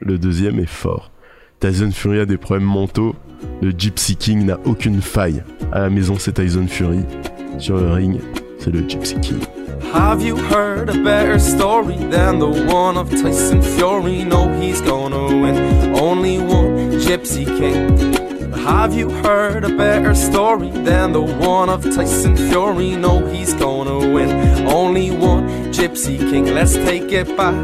le 0.00 0.18
deuxième 0.18 0.58
est 0.58 0.66
fort. 0.68 1.10
Tyson 1.60 1.90
Fury 1.92 2.18
a 2.20 2.26
des 2.26 2.36
problèmes 2.36 2.68
mentaux, 2.68 3.14
le 3.62 3.70
Gypsy 3.70 4.16
King 4.16 4.44
n'a 4.44 4.58
aucune 4.66 5.00
faille. 5.00 5.42
À 5.72 5.80
la 5.80 5.90
maison, 5.90 6.16
c'est 6.18 6.32
Tyson 6.34 6.66
Fury. 6.68 7.00
Sur 7.58 7.78
le 7.78 7.90
ring, 7.92 8.20
c'est 8.58 8.70
le 8.70 8.86
Gypsy 8.86 9.16
King. 9.20 9.38
Have 9.94 10.22
you 10.22 10.36
heard 10.36 10.90
a 10.90 10.92
better 11.02 11.38
story 11.38 11.96
than 12.10 12.38
the 12.38 12.72
one 12.72 12.96
of 12.96 13.08
Tyson 13.10 13.60
Fury? 13.62 14.24
No, 14.24 14.48
he's 14.60 14.80
gonna 14.82 15.26
win. 15.26 15.94
Only 16.00 16.38
one 16.38 16.71
Gypsy 17.12 17.44
King. 17.44 18.54
Have 18.64 18.94
you 18.94 19.10
heard 19.10 19.64
a 19.64 19.76
better 19.76 20.14
story 20.14 20.70
than 20.70 21.12
the 21.12 21.20
one 21.20 21.68
of 21.68 21.84
Tyson 21.84 22.34
Fury? 22.34 22.96
No, 22.96 23.22
he's 23.26 23.52
gonna 23.52 23.98
win. 24.14 24.30
Only 24.66 25.10
one 25.10 25.46
Gypsy 25.74 26.16
King. 26.16 26.46
Let's 26.54 26.72
take 26.72 27.12
it 27.12 27.36
back. 27.36 27.54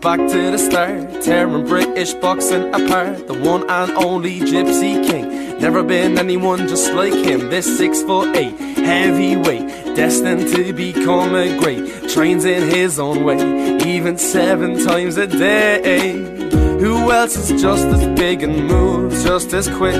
Back 0.00 0.20
to 0.30 0.52
the 0.52 0.58
start, 0.58 1.22
tearing 1.22 1.66
British 1.66 2.12
boxing 2.14 2.72
apart. 2.72 3.26
The 3.26 3.34
one 3.34 3.68
and 3.68 3.90
only 4.06 4.38
Gypsy 4.38 5.04
King. 5.04 5.58
Never 5.58 5.82
been 5.82 6.16
anyone 6.16 6.68
just 6.68 6.92
like 6.92 7.14
him. 7.14 7.50
This 7.50 7.66
six 7.78 8.00
foot 8.02 8.36
eight 8.36 8.56
heavyweight, 8.78 9.96
destined 9.96 10.54
to 10.54 10.72
become 10.72 11.34
a 11.34 11.58
great. 11.58 12.10
Trains 12.10 12.44
in 12.44 12.70
his 12.70 13.00
own 13.00 13.24
way, 13.24 13.40
even 13.84 14.16
seven 14.16 14.78
times 14.86 15.16
a 15.16 15.26
day. 15.26 16.67
Who 16.80 17.10
else 17.10 17.36
is 17.36 17.60
just 17.60 17.86
as 17.86 18.06
big 18.18 18.42
and 18.42 18.68
moves 18.68 19.24
just 19.24 19.52
as 19.52 19.68
quick? 19.68 19.96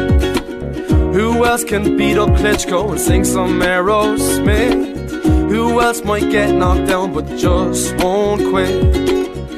Who 1.13 1.45
else 1.45 1.65
can 1.65 1.97
beat 1.97 2.17
up 2.17 2.29
Klitschko 2.31 2.93
and 2.93 3.01
sing 3.01 3.25
some 3.25 3.61
Aerosmith? 3.61 5.11
Who 5.51 5.81
else 5.81 6.05
might 6.05 6.31
get 6.31 6.55
knocked 6.55 6.87
down 6.87 7.13
but 7.13 7.27
just 7.37 7.97
won't 7.97 8.49
quit? 8.51 8.71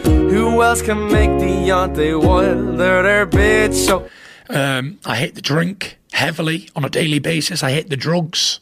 Who 0.07 0.63
else 0.63 0.81
can 0.81 1.13
make 1.13 1.29
Deontay 1.31 2.23
Wilder 2.25 3.03
their 3.03 3.27
bitch 3.27 3.87
show? 3.87 4.09
Um, 4.49 4.99
I 5.05 5.17
hate 5.17 5.35
the 5.35 5.43
drink 5.43 5.99
heavily 6.13 6.71
on 6.75 6.85
a 6.85 6.89
daily 6.89 7.19
basis. 7.19 7.63
I 7.63 7.71
hate 7.73 7.91
the 7.91 7.97
drugs. 7.97 8.61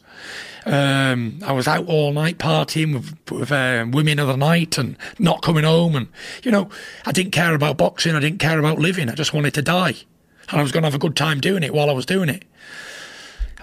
Um, 0.69 1.39
I 1.43 1.51
was 1.51 1.67
out 1.67 1.87
all 1.87 2.13
night 2.13 2.37
partying 2.37 2.93
with, 2.93 3.31
with 3.31 3.51
uh, 3.51 3.87
women 3.89 4.19
of 4.19 4.27
the 4.27 4.37
night 4.37 4.77
and 4.77 4.95
not 5.17 5.41
coming 5.41 5.63
home. 5.63 5.95
And, 5.95 6.09
you 6.43 6.51
know, 6.51 6.69
I 7.07 7.11
didn't 7.11 7.31
care 7.31 7.55
about 7.55 7.77
boxing. 7.77 8.15
I 8.15 8.19
didn't 8.19 8.37
care 8.37 8.59
about 8.59 8.77
living. 8.77 9.09
I 9.09 9.15
just 9.15 9.33
wanted 9.33 9.55
to 9.55 9.63
die. 9.63 9.95
And 10.49 10.59
I 10.59 10.61
was 10.61 10.71
going 10.71 10.83
to 10.83 10.87
have 10.87 10.93
a 10.93 10.99
good 10.99 11.15
time 11.15 11.39
doing 11.39 11.63
it 11.63 11.73
while 11.73 11.89
I 11.89 11.93
was 11.93 12.05
doing 12.05 12.29
it. 12.29 12.43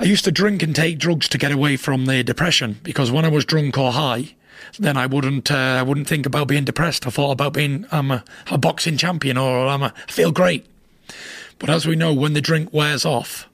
I 0.01 0.05
used 0.05 0.25
to 0.25 0.33
drink 0.33 0.65
and 0.65 0.75
take 0.75 0.99
drugs 0.99 1.29
to 1.29 1.39
get 1.39 1.53
away 1.53 1.77
from 1.77 2.07
the 2.07 2.25
depression 2.25 2.81
because 2.83 3.13
when 3.13 3.25
I 3.25 3.29
was 3.29 3.45
drunk 3.45 3.79
or 3.79 3.93
high, 3.93 4.35
then 4.79 4.97
I 4.97 5.07
wouldn't 5.07 5.51
uh, 5.51 5.55
I 5.79 5.83
wouldn't 5.83 6.09
think 6.09 6.27
about 6.27 6.49
being 6.49 6.65
depressed. 6.65 7.07
I 7.07 7.11
thought 7.11 7.31
about 7.31 7.53
being 7.53 7.87
I'm 7.93 8.11
a, 8.11 8.25
a 8.51 8.59
boxing 8.59 8.97
champion 8.97 9.39
or 9.39 9.69
I'm 9.69 9.83
a, 9.83 9.95
I 10.09 10.11
feel 10.11 10.33
great. 10.33 10.67
But 11.59 11.71
as 11.71 11.87
we 11.87 11.95
know, 11.95 12.13
when 12.13 12.35
the 12.35 12.41
drink 12.41 12.73
wears 12.73 13.07
off, 13.07 13.49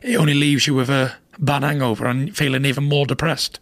it 0.00 0.14
only 0.14 0.34
leaves 0.34 0.66
you 0.66 0.74
with 0.74 0.88
a 0.88 1.16
bad 1.38 1.62
hangover 1.62 2.06
and 2.06 2.34
feeling 2.34 2.64
even 2.64 2.84
more 2.84 3.06
depressed. 3.06 3.60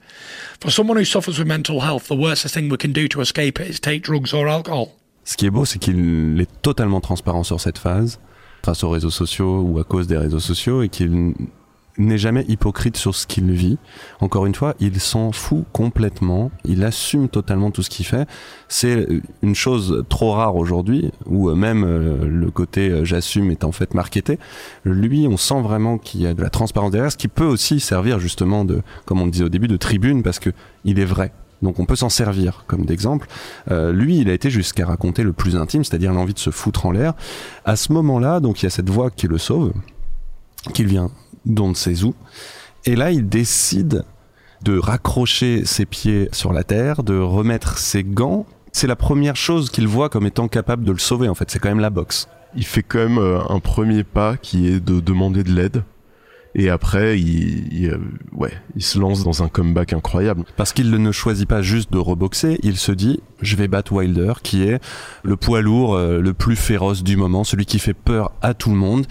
For 0.61 0.71
someone 0.71 0.97
who 0.97 1.05
suffers 1.05 1.39
with 1.39 1.49
mental 1.49 1.81
health, 1.81 2.09
the 2.09 2.17
worst 2.17 2.47
thing 2.53 2.69
we 2.69 2.77
can 2.77 2.93
do 2.93 3.09
to 3.09 3.21
escape 3.21 3.61
it 3.61 3.69
is 3.69 3.81
take 3.81 4.03
drugs 4.03 4.33
or 4.33 4.49
alcohol. 4.49 4.89
Ce 5.25 5.37
qui 5.37 5.47
est 5.47 5.51
beau, 5.51 5.65
c'est 5.65 5.79
qu'il 5.79 6.41
est 6.41 6.63
totalement 6.63 7.01
transparent 7.01 7.45
sur 7.45 7.61
cette 7.61 7.79
phase, 7.79 8.19
grâce 8.63 8.83
aux 8.83 8.91
réseaux 8.91 9.11
sociaux 9.11 9.61
ou 9.61 9.79
à 9.79 9.85
cause 9.85 10.07
des 10.07 10.17
réseaux 10.17 10.41
sociaux, 10.41 10.83
et 10.83 10.89
qu'il 10.89 11.35
n'est 11.99 12.19
jamais 12.19 12.45
hypocrite 12.49 12.97
sur 12.97 13.15
ce 13.15 13.27
qu'il 13.27 13.51
vit. 13.53 13.79
Encore 14.21 14.47
une 14.47 14.55
fois, 14.55 14.75
il 14.81 14.99
s'en 15.01 15.33
fout 15.33 15.65
complètement, 15.73 16.51
il 16.65 16.85
assume 16.85 17.29
totalement 17.29 17.71
tout 17.71 17.83
ce 17.83 17.91
qu'il 17.91 18.07
fait. 18.07 18.27
C'est 18.69 19.07
une 19.43 19.55
chose 19.55 20.05
trop 20.09 20.33
rare 20.33 20.57
aujourd'hui, 20.57 21.11
où 21.27 21.51
même 21.55 21.85
euh, 21.85 22.27
le 22.27 22.51
côté 22.51 22.89
euh, 22.89 23.05
j'assume 23.05 23.51
est 23.51 23.65
en 23.65 23.73
fait 23.73 23.95
marketé. 23.95 24.39
Lui, 24.85 25.27
on 25.29 25.37
sent 25.37 25.61
vraiment 25.61 25.99
qu'il 25.99 26.23
y 26.23 26.27
a 26.27 26.35
de 26.35 26.43
la 26.43 26.51
transparence 26.51 26.91
derrière, 26.91 27.13
ce 27.13 27.17
qui 27.17 27.29
peut 27.29 27.45
aussi 27.45 27.81
servir 27.81 28.19
justement 28.19 28.65
de, 28.65 28.83
comme 29.05 29.21
on 29.21 29.27
le 29.27 29.31
disait 29.31 29.45
au 29.45 29.49
début, 29.49 29.69
de 29.69 29.77
tribune, 29.77 30.23
parce 30.23 30.39
que 30.39 30.51
il 30.85 30.99
est 30.99 31.05
vrai. 31.05 31.33
Donc 31.61 31.79
on 31.79 31.85
peut 31.85 31.95
s'en 31.95 32.09
servir 32.09 32.65
comme 32.67 32.85
d'exemple. 32.85 33.29
Euh, 33.71 33.93
lui, 33.93 34.19
il 34.19 34.29
a 34.29 34.33
été 34.33 34.51
jusqu'à 34.51 34.87
raconter 34.87 35.23
le 35.23 35.33
plus 35.33 35.57
intime, 35.57 35.85
c'est-à-dire 35.85 36.13
l'envie 36.13 36.35
de 36.35 36.39
se 36.39 36.51
foutre 36.51 36.87
en 36.87 36.91
l'air. 36.91 37.15
À 37.65 37.77
ce 37.77 37.93
moment-là, 37.93 38.41
donc 38.41 38.63
il 38.63 38.65
y 38.65 38.67
a 38.67 38.71
cette 38.71 38.91
voix 38.91 39.11
qui 39.11 39.29
le 39.29 39.39
sauve, 39.39 39.73
qu'il 40.75 40.87
vient 40.87 41.11
d'on 41.47 41.71
ne 41.71 41.75
sait 41.75 42.05
où. 42.05 42.15
Et 42.85 42.97
là, 42.97 43.11
il 43.11 43.29
décide 43.29 44.05
de 44.63 44.79
raccrocher 44.79 45.65
ses 45.65 45.87
pieds 45.87 46.29
sur 46.33 46.53
la 46.53 46.65
terre, 46.65 47.03
de 47.03 47.19
remettre 47.19 47.79
ses 47.79 48.05
gants. 48.05 48.47
C'est 48.73 48.87
la 48.87 48.97
première 48.97 49.37
chose 49.37 49.71
qu'il 49.71 49.87
voit 49.87 50.09
comme 50.09 50.27
étant 50.27 50.49
capable 50.49 50.85
de 50.85 50.93
le 50.93 50.99
sauver, 50.99 51.29
en 51.29 51.35
fait. 51.35 51.51
C'est 51.51 51.59
quand 51.59 51.69
même 51.69 51.81
la 51.81 51.91
boxe. 51.91 52.29
Il 52.55 52.65
fait 52.65 52.83
quand 52.83 52.99
même 52.99 53.19
euh, 53.19 53.41
un 53.49 53.61
premier 53.61 54.05
pas 54.05 54.37
qui 54.37 54.69
est 54.69 54.81
de 54.81 55.01
demander 55.01 55.43
de 55.43 55.53
l'aide. 55.53 55.83
Et 56.55 56.69
après, 56.69 57.19
il, 57.19 57.73
il, 57.73 57.91
euh, 57.91 57.99
ouais, 58.33 58.53
il 58.77 58.83
se 58.83 58.99
lance 58.99 59.25
dans 59.25 59.43
un 59.43 59.49
comeback 59.49 59.95
incroyable. 59.95 60.45
Parce 60.57 60.73
qu'il 60.73 60.91
ne 60.91 61.13
choisit 61.13 61.49
pas 61.49 61.63
juste 61.63 61.91
de 61.93 61.99
reboxer, 61.99 62.59
il 62.63 62.77
se 62.77 62.93
dit 62.93 63.21
je 63.41 63.57
vais 63.57 63.69
battre 63.69 63.93
Wilder, 63.93 64.35
qui 64.43 64.65
est 64.65 64.81
le 65.23 65.37
poids 65.37 65.63
lourd 65.63 65.95
euh, 65.95 66.21
le 66.21 66.35
plus 66.35 66.57
féroce 66.57 67.03
du 67.03 67.17
moment, 67.17 67.45
celui 67.45 67.65
qui 67.65 67.79
fait 67.79 67.95
peur 67.95 68.33
à 68.43 68.53
tout 68.55 68.71
le 68.71 68.77
monde. 68.77 69.07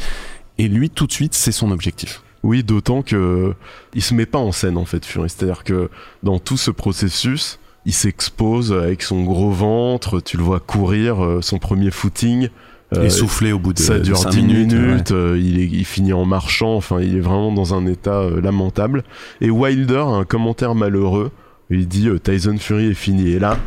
Et 0.57 0.67
lui, 0.67 0.89
tout 0.89 1.07
de 1.07 1.11
suite, 1.11 1.33
c'est 1.33 1.51
son 1.51 1.71
objectif. 1.71 2.21
Oui, 2.43 2.63
d'autant 2.63 3.01
que 3.03 3.53
il 3.93 4.01
se 4.01 4.13
met 4.13 4.25
pas 4.25 4.39
en 4.39 4.51
scène 4.51 4.77
en 4.77 4.85
fait, 4.85 5.05
Fury. 5.05 5.29
C'est-à-dire 5.29 5.63
que 5.63 5.89
dans 6.23 6.39
tout 6.39 6.57
ce 6.57 6.71
processus, 6.71 7.59
il 7.85 7.93
s'expose 7.93 8.73
avec 8.73 9.03
son 9.03 9.23
gros 9.23 9.51
ventre. 9.51 10.19
Tu 10.21 10.37
le 10.37 10.43
vois 10.43 10.59
courir 10.59 11.23
euh, 11.23 11.41
son 11.41 11.59
premier 11.59 11.91
footing. 11.91 12.49
Euh, 12.93 13.03
Essoufflé 13.05 13.53
au 13.53 13.59
bout 13.59 13.71
de 13.73 13.79
ça 13.79 13.99
dure 13.99 14.17
cinq 14.17 14.31
10 14.31 14.41
minutes. 14.41 14.73
minutes, 14.73 15.09
ouais. 15.11 15.15
euh, 15.15 15.39
il, 15.39 15.59
est- 15.61 15.65
il 15.67 15.85
finit 15.85 16.13
en 16.13 16.25
marchant. 16.25 16.75
Enfin, 16.75 16.99
il 16.99 17.15
est 17.15 17.21
vraiment 17.21 17.51
dans 17.53 17.73
un 17.73 17.85
état 17.85 18.19
euh, 18.19 18.41
lamentable. 18.41 19.03
Et 19.39 19.49
Wilder 19.49 19.95
a 19.99 20.03
un 20.07 20.25
commentaire 20.25 20.75
malheureux. 20.75 21.31
Il 21.69 21.87
dit 21.87 22.09
euh, 22.09 22.19
Tyson 22.19 22.57
Fury 22.59 22.87
est 22.87 22.93
fini. 22.93 23.29
Et 23.29 23.39
là, 23.39 23.57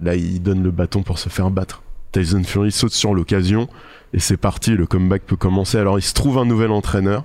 là, 0.00 0.14
il 0.16 0.42
donne 0.42 0.62
le 0.62 0.70
bâton 0.72 1.02
pour 1.02 1.18
se 1.18 1.28
faire 1.28 1.50
battre. 1.50 1.82
Tyson 2.10 2.42
Fury 2.42 2.72
saute 2.72 2.92
sur 2.92 3.14
l'occasion 3.14 3.68
et 4.12 4.18
c'est 4.18 4.36
parti. 4.36 4.72
Le 4.72 4.86
comeback 4.86 5.22
peut 5.22 5.36
commencer. 5.36 5.78
Alors, 5.78 5.98
il 5.98 6.02
se 6.02 6.14
trouve 6.14 6.38
un 6.38 6.44
nouvel 6.44 6.70
entraîneur, 6.70 7.24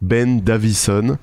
Ben 0.00 0.40
Davison, 0.40 1.18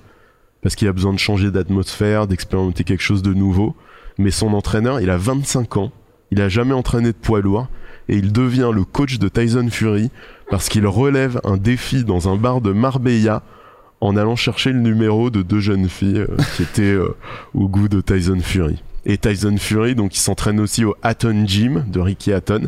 parce 0.62 0.76
qu'il 0.76 0.88
a 0.88 0.94
besoin 0.94 1.14
de 1.14 1.20
changer 1.20 1.52
d'atmosphère, 1.52 2.28
d'expérimenter 2.28 2.84
quelque 2.84 3.04
chose 3.04 3.22
de 3.22 3.34
nouveau. 3.34 3.76
Mais 4.18 4.32
son 4.32 4.54
entraîneur, 4.54 5.00
il 5.00 5.10
a 5.10 5.18
25 5.18 5.78
ans. 5.78 5.92
Il 6.32 6.42
a 6.42 6.50
jamais 6.50 6.74
entraîné 6.74 7.08
de 7.08 7.18
poids 7.18 7.42
lourd 7.42 7.68
et 8.08 8.16
il 8.16 8.32
devient 8.32 8.72
le 8.74 8.84
coach 8.84 9.18
de 9.18 9.30
Tyson 9.30 9.68
Fury 9.72 10.12
parce 10.50 10.70
qu'il 10.70 10.86
relève 10.86 11.40
un 11.44 11.58
défi 11.58 12.04
dans 12.04 12.28
un 12.28 12.36
bar 12.36 12.62
de 12.62 12.72
Marbella 12.72 13.44
en 14.02 14.16
allant 14.16 14.36
chercher 14.36 14.72
le 14.72 14.80
numéro 14.80 15.30
de 15.30 15.42
deux 15.42 15.60
jeunes 15.60 15.90
filles 15.90 16.20
euh, 16.20 16.38
qui 16.56 16.64
étaient 16.64 16.82
euh, 16.84 17.16
au 17.54 17.68
goût 17.68 17.88
de 17.88 18.02
Tyson 18.02 18.40
Fury. 18.42 18.82
Et 19.06 19.18
Tyson 19.18 19.56
Fury, 19.58 19.96
donc 19.96 20.16
il 20.16 20.20
s'entraîne 20.20 20.60
aussi 20.60 20.86
au 20.86 20.96
Hatton 21.02 21.46
Gym 21.46 21.86
de 21.88 22.00
Ricky 22.00 22.32
Hatton, 22.32 22.68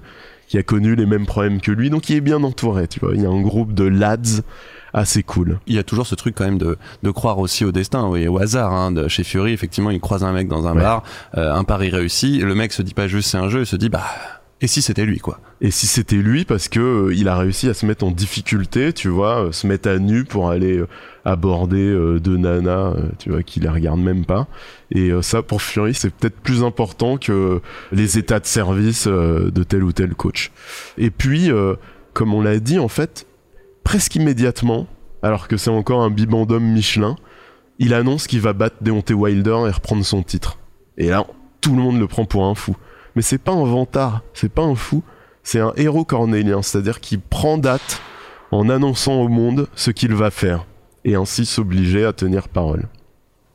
qui 0.52 0.58
a 0.58 0.64
connu 0.64 0.96
les 0.96 1.06
mêmes 1.06 1.26
problèmes 1.26 1.62
que 1.62 1.72
lui, 1.72 1.90
donc 1.90 2.10
il 2.10 2.18
est 2.18 2.22
bien 2.22 2.44
entouré, 2.44 2.86
tu 2.90 3.00
vois. 3.00 3.16
Il 3.16 3.22
y 3.22 3.26
a 3.26 3.30
un 3.30 3.40
groupe 3.40 3.74
de 3.74 3.86
lads 3.86 4.42
assez 4.94 5.24
cool. 5.24 5.60
Il 5.66 5.76
y 5.76 5.80
a 5.80 5.84
toujours 5.84 6.06
ce 6.06 6.14
truc 6.14 6.36
quand 6.36 6.44
même 6.44 6.58
de, 6.58 6.78
de 7.04 7.10
croire 7.10 7.40
aussi 7.40 7.64
au 7.64 7.72
destin 7.72 8.14
et 8.16 8.28
au 8.28 8.38
hasard. 8.38 8.74
Hein, 8.74 8.92
de, 8.92 9.08
chez 9.08 9.24
Fury, 9.24 9.54
effectivement, 9.54 9.92
il 9.92 10.02
croise 10.02 10.26
un 10.26 10.34
mec 10.34 10.50
dans 10.50 10.68
un 10.68 10.76
Ouais. 10.76 10.82
bar, 10.82 11.04
euh, 11.38 11.54
un 11.54 11.64
pari 11.64 11.90
réussi, 11.90 12.40
le 12.40 12.54
mec 12.54 12.74
se 12.74 12.82
dit 12.82 12.94
pas 12.94 13.08
juste 13.08 13.30
c'est 13.30 13.38
un 13.38 13.48
jeu, 13.48 13.62
il 13.62 13.66
se 13.66 13.78
dit 13.78 13.88
bah 13.88 14.04
et 14.62 14.68
si 14.68 14.82
c'était 14.82 15.06
lui 15.06 15.20
quoi. 15.20 15.40
Et 15.64 15.70
si 15.70 15.86
c'était 15.86 16.16
lui, 16.16 16.44
parce 16.44 16.70
que 16.70 16.80
euh, 16.80 17.14
il 17.14 17.28
a 17.28 17.38
réussi 17.38 17.70
à 17.70 17.76
se 17.76 17.86
mettre 17.86 18.04
en 18.04 18.10
difficulté, 18.10 18.94
tu 18.94 19.10
vois, 19.10 19.46
euh, 19.46 19.52
se 19.52 19.68
mettre 19.68 19.90
à 19.90 20.00
nu 20.00 20.24
pour 20.24 20.50
aller 20.50 20.78
euh, 20.78 20.88
aborder 21.24 21.96
deux 22.20 22.38
nanas, 22.38 22.96
tu 23.20 23.30
vois, 23.30 23.44
qui 23.44 23.60
les 23.60 23.70
regardent 23.70 24.02
même 24.02 24.26
pas. 24.26 24.48
Et 24.90 25.12
ça, 25.22 25.44
pour 25.44 25.62
Fury, 25.62 25.94
c'est 25.94 26.10
peut-être 26.12 26.40
plus 26.40 26.64
important 26.64 27.18
que 27.18 27.62
les 27.92 28.18
états 28.18 28.40
de 28.40 28.48
service 28.48 29.06
de 29.06 29.64
tel 29.64 29.84
ou 29.84 29.92
tel 29.92 30.16
coach. 30.16 30.52
Et 30.98 31.12
puis, 31.12 31.52
comme 32.14 32.34
on 32.34 32.42
l'a 32.42 32.58
dit, 32.58 32.80
en 32.80 32.88
fait, 32.88 33.28
presque 33.84 34.16
immédiatement, 34.16 34.88
alors 35.22 35.48
que 35.48 35.58
c'est 35.58 35.70
encore 35.70 36.02
un 36.02 36.10
bibendum 36.10 36.64
Michelin, 36.64 37.16
il 37.78 37.94
annonce 37.94 38.26
qu'il 38.26 38.42
va 38.42 38.54
battre 38.54 38.78
Deontay 38.82 39.14
Wilder 39.14 39.66
et 39.68 39.72
reprendre 39.72 40.04
son 40.04 40.24
titre. 40.24 40.58
Et 40.98 41.10
là, 41.10 41.28
tout 41.62 41.76
le 41.76 41.84
monde 41.84 42.00
le 42.00 42.08
prend 42.08 42.26
pour 42.26 42.46
un 42.46 42.56
fou. 42.56 42.76
Mais 43.16 43.22
c'est 43.22 43.38
pas 43.38 43.52
un 43.52 43.66
vantard, 43.66 44.22
c'est 44.34 44.52
pas 44.52 44.64
un 44.64 44.76
fou, 44.76 45.04
c'est 45.44 45.60
un 45.60 45.74
héros 45.76 46.06
cornélien, 46.06 46.62
c'est-à-dire 46.62 47.00
qu'il 47.00 47.20
prend 47.20 47.58
date 47.58 48.02
en 48.52 48.70
annonçant 48.70 49.22
au 49.22 49.28
monde 49.28 49.68
ce 49.76 49.92
qu'il 49.92 50.14
va 50.14 50.32
faire, 50.32 50.66
et 51.06 51.16
ainsi 51.16 51.46
s'obliger 51.46 52.06
à 52.06 52.14
tenir 52.14 52.48
parole. 52.48 52.88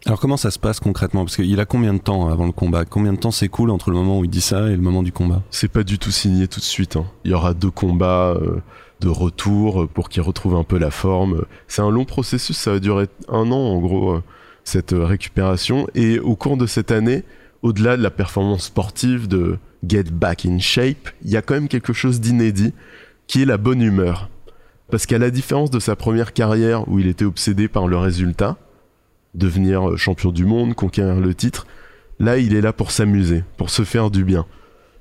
Alors 0.05 0.21
comment 0.21 0.37
ça 0.37 0.51
se 0.53 0.59
passe 0.59 0.79
concrètement? 0.79 1.25
Parce 1.25 1.37
qu'il 1.37 1.59
a 1.59 1.65
combien 1.65 1.93
de 1.93 1.99
temps 1.99 2.29
avant 2.29 2.47
le 2.47 2.53
combat? 2.53 2.85
Combien 2.85 3.13
de 3.13 3.19
temps 3.19 3.33
s'écoule 3.33 3.71
entre 3.71 3.91
le 3.91 3.97
moment 3.97 4.21
où 4.21 4.25
il 4.25 4.31
dit 4.31 4.41
ça 4.41 4.69
et 4.69 4.77
le 4.77 4.83
moment 4.83 5.03
du 5.03 5.11
combat? 5.11 5.43
C'est 5.51 5.67
pas 5.71 5.83
du 5.83 5.99
tout 5.99 6.13
signé 6.13 6.47
tout 6.47 6.61
de 6.61 6.65
suite. 6.65 6.95
hein. 6.97 7.07
Il 7.25 7.33
y 7.33 7.35
aura 7.35 7.55
deux 7.55 7.73
combats 7.73 8.35
euh, 8.41 8.63
de 9.01 9.09
retour 9.09 9.83
euh, 9.83 9.87
pour 9.89 10.09
qu'il 10.09 10.23
retrouve 10.23 10.55
un 10.55 10.63
peu 10.63 10.79
la 10.79 10.93
forme. 10.93 11.45
C'est 11.67 11.83
un 11.83 11.91
long 11.91 12.05
processus, 12.05 12.57
ça 12.57 12.71
va 12.73 12.79
durer 12.79 13.09
un 13.29 13.51
an 13.51 13.57
en 13.59 13.79
gros. 13.81 14.13
euh. 14.13 14.23
cette 14.63 14.95
récupération. 14.97 15.89
Et 15.97 16.19
au 16.21 16.37
cours 16.37 16.57
de 16.57 16.67
cette 16.67 16.91
année, 16.93 17.25
au-delà 17.67 17.97
de 17.97 18.03
la 18.03 18.13
performance 18.13 18.67
sportive, 18.67 19.27
de 19.27 19.59
get 19.85 20.05
back 20.05 20.47
in 20.47 20.61
shape, 20.61 21.11
il 21.25 21.31
y 21.33 21.37
a 21.37 21.43
quand 21.43 21.55
même 21.55 21.67
quelque 21.67 21.93
chose 21.93 22.21
d'inédit 22.21 22.73
qui 23.27 23.43
est 23.43 23.45
la 23.45 23.57
bonne 23.57 23.83
humeur. 23.83 24.31
Parce 24.89 25.05
qu'à 25.05 25.19
la 25.19 25.31
différence 25.31 25.73
de 25.73 25.81
sa 25.81 25.97
première 25.97 26.33
carrière 26.33 26.89
où 26.89 27.01
il 27.01 27.09
était 27.09 27.25
obsédé 27.25 27.67
par 27.67 27.89
le 27.89 27.97
résultat, 27.97 28.57
devenir 29.35 29.91
euh, 29.91 29.97
champion 29.97 30.31
du 30.31 30.45
monde, 30.45 30.75
conquérir 30.75 31.17
le 31.17 31.35
titre, 31.35 31.67
là 32.21 32.39
il 32.39 32.55
est 32.55 32.61
là 32.61 32.73
pour 32.73 32.93
s'amuser, 32.93 33.43
pour 33.57 33.69
se 33.71 33.83
faire 33.83 34.13
du 34.13 34.23
bien. 34.23 34.47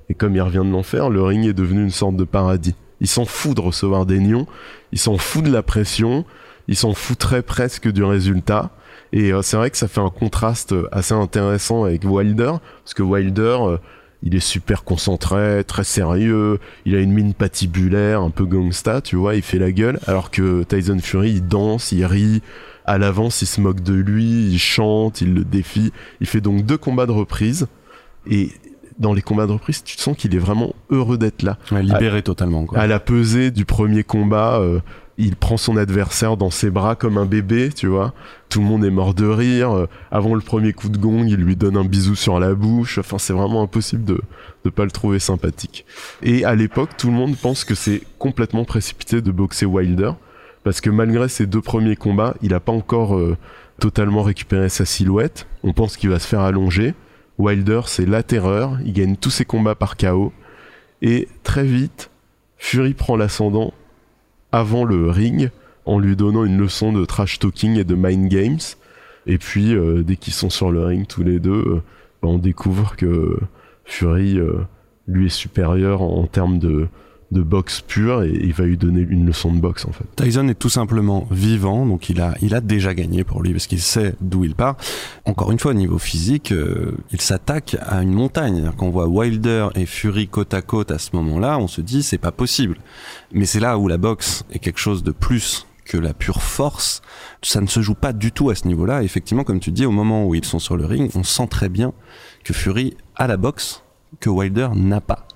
Et 0.08 0.14
comme 0.14 0.34
il 0.34 0.42
revient 0.42 0.64
de 0.64 0.72
l'enfer, 0.72 1.08
le 1.08 1.22
ring 1.22 1.46
est 1.46 1.52
devenu 1.52 1.84
une 1.84 1.90
sorte 1.90 2.16
de 2.16 2.24
paradis. 2.24 2.74
Il 3.00 3.06
s'en 3.06 3.26
fout 3.26 3.54
de 3.54 3.60
recevoir 3.60 4.06
des 4.06 4.18
nions, 4.18 4.48
il 4.90 4.98
s'en 4.98 5.18
fout 5.18 5.44
de 5.44 5.52
la 5.52 5.62
pression, 5.62 6.24
il 6.66 6.74
s'en 6.74 6.94
foutrait 6.94 7.42
presque 7.42 7.88
du 7.92 8.02
résultat. 8.02 8.72
Et 9.12 9.32
euh, 9.32 9.42
c'est 9.42 9.56
vrai 9.56 9.70
que 9.70 9.76
ça 9.76 9.88
fait 9.88 10.00
un 10.00 10.10
contraste 10.10 10.74
assez 10.92 11.14
intéressant 11.14 11.84
avec 11.84 12.04
Wilder, 12.04 12.52
parce 12.82 12.94
que 12.94 13.02
Wilder, 13.02 13.58
euh, 13.60 13.76
il 14.22 14.34
est 14.34 14.40
super 14.40 14.84
concentré, 14.84 15.62
très 15.64 15.84
sérieux, 15.84 16.58
il 16.84 16.94
a 16.94 17.00
une 17.00 17.12
mine 17.12 17.34
patibulaire, 17.34 18.20
un 18.22 18.30
peu 18.30 18.44
gangsta, 18.44 19.00
tu 19.00 19.16
vois, 19.16 19.34
il 19.34 19.42
fait 19.42 19.58
la 19.58 19.72
gueule, 19.72 20.00
alors 20.06 20.30
que 20.30 20.62
Tyson 20.64 20.98
Fury, 21.00 21.30
il 21.34 21.46
danse, 21.46 21.92
il 21.92 22.04
rit, 22.04 22.42
à 22.84 22.98
l'avance, 22.98 23.42
il 23.42 23.46
se 23.46 23.60
moque 23.60 23.82
de 23.82 23.94
lui, 23.94 24.48
il 24.50 24.58
chante, 24.58 25.20
il 25.20 25.34
le 25.34 25.44
défie. 25.44 25.92
Il 26.20 26.26
fait 26.26 26.40
donc 26.40 26.64
deux 26.64 26.78
combats 26.78 27.06
de 27.06 27.12
reprise, 27.12 27.66
et 28.28 28.50
dans 28.98 29.12
les 29.12 29.22
combats 29.22 29.46
de 29.46 29.52
reprise, 29.52 29.84
tu 29.84 29.98
sens 29.98 30.16
qu'il 30.16 30.34
est 30.34 30.38
vraiment 30.38 30.74
heureux 30.90 31.18
d'être 31.18 31.42
là. 31.42 31.58
libéré 31.70 32.22
totalement. 32.22 32.64
Quoi. 32.64 32.78
À 32.78 32.86
la 32.86 32.98
pesée 32.98 33.50
du 33.50 33.64
premier 33.64 34.04
combat, 34.04 34.58
euh, 34.60 34.80
il 35.18 35.36
prend 35.36 35.56
son 35.56 35.76
adversaire 35.76 36.36
dans 36.36 36.50
ses 36.50 36.70
bras 36.70 36.94
comme 36.94 37.16
un 37.16 37.24
bébé, 37.24 37.70
tu 37.74 37.86
vois. 37.86 38.12
Tout 38.48 38.60
le 38.60 38.66
monde 38.66 38.84
est 38.84 38.90
mort 38.90 39.14
de 39.14 39.26
rire. 39.26 39.74
Euh, 39.74 39.88
avant 40.10 40.34
le 40.34 40.40
premier 40.40 40.72
coup 40.72 40.88
de 40.88 40.98
gong, 40.98 41.24
il 41.26 41.36
lui 41.36 41.56
donne 41.56 41.76
un 41.76 41.84
bisou 41.84 42.14
sur 42.14 42.38
la 42.38 42.54
bouche. 42.54 42.98
Enfin, 42.98 43.18
c'est 43.18 43.32
vraiment 43.32 43.62
impossible 43.62 44.04
de 44.04 44.20
ne 44.64 44.70
pas 44.70 44.84
le 44.84 44.90
trouver 44.90 45.18
sympathique. 45.18 45.86
Et 46.22 46.44
à 46.44 46.54
l'époque, 46.54 46.90
tout 46.98 47.06
le 47.06 47.14
monde 47.14 47.36
pense 47.36 47.64
que 47.64 47.74
c'est 47.74 48.02
complètement 48.18 48.64
précipité 48.64 49.22
de 49.22 49.30
boxer 49.30 49.66
Wilder. 49.66 50.12
Parce 50.64 50.80
que 50.80 50.90
malgré 50.90 51.28
ses 51.28 51.46
deux 51.46 51.62
premiers 51.62 51.96
combats, 51.96 52.34
il 52.42 52.50
n'a 52.50 52.60
pas 52.60 52.72
encore 52.72 53.16
euh, 53.16 53.36
totalement 53.80 54.22
récupéré 54.22 54.68
sa 54.68 54.84
silhouette. 54.84 55.46
On 55.62 55.72
pense 55.72 55.96
qu'il 55.96 56.10
va 56.10 56.18
se 56.18 56.26
faire 56.26 56.40
allonger. 56.40 56.94
Wilder, 57.38 57.82
c'est 57.86 58.06
la 58.06 58.22
terreur. 58.22 58.76
Il 58.84 58.92
gagne 58.92 59.16
tous 59.16 59.30
ses 59.30 59.44
combats 59.46 59.74
par 59.74 59.96
KO. 59.96 60.32
Et 61.00 61.28
très 61.42 61.64
vite, 61.64 62.10
Fury 62.58 62.94
prend 62.94 63.16
l'ascendant 63.16 63.72
avant 64.56 64.84
le 64.84 65.10
ring 65.10 65.50
en 65.84 65.98
lui 65.98 66.16
donnant 66.16 66.44
une 66.44 66.58
leçon 66.58 66.92
de 66.92 67.04
trash 67.04 67.38
talking 67.38 67.78
et 67.78 67.84
de 67.84 67.94
mind 67.94 68.28
games. 68.28 68.58
Et 69.26 69.38
puis, 69.38 69.74
euh, 69.74 70.02
dès 70.02 70.16
qu'ils 70.16 70.32
sont 70.32 70.50
sur 70.50 70.70
le 70.70 70.82
ring 70.84 71.06
tous 71.06 71.22
les 71.22 71.38
deux, 71.38 71.62
euh, 71.66 71.82
bah, 72.22 72.28
on 72.28 72.38
découvre 72.38 72.96
que 72.96 73.38
Fury 73.84 74.38
euh, 74.38 74.60
lui 75.06 75.26
est 75.26 75.28
supérieur 75.28 76.00
en, 76.00 76.22
en 76.22 76.26
termes 76.26 76.58
de, 76.58 76.88
de 77.32 77.42
boxe 77.42 77.80
pure 77.80 78.22
et 78.22 78.30
il 78.30 78.52
va 78.52 78.64
lui 78.64 78.76
donner 78.76 79.00
une 79.00 79.26
leçon 79.26 79.52
de 79.52 79.58
boxe 79.58 79.84
en 79.84 79.92
fait. 79.92 80.04
Tyson 80.14 80.46
est 80.48 80.54
tout 80.54 80.68
simplement 80.68 81.26
vivant, 81.30 81.84
donc 81.84 82.08
il 82.08 82.20
a, 82.20 82.34
il 82.40 82.54
a 82.54 82.60
déjà 82.60 82.94
gagné 82.94 83.24
pour 83.24 83.42
lui 83.42 83.52
parce 83.52 83.66
qu'il 83.66 83.80
sait 83.80 84.14
d'où 84.20 84.44
il 84.44 84.54
part. 84.54 84.76
Encore 85.24 85.50
une 85.50 85.58
fois, 85.58 85.72
au 85.72 85.74
niveau 85.74 85.98
physique, 85.98 86.52
euh, 86.52 86.96
il 87.10 87.20
s'attaque 87.20 87.76
à 87.80 88.02
une 88.02 88.12
montagne. 88.12 88.70
Quand 88.76 88.86
on 88.86 88.90
voit 88.90 89.08
Wilder 89.08 89.68
et 89.74 89.86
Fury 89.86 90.28
côte 90.28 90.54
à 90.54 90.62
côte 90.62 90.90
à 90.90 90.98
ce 90.98 91.10
moment-là, 91.14 91.58
on 91.58 91.66
se 91.66 91.80
dit 91.80 92.02
c'est 92.02 92.18
pas 92.18 92.32
possible. 92.32 92.76
Mais 93.32 93.46
c'est 93.46 93.60
là 93.60 93.78
où 93.78 93.88
la 93.88 93.98
boxe 93.98 94.44
est 94.52 94.60
quelque 94.60 94.80
chose 94.80 95.02
de 95.02 95.10
plus 95.10 95.66
que 95.84 95.96
la 95.96 96.14
pure 96.14 96.42
force. 96.42 97.02
Ça 97.42 97.60
ne 97.60 97.66
se 97.66 97.80
joue 97.80 97.94
pas 97.94 98.12
du 98.12 98.32
tout 98.32 98.50
à 98.50 98.54
ce 98.54 98.66
niveau-là. 98.66 99.02
Effectivement, 99.02 99.44
comme 99.44 99.60
tu 99.60 99.70
dis, 99.70 99.86
au 99.86 99.92
moment 99.92 100.26
où 100.26 100.34
ils 100.34 100.44
sont 100.44 100.58
sur 100.58 100.76
le 100.76 100.84
ring, 100.84 101.10
on 101.14 101.22
sent 101.22 101.46
très 101.48 101.68
bien 101.68 101.92
que 102.44 102.52
Fury 102.52 102.96
a 103.14 103.26
la 103.26 103.36
boxe 103.36 103.82
que 104.20 104.28
Wilder 104.28 104.68
n'a 104.74 105.00
pas. 105.00 105.26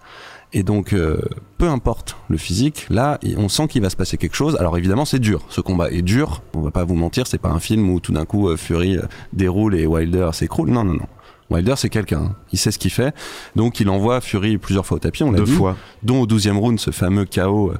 Et 0.53 0.63
donc, 0.63 0.93
euh, 0.93 1.21
peu 1.59 1.69
importe 1.69 2.17
le 2.29 2.37
physique, 2.37 2.87
là, 2.91 3.19
on 3.37 3.49
sent 3.49 3.69
qu'il 3.69 3.83
va 3.83 3.91
se 3.91 3.97
passer 3.97 4.17
quelque 4.17 4.35
chose. 4.35 4.57
Alors 4.57 4.77
évidemment, 4.77 5.05
c'est 5.05 5.21
dur. 5.21 5.43
Ce 5.49 5.61
combat 5.61 5.91
est 5.91 6.03
dur. 6.03 6.43
On 6.55 6.61
va 6.61 6.71
pas 6.71 6.85
vous 6.85 6.97
mentir, 6.97 7.27
c'est 7.27 7.39
pas 7.39 7.51
un 7.51 7.61
film 7.61 7.89
où 7.89 8.01
tout 8.01 8.13
d'un 8.13 8.25
coup 8.25 8.49
euh, 8.49 8.57
Fury 8.57 8.97
euh, 8.97 9.03
déroule 9.33 9.77
et 9.77 9.87
Wilder 9.87 10.31
s'écroule. 10.33 10.71
Non, 10.71 10.85
non, 10.85 10.95
non. 10.95 11.07
Wilder, 11.51 11.75
c'est 11.77 11.89
quelqu'un. 11.89 12.37
Il 12.53 12.59
sait 12.59 12.71
ce 12.71 12.79
qu'il 12.79 12.93
fait. 12.93 13.13
Donc, 13.57 13.81
il 13.81 13.89
envoie 13.89 14.21
Fury 14.21 14.59
plusieurs 14.59 14.87
fois 14.87 14.97
au 14.97 15.01
tapis. 15.01 15.25
On 15.25 15.33
l'a 15.33 15.39
Deux 15.39 15.45
dit, 15.45 15.53
fois. 15.53 15.77
Dont 16.05 16.21
au 16.21 16.27
12e 16.27 16.57
round, 16.57 16.79
ce 16.79 16.93
fameux 16.93 17.25
chaos 17.25 17.73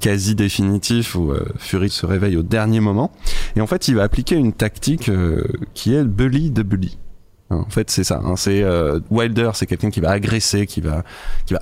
quasi 0.00 0.34
définitif 0.34 1.14
où 1.14 1.34
Fury 1.58 1.90
se 1.90 2.06
réveille 2.06 2.38
au 2.38 2.42
dernier 2.42 2.80
moment. 2.80 3.12
Et 3.54 3.60
en 3.60 3.66
fait, 3.66 3.86
il 3.88 3.96
va 3.96 4.02
appliquer 4.02 4.36
une 4.36 4.54
tactique 4.54 5.10
qui 5.74 5.92
est 5.92 6.02
le 6.02 6.08
bully 6.08 6.50
de 6.50 6.62
bully. 6.62 6.96
En 7.50 7.70
fait, 7.70 7.90
c'est 7.90 8.04
ça. 8.04 8.20
Hein. 8.22 8.36
C'est 8.36 8.62
euh, 8.62 9.00
Wilder, 9.10 9.50
c'est 9.54 9.66
quelqu'un 9.66 9.90
qui 9.90 10.00
va 10.00 10.10
agresser, 10.10 10.66
qui 10.66 10.82
va, 10.82 11.02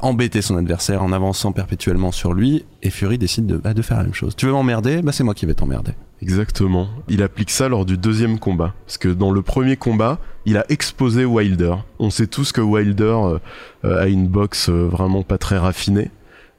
embêter 0.02 0.42
son 0.42 0.56
adversaire 0.56 1.02
en 1.02 1.12
avançant 1.12 1.52
perpétuellement 1.52 2.10
sur 2.10 2.32
lui. 2.32 2.64
Et 2.82 2.90
Fury 2.90 3.18
décide 3.18 3.46
de, 3.46 3.56
bah, 3.56 3.72
faire 3.82 3.98
la 3.98 4.04
même 4.04 4.14
chose. 4.14 4.34
Tu 4.34 4.46
veux 4.46 4.52
m'emmerder? 4.52 5.02
Bah 5.02 5.12
c'est 5.12 5.22
moi 5.22 5.34
qui 5.34 5.46
vais 5.46 5.54
t'emmerder. 5.54 5.92
Exactement. 6.22 6.88
Il 7.08 7.22
applique 7.22 7.50
ça 7.50 7.68
lors 7.68 7.84
du 7.84 7.98
deuxième 7.98 8.38
combat. 8.38 8.74
Parce 8.86 8.98
que 8.98 9.08
dans 9.08 9.30
le 9.30 9.42
premier 9.42 9.76
combat, 9.76 10.18
il 10.44 10.56
a 10.56 10.64
exposé 10.70 11.24
Wilder. 11.24 11.74
On 11.98 12.10
sait 12.10 12.26
tous 12.26 12.52
que 12.52 12.60
Wilder 12.60 13.38
euh, 13.84 14.02
a 14.02 14.06
une 14.08 14.26
boxe 14.26 14.68
euh, 14.68 14.88
vraiment 14.88 15.22
pas 15.22 15.38
très 15.38 15.58
raffinée. 15.58 16.10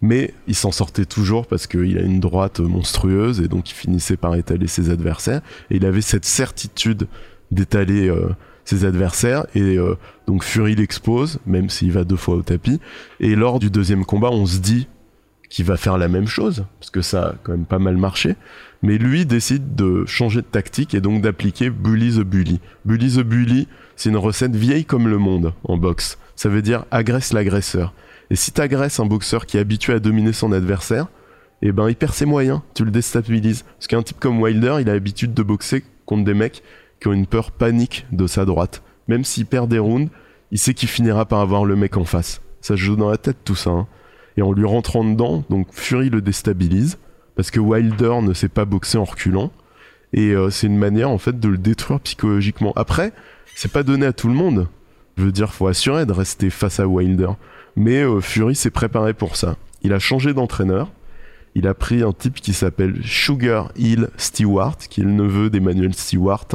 Mais 0.01 0.33
il 0.47 0.55
s'en 0.55 0.71
sortait 0.71 1.05
toujours 1.05 1.47
parce 1.47 1.65
qu'il 1.65 1.97
a 1.97 2.01
une 2.01 2.19
droite 2.19 2.59
monstrueuse 2.59 3.41
et 3.41 3.47
donc 3.47 3.71
il 3.71 3.73
finissait 3.73 4.17
par 4.17 4.35
étaler 4.35 4.67
ses 4.67 4.91
adversaires. 4.91 5.41
Et 5.71 5.77
il 5.77 5.85
avait 5.85 6.01
cette 6.01 6.25
certitude 6.25 7.07
d'étaler 7.51 8.07
euh, 8.07 8.29
ses 8.67 8.85
adversaires 8.85 9.45
et 9.55 9.77
euh, 9.77 9.95
donc 10.27 10.43
Fury 10.43 10.75
l'expose 10.75 11.39
même 11.45 11.69
s'il 11.69 11.91
va 11.91 12.03
deux 12.03 12.15
fois 12.15 12.35
au 12.35 12.41
tapis. 12.41 12.79
Et 13.19 13.35
lors 13.35 13.59
du 13.59 13.69
deuxième 13.69 14.05
combat 14.05 14.29
on 14.31 14.45
se 14.45 14.59
dit 14.59 14.87
qu'il 15.49 15.65
va 15.65 15.77
faire 15.77 15.97
la 15.97 16.09
même 16.09 16.27
chose 16.27 16.65
parce 16.79 16.89
que 16.89 17.01
ça 17.01 17.27
a 17.27 17.35
quand 17.43 17.53
même 17.53 17.65
pas 17.65 17.79
mal 17.79 17.97
marché. 17.97 18.35
Mais 18.83 18.97
lui 18.97 19.25
décide 19.25 19.75
de 19.75 20.05
changer 20.05 20.41
de 20.41 20.47
tactique 20.47 20.93
et 20.93 21.01
donc 21.01 21.21
d'appliquer 21.21 21.69
Bully 21.69 22.17
the 22.17 22.23
Bully. 22.23 22.59
Bully 22.85 23.15
the 23.15 23.21
Bully 23.21 23.67
c'est 23.95 24.09
une 24.09 24.17
recette 24.17 24.55
vieille 24.55 24.85
comme 24.85 25.07
le 25.07 25.17
monde 25.17 25.53
en 25.63 25.77
boxe. 25.77 26.19
Ça 26.35 26.49
veut 26.49 26.61
dire 26.61 26.85
agresse 26.91 27.33
l'agresseur. 27.33 27.93
Et 28.29 28.35
si 28.35 28.51
t'agresses 28.51 28.99
un 28.99 29.05
boxeur 29.05 29.45
qui 29.45 29.57
est 29.57 29.59
habitué 29.61 29.93
à 29.93 29.99
dominer 29.99 30.33
son 30.33 30.51
adversaire 30.51 31.07
et 31.61 31.71
ben 31.71 31.89
il 31.89 31.95
perd 31.95 32.13
ses 32.13 32.25
moyens, 32.25 32.61
tu 32.75 32.85
le 32.85 32.91
déstabilises. 32.91 33.63
Parce 33.63 33.87
qu'un 33.87 34.03
type 34.03 34.19
comme 34.19 34.41
Wilder, 34.41 34.77
il 34.81 34.89
a 34.89 34.93
l'habitude 34.93 35.33
de 35.33 35.41
boxer 35.41 35.83
contre 36.05 36.25
des 36.25 36.33
mecs 36.33 36.61
qui 36.99 37.07
ont 37.07 37.13
une 37.13 37.27
peur 37.27 37.51
panique 37.51 38.05
de 38.11 38.27
sa 38.27 38.45
droite. 38.45 38.83
Même 39.07 39.23
s'il 39.23 39.45
perd 39.45 39.69
des 39.69 39.79
rounds, 39.79 40.11
il 40.51 40.59
sait 40.59 40.73
qu'il 40.73 40.89
finira 40.89 41.25
par 41.25 41.39
avoir 41.39 41.65
le 41.65 41.75
mec 41.75 41.97
en 41.97 42.05
face. 42.05 42.41
Ça 42.61 42.75
se 42.75 42.81
joue 42.81 42.95
dans 42.95 43.09
la 43.09 43.17
tête 43.17 43.37
tout 43.43 43.55
ça. 43.55 43.69
hein. 43.71 43.87
Et 44.37 44.41
en 44.41 44.51
lui 44.51 44.65
rentrant 44.65 45.03
dedans, 45.03 45.43
donc 45.49 45.67
Fury 45.71 46.09
le 46.09 46.21
déstabilise, 46.21 46.97
parce 47.35 47.51
que 47.51 47.59
Wilder 47.59 48.21
ne 48.21 48.33
sait 48.33 48.49
pas 48.49 48.65
boxer 48.65 48.97
en 48.97 49.03
reculant. 49.03 49.51
Et 50.13 50.31
euh, 50.31 50.49
c'est 50.49 50.67
une 50.67 50.77
manière 50.77 51.09
en 51.09 51.17
fait 51.17 51.39
de 51.39 51.47
le 51.49 51.57
détruire 51.57 51.99
psychologiquement. 52.01 52.73
Après, 52.75 53.13
c'est 53.55 53.71
pas 53.71 53.83
donné 53.83 54.05
à 54.05 54.13
tout 54.13 54.27
le 54.27 54.33
monde. 54.33 54.67
Je 55.17 55.23
veux 55.23 55.31
dire, 55.31 55.53
faut 55.53 55.67
assurer 55.67 56.05
de 56.05 56.13
rester 56.13 56.49
face 56.49 56.79
à 56.79 56.87
Wilder. 56.87 57.29
Mais 57.75 58.03
euh, 58.03 58.21
Fury 58.21 58.55
s'est 58.55 58.69
préparé 58.69 59.13
pour 59.13 59.35
ça. 59.35 59.55
Il 59.81 59.93
a 59.93 59.99
changé 59.99 60.33
d'entraîneur. 60.33 60.89
Il 61.57 61.67
a 61.67 61.73
pris 61.73 62.03
un 62.03 62.13
type 62.13 62.35
qui 62.35 62.53
s'appelle 62.53 63.01
Sugar 63.03 63.71
Hill 63.75 64.09
Stewart, 64.17 64.77
qui 64.77 65.01
est 65.01 65.03
le 65.03 65.09
neveu 65.09 65.49
d'Emmanuel 65.49 65.95
Stewart, 65.95 66.45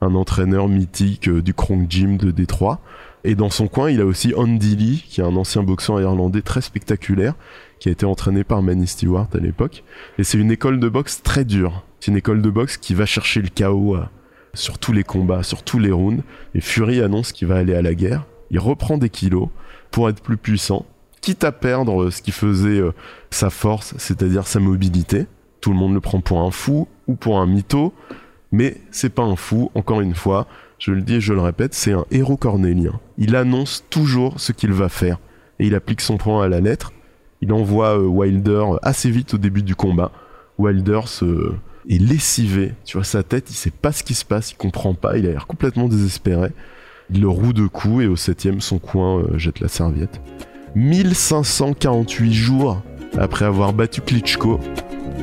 un, 0.00 0.14
entraîneur 0.14 0.66
mythique 0.66 1.28
euh, 1.28 1.42
du 1.42 1.52
Kronk 1.52 1.90
Gym 1.90 2.16
de 2.16 2.30
Détroit. 2.30 2.80
Et 3.24 3.34
dans 3.34 3.50
son 3.50 3.68
coin, 3.68 3.90
il 3.90 4.00
a 4.00 4.06
aussi 4.06 4.32
Andy 4.34 4.76
Lee, 4.76 5.04
qui 5.06 5.20
est 5.20 5.24
un 5.24 5.36
ancien 5.36 5.62
boxeur 5.62 6.00
irlandais 6.00 6.40
très 6.40 6.62
spectaculaire, 6.62 7.34
qui 7.78 7.90
a 7.90 7.92
été 7.92 8.06
entraîné 8.06 8.44
par 8.44 8.62
Manny 8.62 8.86
Stewart 8.86 9.28
à 9.34 9.36
l'époque. 9.36 9.84
Et 10.16 10.24
c'est 10.24 10.38
une 10.38 10.50
école 10.50 10.80
de 10.80 10.88
boxe 10.88 11.20
très 11.22 11.44
dure. 11.44 11.84
C'est 12.00 12.10
une 12.10 12.16
école 12.16 12.40
de 12.40 12.48
boxe 12.48 12.78
qui 12.78 12.94
va 12.94 13.04
chercher 13.04 13.42
le 13.42 13.48
chaos 13.48 13.96
à- 13.96 14.10
sur 14.54 14.78
tous 14.78 14.92
les 14.94 15.04
combats, 15.04 15.42
sur 15.42 15.62
tous 15.62 15.78
les 15.78 15.92
rounds. 15.92 16.24
Et 16.54 16.62
Fury 16.62 17.02
annonce 17.02 17.32
qu'il 17.32 17.48
va 17.48 17.56
aller 17.56 17.74
à 17.74 17.82
la 17.82 17.94
guerre. 17.94 18.24
Il 18.50 18.58
reprend 18.58 18.96
des 18.96 19.10
kilos 19.10 19.50
pour 19.90 20.08
être 20.08 20.22
plus 20.22 20.38
puissant, 20.38 20.86
quitte 21.24 21.44
à 21.44 21.52
perdre 21.52 22.10
ce 22.10 22.20
qui 22.20 22.32
faisait 22.32 22.80
euh, 22.80 22.92
sa 23.30 23.48
force, 23.48 23.94
c'est-à-dire 23.96 24.46
sa 24.46 24.60
mobilité. 24.60 25.26
Tout 25.62 25.70
le 25.70 25.76
monde 25.76 25.94
le 25.94 26.00
prend 26.00 26.20
pour 26.20 26.42
un 26.42 26.50
fou 26.50 26.86
ou 27.08 27.14
pour 27.14 27.40
un 27.40 27.46
mytho, 27.46 27.94
mais 28.52 28.76
c'est 28.90 29.08
pas 29.08 29.22
un 29.22 29.34
fou, 29.34 29.70
encore 29.74 30.02
une 30.02 30.14
fois, 30.14 30.46
je 30.78 30.92
le 30.92 31.00
dis 31.00 31.14
et 31.14 31.20
je 31.22 31.32
le 31.32 31.40
répète, 31.40 31.72
c'est 31.72 31.92
un 31.92 32.04
héros 32.10 32.36
cornélien. 32.36 33.00
Il 33.16 33.36
annonce 33.36 33.86
toujours 33.88 34.38
ce 34.38 34.52
qu'il 34.52 34.72
va 34.72 34.90
faire 34.90 35.18
et 35.58 35.66
il 35.66 35.74
applique 35.74 36.02
son 36.02 36.18
plan 36.18 36.40
à 36.40 36.48
la 36.48 36.60
lettre. 36.60 36.92
Il 37.40 37.54
envoie 37.54 37.98
euh, 37.98 38.06
Wilder 38.06 38.64
assez 38.82 39.10
vite 39.10 39.32
au 39.32 39.38
début 39.38 39.62
du 39.62 39.74
combat. 39.74 40.12
Wilder 40.58 41.00
se 41.06 41.54
est 41.88 41.98
lessivé, 41.98 42.74
tu 42.84 42.98
vois 42.98 43.04
sa 43.04 43.22
tête, 43.22 43.50
il 43.50 43.54
sait 43.54 43.70
pas 43.70 43.92
ce 43.92 44.02
qui 44.02 44.14
se 44.14 44.24
passe, 44.26 44.52
il 44.52 44.56
comprend 44.56 44.92
pas, 44.92 45.16
il 45.16 45.26
a 45.26 45.30
l'air 45.30 45.46
complètement 45.46 45.88
désespéré. 45.88 46.50
Il 47.10 47.22
le 47.22 47.28
roue 47.28 47.54
de 47.54 47.66
coups 47.66 48.04
et 48.04 48.06
au 48.06 48.16
septième, 48.16 48.60
son 48.60 48.78
coin 48.78 49.20
euh, 49.20 49.38
jette 49.38 49.60
la 49.60 49.68
serviette. 49.68 50.20
1548 50.76 52.32
jours 52.32 52.82
après 53.18 53.44
avoir 53.44 53.72
battu 53.72 54.00
Klitschko, 54.00 54.58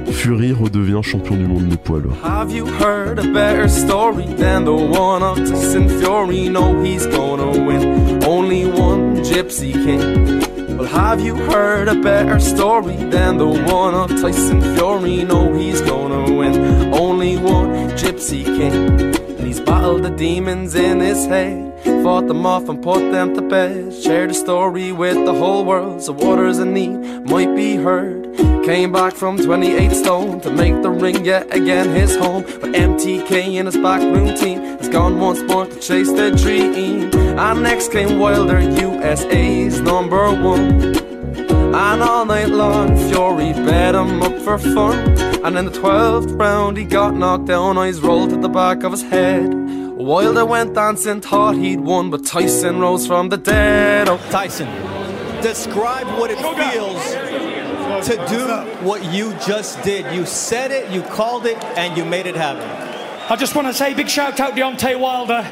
Fury 0.07 0.53
redevient 0.53 1.01
champion 1.01 1.35
du 1.35 1.45
monde 1.45 1.67
de 1.67 1.75
poids 1.75 1.99
lourd. 1.99 2.15
Have 2.23 2.51
you 2.51 2.65
heard 2.65 3.19
a 3.19 3.27
better 3.31 3.67
story 3.67 4.25
than 4.37 4.65
the 4.65 4.71
one 4.71 5.21
of 5.21 5.37
Tyson 5.37 5.89
Fury? 5.89 6.49
No, 6.49 6.81
he's 6.81 7.05
gonna 7.07 7.51
win. 7.51 8.23
Only 8.25 8.65
one 8.65 9.17
Gypsy 9.23 9.73
King. 9.73 10.77
Well, 10.77 10.87
have 10.87 11.19
you 11.21 11.35
heard 11.35 11.87
a 11.87 11.95
better 11.95 12.39
story 12.39 12.95
than 13.09 13.37
the 13.37 13.45
one 13.45 13.93
of 13.93 14.09
Tyson 14.21 14.61
Fury? 14.75 15.23
No, 15.23 15.53
he's 15.53 15.81
gonna 15.81 16.33
win. 16.33 16.93
Only 16.93 17.37
one 17.37 17.91
Gypsy 17.97 18.43
King. 18.45 18.89
And 19.37 19.47
he's 19.47 19.59
battled 19.59 20.03
the 20.03 20.11
demons 20.11 20.75
in 20.75 20.99
his 20.99 21.25
head. 21.25 21.71
Fought 22.11 22.27
them 22.27 22.45
off 22.45 22.67
and 22.67 22.83
put 22.83 23.09
them 23.09 23.33
to 23.35 23.41
bed. 23.41 23.93
Shared 23.93 24.31
a 24.31 24.33
story 24.33 24.91
with 24.91 25.15
the 25.25 25.33
whole 25.33 25.63
world, 25.63 26.01
so 26.01 26.11
waters 26.11 26.59
in 26.59 26.73
need 26.73 26.97
might 27.29 27.55
be 27.55 27.77
heard. 27.77 28.35
Came 28.65 28.91
back 28.91 29.13
from 29.13 29.37
28 29.37 29.93
stone 29.93 30.41
to 30.41 30.51
make 30.51 30.81
the 30.81 30.89
ring 30.89 31.23
yet 31.23 31.55
again 31.55 31.87
his 31.95 32.13
home. 32.17 32.43
But 32.43 32.73
MTK 32.73 33.57
and 33.57 33.65
his 33.65 33.77
backroom 33.77 34.35
team 34.35 34.59
has 34.59 34.89
gone 34.89 35.21
once 35.21 35.41
more 35.43 35.65
to 35.67 35.79
chase 35.79 36.11
their 36.11 36.31
dream. 36.31 37.09
And 37.15 37.63
next 37.63 37.93
came 37.93 38.19
Wilder, 38.19 38.59
USA's 38.59 39.79
number 39.79 40.33
one. 40.33 40.97
And 41.73 42.03
all 42.03 42.25
night 42.25 42.49
long, 42.49 42.89
Fury 43.09 43.53
bet 43.53 43.95
him 43.95 44.21
up 44.21 44.37
for 44.41 44.57
fun. 44.57 44.99
And 45.45 45.57
in 45.57 45.63
the 45.63 45.71
12th 45.71 46.37
round, 46.37 46.75
he 46.75 46.83
got 46.83 47.15
knocked 47.15 47.45
down, 47.45 47.77
eyes 47.77 48.01
rolled 48.01 48.31
to 48.31 48.35
the 48.35 48.49
back 48.49 48.83
of 48.83 48.91
his 48.91 49.01
head. 49.01 49.61
Wilder 50.01 50.45
went 50.45 50.73
dancing, 50.73 51.21
thought 51.21 51.55
he'd 51.55 51.79
won, 51.79 52.09
but 52.09 52.25
Tyson 52.25 52.79
rose 52.79 53.05
from 53.05 53.29
the 53.29 53.37
dead. 53.37 54.09
Oh, 54.09 54.17
Tyson, 54.31 54.67
describe 55.43 56.07
what 56.19 56.31
it 56.31 56.37
feels 56.37 58.07
to 58.07 58.15
do 58.27 58.47
what 58.83 59.03
you 59.13 59.33
just 59.45 59.83
did. 59.83 60.11
You 60.13 60.25
said 60.25 60.71
it, 60.71 60.89
you 60.89 61.03
called 61.03 61.45
it, 61.45 61.57
and 61.77 61.95
you 61.95 62.03
made 62.03 62.25
it 62.25 62.35
happen. 62.35 62.63
I 63.29 63.35
just 63.35 63.55
want 63.55 63.67
to 63.67 63.73
say 63.73 63.93
big 63.93 64.09
shout 64.09 64.39
out 64.39 64.55
to 64.55 64.61
Deontay 64.61 64.99
Wilder. 64.99 65.47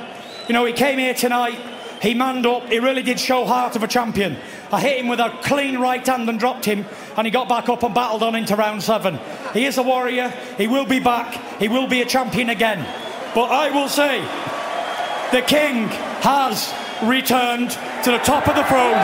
You 0.47 0.53
know, 0.53 0.65
he 0.65 0.73
came 0.73 0.97
here 0.97 1.13
tonight, 1.13 1.59
he 2.01 2.15
manned 2.15 2.47
up, 2.47 2.69
he 2.69 2.79
really 2.79 3.03
did 3.03 3.19
show 3.19 3.45
heart 3.45 3.75
of 3.75 3.83
a 3.83 3.87
champion. 3.87 4.35
I 4.71 4.81
hit 4.81 4.99
him 4.99 5.09
with 5.09 5.19
a 5.19 5.29
clean 5.43 5.77
right 5.77 6.05
hand 6.05 6.27
and 6.27 6.39
dropped 6.39 6.65
him, 6.65 6.85
and 7.15 7.27
he 7.27 7.31
got 7.31 7.47
back 7.47 7.69
up 7.69 7.83
and 7.83 7.93
battled 7.93 8.23
on 8.23 8.33
into 8.33 8.55
round 8.55 8.81
seven. 8.81 9.19
He 9.53 9.65
is 9.65 9.77
a 9.77 9.83
warrior, 9.83 10.29
he 10.57 10.67
will 10.67 10.85
be 10.85 10.99
back, 10.99 11.59
he 11.59 11.67
will 11.67 11.87
be 11.87 12.01
a 12.01 12.05
champion 12.05 12.49
again. 12.49 13.08
But 13.35 13.51
I 13.51 13.69
will 13.69 13.87
say, 13.87 14.21
the 15.31 15.43
king 15.45 15.87
has 16.21 16.73
returned 17.03 17.69
to 18.03 18.11
the 18.11 18.17
top 18.23 18.47
of 18.47 18.55
the 18.55 18.63
throne. 18.63 18.97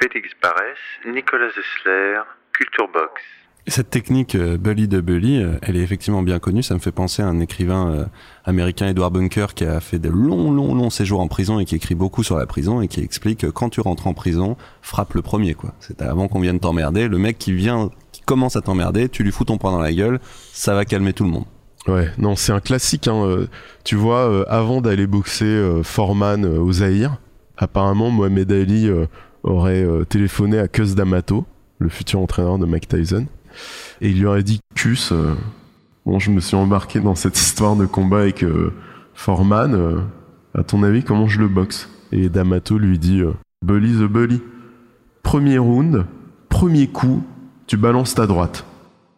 Félix 0.00 0.30
Barès, 0.42 0.78
Nicolas 1.04 1.50
Zessler, 1.50 2.22
Culture 2.52 2.88
Box. 2.92 3.20
Cette 3.66 3.90
technique 3.90 4.34
euh, 4.34 4.56
Bully 4.56 4.88
de 4.88 5.00
Bully, 5.00 5.42
euh, 5.42 5.58
elle 5.60 5.76
est 5.76 5.82
effectivement 5.82 6.22
bien 6.22 6.38
connue. 6.38 6.62
Ça 6.62 6.72
me 6.72 6.78
fait 6.78 6.92
penser 6.92 7.20
à 7.20 7.26
un 7.26 7.40
écrivain 7.40 7.90
euh, 7.90 8.04
américain, 8.46 8.88
Edward 8.88 9.12
Bunker, 9.12 9.52
qui 9.54 9.64
a 9.64 9.80
fait 9.80 9.98
de 9.98 10.08
longs, 10.08 10.50
longs, 10.52 10.74
longs 10.74 10.88
séjours 10.88 11.20
en 11.20 11.28
prison 11.28 11.58
et 11.58 11.66
qui 11.66 11.74
écrit 11.74 11.96
beaucoup 11.96 12.22
sur 12.22 12.38
la 12.38 12.46
prison 12.46 12.80
et 12.80 12.88
qui 12.88 13.00
explique 13.00 13.40
que 13.40 13.46
quand 13.48 13.68
tu 13.68 13.82
rentres 13.82 14.06
en 14.06 14.14
prison, 14.14 14.56
frappe 14.80 15.12
le 15.12 15.20
premier, 15.20 15.52
quoi. 15.52 15.74
C'est 15.80 16.00
avant 16.00 16.28
qu'on 16.28 16.40
vienne 16.40 16.60
t'emmerder. 16.60 17.08
Le 17.08 17.18
mec 17.18 17.36
qui 17.36 17.52
vient, 17.52 17.90
qui 18.12 18.22
commence 18.22 18.56
à 18.56 18.62
t'emmerder, 18.62 19.10
tu 19.10 19.22
lui 19.22 19.32
fous 19.32 19.44
ton 19.44 19.58
poing 19.58 19.72
dans 19.72 19.80
la 19.80 19.92
gueule, 19.92 20.18
ça 20.52 20.74
va 20.74 20.86
calmer 20.86 21.12
tout 21.12 21.24
le 21.24 21.30
monde. 21.30 21.44
Ouais, 21.88 22.10
non, 22.18 22.34
c'est 22.34 22.52
un 22.52 22.60
classique. 22.60 23.08
Hein. 23.08 23.24
euh, 23.24 23.46
Tu 23.84 23.96
vois, 23.96 24.28
euh, 24.28 24.44
avant 24.48 24.80
d'aller 24.80 25.06
boxer 25.06 25.44
euh, 25.44 25.82
Foreman 25.82 26.44
au 26.44 26.72
Zaïre, 26.72 27.18
apparemment 27.56 28.10
Mohamed 28.10 28.50
Ali 28.52 28.90
aurait 29.42 29.86
téléphoné 30.08 30.58
à 30.58 30.68
Cus 30.68 30.94
D'Amato, 30.94 31.46
le 31.78 31.88
futur 31.88 32.20
entraîneur 32.20 32.58
de 32.58 32.66
Mike 32.66 32.88
Tyson, 32.88 33.26
et 34.00 34.10
il 34.10 34.18
lui 34.18 34.26
aurait 34.26 34.42
dit 34.42 34.60
Cus, 34.74 35.12
bon, 36.04 36.18
je 36.18 36.30
me 36.30 36.40
suis 36.40 36.56
embarqué 36.56 37.00
dans 37.00 37.14
cette 37.14 37.38
histoire 37.38 37.76
de 37.76 37.86
combat 37.86 38.20
avec 38.20 38.44
Foreman. 39.14 40.04
à 40.54 40.64
ton 40.64 40.82
avis, 40.82 41.02
comment 41.02 41.28
je 41.28 41.38
le 41.38 41.48
boxe? 41.48 41.88
Et 42.12 42.28
D'Amato 42.28 42.76
lui 42.76 42.98
dit 42.98 43.22
Bully 43.64 43.92
the 43.94 44.10
Bully. 44.10 44.42
Premier 45.22 45.58
round, 45.58 46.04
premier 46.50 46.88
coup, 46.88 47.22
tu 47.66 47.78
balances 47.78 48.14
ta 48.14 48.26
droite. 48.26 48.66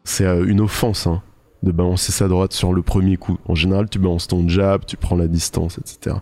C'est 0.05 0.27
une 0.43 0.61
offense, 0.61 1.09
hein 1.09 1.23
de 1.63 1.73
balancer 1.73 2.13
sa 2.13 2.29
droite 2.29 2.53
sur 2.53 2.73
le 2.73 2.83
premier 2.83 3.17
coup. 3.17 3.39
En 3.47 3.55
général, 3.55 3.89
tu 3.89 3.99
balances 3.99 4.29
ton 4.29 4.49
jab, 4.49 4.85
tu 4.87 4.97
prends 4.97 5.17
la 5.17 5.27
distance, 5.27 5.79
etc. 5.79 6.17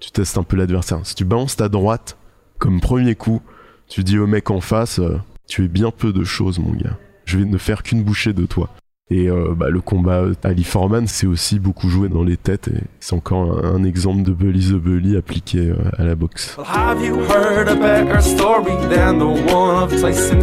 Tu 0.00 0.10
testes 0.10 0.36
un 0.38 0.42
peu 0.42 0.56
l'adversaire. 0.56 1.00
Si 1.04 1.14
tu 1.14 1.24
balances 1.24 1.56
ta 1.56 1.68
droite 1.68 2.16
comme 2.58 2.80
premier 2.80 3.14
coup, 3.14 3.40
tu 3.88 4.04
dis 4.04 4.18
au 4.18 4.26
mec 4.26 4.50
en 4.50 4.60
face, 4.60 4.98
euh, 4.98 5.18
tu 5.46 5.64
es 5.64 5.68
bien 5.68 5.90
peu 5.90 6.12
de 6.12 6.24
choses, 6.24 6.58
mon 6.58 6.72
gars. 6.72 6.98
Je 7.24 7.38
vais 7.38 7.44
ne 7.44 7.58
faire 7.58 7.82
qu'une 7.82 8.02
bouchée 8.02 8.32
de 8.32 8.46
toi. 8.46 8.70
Et 9.10 9.28
euh, 9.28 9.54
bah, 9.54 9.68
le 9.68 9.82
combat 9.82 10.20
euh, 10.22 10.34
Ali 10.42 10.64
Foreman, 10.64 11.06
c'est 11.06 11.26
aussi 11.26 11.58
beaucoup 11.58 11.90
joué 11.90 12.08
dans 12.08 12.22
les 12.22 12.38
têtes. 12.38 12.68
Et 12.68 12.80
c'est 13.00 13.14
encore 13.14 13.62
un, 13.62 13.84
exemple 13.84 14.22
de 14.22 14.32
Bully 14.32 14.70
the 14.70 14.76
Bully 14.76 15.16
appliqué 15.16 15.58
euh, 15.58 15.76
à 15.98 16.04
la 16.04 16.14
boxe. 16.14 16.56
Have 16.58 17.02
you 17.02 17.20
heard 17.20 17.68
a 17.68 17.74
better 17.74 18.22
story 18.22 18.72
than 18.88 19.18
the 19.18 19.52
one 19.52 19.82
of 19.82 19.92
Tyson? 20.00 20.38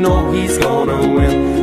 No, 0.00 0.32
he's 0.32 0.58
gonna 0.58 1.12
win. 1.12 1.58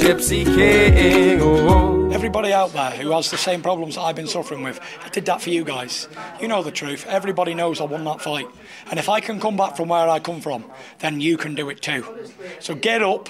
Gypsy 0.00 0.46
King. 0.46 1.40
Oh. 1.42 2.10
Everybody 2.10 2.54
out 2.54 2.72
there 2.72 2.90
who 2.92 3.10
has 3.10 3.30
the 3.30 3.36
same 3.36 3.60
problems 3.60 3.96
that 3.96 4.00
I've 4.00 4.16
been 4.16 4.26
suffering 4.26 4.62
with, 4.62 4.80
I 5.04 5.10
did 5.10 5.26
that 5.26 5.42
for 5.42 5.50
you 5.50 5.62
guys. 5.62 6.08
You 6.40 6.48
know 6.48 6.62
the 6.62 6.70
truth. 6.70 7.04
Everybody 7.06 7.52
knows 7.52 7.82
I 7.82 7.84
won 7.84 8.04
that 8.04 8.22
fight. 8.22 8.46
And 8.90 8.98
if 8.98 9.10
I 9.10 9.20
can 9.20 9.38
come 9.38 9.58
back 9.58 9.76
from 9.76 9.90
where 9.90 10.08
I 10.08 10.18
come 10.18 10.40
from, 10.40 10.64
then 11.00 11.20
you 11.20 11.36
can 11.36 11.54
do 11.54 11.68
it 11.68 11.82
too. 11.82 12.02
So 12.60 12.74
get 12.74 13.02
up, 13.02 13.28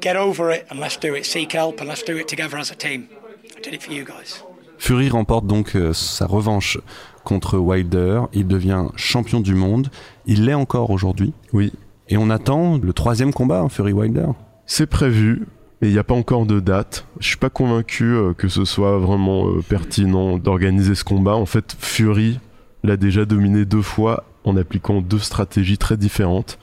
get 0.00 0.14
over 0.14 0.52
it, 0.52 0.66
and 0.70 0.78
let's 0.78 0.96
do 0.96 1.14
it. 1.14 1.26
Seek 1.26 1.52
help 1.52 1.80
and 1.80 1.88
let's 1.88 2.04
do 2.04 2.16
it 2.16 2.28
together 2.28 2.58
as 2.58 2.70
a 2.70 2.76
team. 2.76 3.08
I 3.56 3.60
did 3.60 3.74
it 3.74 3.82
for 3.82 3.92
you 3.92 4.04
guys. 4.04 4.44
Fury 4.78 5.08
remporte 5.08 5.46
donc 5.46 5.74
euh, 5.74 5.92
sa 5.92 6.26
revanche 6.26 6.78
contre 7.24 7.58
Wilder. 7.58 8.22
Il 8.32 8.46
devient 8.46 8.86
champion 8.94 9.40
du 9.40 9.54
monde. 9.54 9.90
Il 10.26 10.44
l'est 10.44 10.54
encore 10.54 10.90
aujourd'hui. 10.90 11.32
Oui. 11.52 11.72
Et 12.08 12.16
on 12.16 12.30
attend 12.30 12.78
le 12.78 12.92
troisième 12.92 13.32
combat, 13.32 13.60
hein, 13.60 13.68
Fury 13.68 13.92
Wilder. 13.92 14.28
C'est 14.66 14.86
prévu, 14.86 15.46
mais 15.80 15.88
il 15.88 15.92
n'y 15.92 15.98
a 15.98 16.04
pas 16.04 16.14
encore 16.14 16.46
de 16.46 16.60
date. 16.60 17.06
Je 17.20 17.28
suis 17.28 17.36
pas 17.36 17.50
convaincu 17.50 18.04
euh, 18.04 18.32
que 18.32 18.48
ce 18.48 18.64
soit 18.64 18.98
vraiment 18.98 19.48
euh, 19.48 19.62
pertinent 19.68 20.38
d'organiser 20.38 20.94
ce 20.94 21.04
combat. 21.04 21.34
En 21.34 21.46
fait, 21.46 21.76
Fury 21.78 22.40
l'a 22.82 22.96
déjà 22.96 23.24
dominé 23.24 23.64
deux 23.64 23.82
fois 23.82 24.24
en 24.44 24.56
appliquant 24.56 25.00
deux 25.00 25.18
stratégies 25.18 25.78
très 25.78 25.96
différentes. 25.96 26.58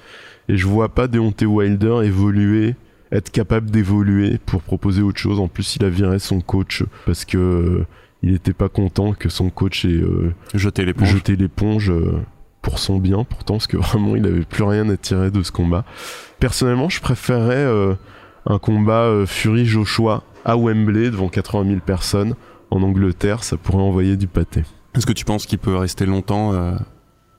Et 0.47 0.57
je 0.57 0.67
vois 0.67 0.89
pas 0.89 1.07
Deontay 1.07 1.45
Wilder 1.45 2.01
évoluer, 2.03 2.75
être 3.11 3.31
capable 3.31 3.69
d'évoluer 3.69 4.37
pour 4.45 4.61
proposer 4.61 5.01
autre 5.01 5.19
chose. 5.19 5.39
En 5.39 5.47
plus, 5.47 5.75
il 5.75 5.85
a 5.85 5.89
viré 5.89 6.19
son 6.19 6.41
coach 6.41 6.83
parce 7.05 7.25
que 7.25 7.37
euh, 7.37 7.85
il 8.23 8.33
était 8.35 8.53
pas 8.53 8.69
content 8.69 9.13
que 9.13 9.29
son 9.29 9.49
coach 9.49 9.85
ait 9.85 9.89
euh, 9.89 10.33
jeté 10.53 10.85
l'éponge 10.85 11.89
euh, 11.89 12.19
pour 12.61 12.77
son 12.77 12.97
bien, 12.99 13.23
pourtant, 13.23 13.55
parce 13.55 13.67
que 13.67 13.77
vraiment, 13.77 14.15
il 14.15 14.25
avait 14.25 14.43
plus 14.43 14.63
rien 14.63 14.87
à 14.89 14.97
tirer 14.97 15.31
de 15.31 15.41
ce 15.41 15.51
combat. 15.51 15.85
Personnellement, 16.39 16.89
je 16.89 17.01
préférerais 17.01 17.55
euh, 17.55 17.95
un 18.45 18.59
combat 18.59 19.03
euh, 19.03 19.25
Fury-Joshua 19.25 20.23
à 20.45 20.57
Wembley 20.57 21.11
devant 21.11 21.29
80 21.29 21.67
000 21.67 21.79
personnes 21.85 22.35
en 22.69 22.81
Angleterre. 22.81 23.43
Ça 23.43 23.57
pourrait 23.57 23.83
envoyer 23.83 24.17
du 24.17 24.27
pâté. 24.27 24.63
Est-ce 24.95 25.05
que 25.05 25.13
tu 25.13 25.25
penses 25.25 25.45
qu'il 25.45 25.59
peut 25.59 25.75
rester 25.75 26.05
longtemps 26.05 26.53
euh, 26.53 26.75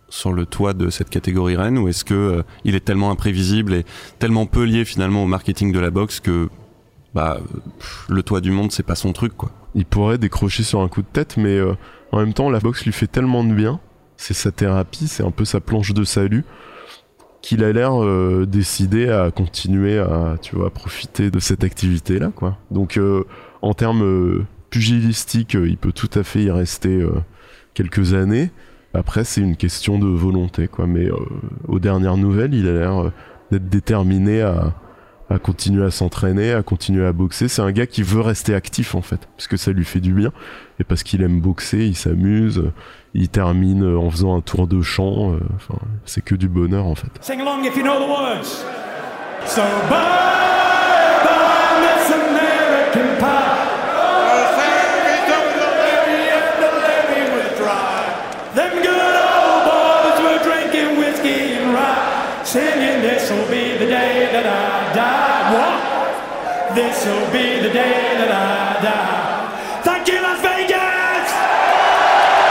sur 0.08 0.32
le 0.32 0.46
toit 0.46 0.74
de 0.74 0.90
cette 0.90 1.10
catégorie 1.10 1.56
reine 1.56 1.78
ou 1.78 1.88
est-ce 1.88 2.04
que 2.04 2.14
euh, 2.14 2.42
il 2.64 2.74
est 2.74 2.84
tellement 2.84 3.10
imprévisible 3.10 3.74
et 3.74 3.84
tellement 4.18 4.46
peu 4.46 4.64
lié 4.64 4.84
finalement 4.84 5.24
au 5.24 5.26
marketing 5.26 5.72
de 5.72 5.80
la 5.80 5.90
boxe 5.90 6.20
que 6.20 6.48
bah 7.14 7.40
pff, 7.78 8.06
le 8.08 8.22
toit 8.22 8.40
du 8.40 8.50
monde 8.50 8.72
c'est 8.72 8.82
pas 8.82 8.94
son 8.94 9.12
truc 9.12 9.36
quoi? 9.36 9.50
Il 9.74 9.84
pourrait 9.84 10.18
décrocher 10.18 10.62
sur 10.62 10.80
un 10.80 10.88
coup 10.88 11.02
de 11.02 11.06
tête, 11.06 11.36
mais 11.36 11.58
en 12.12 12.18
même 12.18 12.34
temps, 12.34 12.50
la 12.50 12.60
boxe 12.60 12.84
lui 12.84 12.92
fait 12.92 13.06
tellement 13.06 13.42
de 13.42 13.54
bien. 13.54 13.80
C'est 14.18 14.34
sa 14.34 14.52
thérapie, 14.52 15.08
c'est 15.08 15.24
un 15.24 15.30
peu 15.30 15.46
sa 15.46 15.60
planche 15.60 15.94
de 15.94 16.04
salut 16.04 16.44
qu'il 17.42 17.64
a 17.64 17.72
l'air 17.72 18.02
euh, 18.02 18.46
décidé 18.46 19.08
à 19.08 19.30
continuer 19.30 19.98
à 19.98 20.36
tu 20.40 20.56
profiter 20.72 21.30
de 21.30 21.40
cette 21.40 21.64
activité 21.64 22.18
là 22.18 22.30
quoi. 22.34 22.56
Donc 22.70 22.96
euh, 22.96 23.24
en 23.60 23.74
termes 23.74 24.04
euh, 24.04 24.46
pugilistiques 24.70 25.54
il 25.54 25.76
peut 25.76 25.92
tout 25.92 26.10
à 26.14 26.22
fait 26.22 26.44
y 26.44 26.50
rester 26.50 27.04
quelques 27.74 28.14
années. 28.14 28.50
Après 28.94 29.24
c'est 29.24 29.40
une 29.40 29.56
question 29.56 29.98
de 29.98 30.06
volonté 30.06 30.68
quoi. 30.68 30.86
Mais 30.86 31.08
aux 31.68 31.78
dernières 31.78 32.16
nouvelles 32.16 32.54
il 32.54 32.68
a 32.68 32.72
l'air 32.72 33.12
d'être 33.50 33.68
déterminé 33.68 34.40
à, 34.40 34.74
à 35.32 35.38
continuer 35.38 35.84
à 35.84 35.90
s'entraîner 35.90 36.52
à 36.52 36.62
continuer 36.62 37.06
à 37.06 37.12
boxer. 37.12 37.48
C'est 37.48 37.62
un 37.62 37.72
gars 37.72 37.86
qui 37.86 38.02
veut 38.02 38.20
rester 38.20 38.54
actif 38.54 38.94
en 38.94 39.02
fait 39.02 39.28
parce 39.36 39.46
que 39.46 39.56
ça 39.56 39.72
lui 39.72 39.84
fait 39.84 40.00
du 40.00 40.12
bien 40.12 40.32
et 40.78 40.84
parce 40.84 41.02
qu'il 41.02 41.22
aime 41.22 41.40
boxer 41.40 41.86
il 41.86 41.96
s'amuse 41.96 42.64
il 43.14 43.28
termine 43.28 43.84
en 43.96 44.10
faisant 44.10 44.36
un 44.36 44.40
tour 44.40 44.66
de 44.66 44.82
chant 44.82 45.32
euh, 45.32 45.38
enfin 45.56 45.78
c'est 46.04 46.24
que 46.24 46.34
du 46.34 46.48
bonheur 46.48 46.86
en 46.86 46.94
fait. 46.94 47.10
Sing 47.20 47.40
along 47.40 47.64
if 47.64 47.76
you 47.76 47.82
know 47.82 47.98
the 47.98 48.08
words. 48.08 48.64
So 49.46 49.62
bye, 49.90 51.24
bye, 51.24 51.51
This 66.74 67.04
will 67.04 67.30
be 67.30 67.60
the 67.60 67.68
day 67.68 68.16
that 68.16 68.32
I 68.32 68.80
die. 68.80 69.82
Thank 69.84 70.08
you, 70.08 70.22
Las 70.22 70.40
Vegas! 70.40 71.28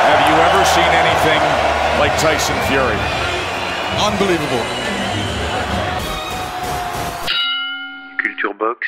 Have 0.05 0.21
you 0.29 0.35
ever 0.37 0.63
seen 0.65 0.91
anything 0.93 1.41
like 1.97 2.13
Tyson 2.21 2.55
Fury? 2.69 2.99
Unbelievable. 3.97 4.61
Culture 8.17 8.53
Box, 8.53 8.85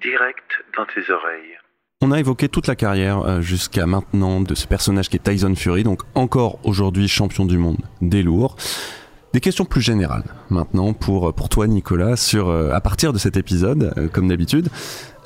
direct 0.00 0.62
dans 0.76 0.86
tes 0.86 1.10
oreilles. 1.10 1.58
On 2.02 2.12
a 2.12 2.20
évoqué 2.20 2.48
toute 2.48 2.68
la 2.68 2.76
carrière 2.76 3.22
euh, 3.22 3.40
jusqu'à 3.40 3.86
maintenant 3.86 4.40
de 4.40 4.54
ce 4.54 4.68
personnage 4.68 5.08
qui 5.08 5.16
est 5.16 5.20
Tyson 5.24 5.56
Fury, 5.56 5.82
donc 5.82 6.02
encore 6.14 6.60
aujourd'hui 6.62 7.08
champion 7.08 7.44
du 7.44 7.58
monde 7.58 7.78
des 8.00 8.22
lourds. 8.22 8.56
Des 9.36 9.40
questions 9.40 9.66
plus 9.66 9.82
générales 9.82 10.24
maintenant 10.48 10.94
pour, 10.94 11.34
pour 11.34 11.50
toi 11.50 11.66
Nicolas 11.66 12.16
sur 12.16 12.48
euh, 12.48 12.72
à 12.72 12.80
partir 12.80 13.12
de 13.12 13.18
cet 13.18 13.36
épisode, 13.36 13.92
euh, 13.98 14.08
comme 14.10 14.28
d'habitude, 14.28 14.70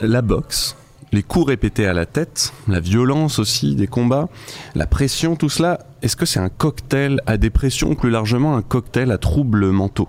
la 0.00 0.20
boxe, 0.20 0.74
les 1.12 1.22
coups 1.22 1.46
répétés 1.46 1.86
à 1.86 1.92
la 1.92 2.06
tête, 2.06 2.52
la 2.66 2.80
violence 2.80 3.38
aussi 3.38 3.76
des 3.76 3.86
combats, 3.86 4.28
la 4.74 4.88
pression, 4.88 5.36
tout 5.36 5.48
cela, 5.48 5.78
est-ce 6.02 6.16
que 6.16 6.26
c'est 6.26 6.40
un 6.40 6.48
cocktail 6.48 7.20
à 7.26 7.36
dépression 7.36 7.90
ou 7.90 7.94
plus 7.94 8.11
largement 8.11 8.56
un 8.56 8.62
cocktail 8.62 9.12
à 9.12 9.18
troubles 9.18 9.70
mentaux? 9.70 10.08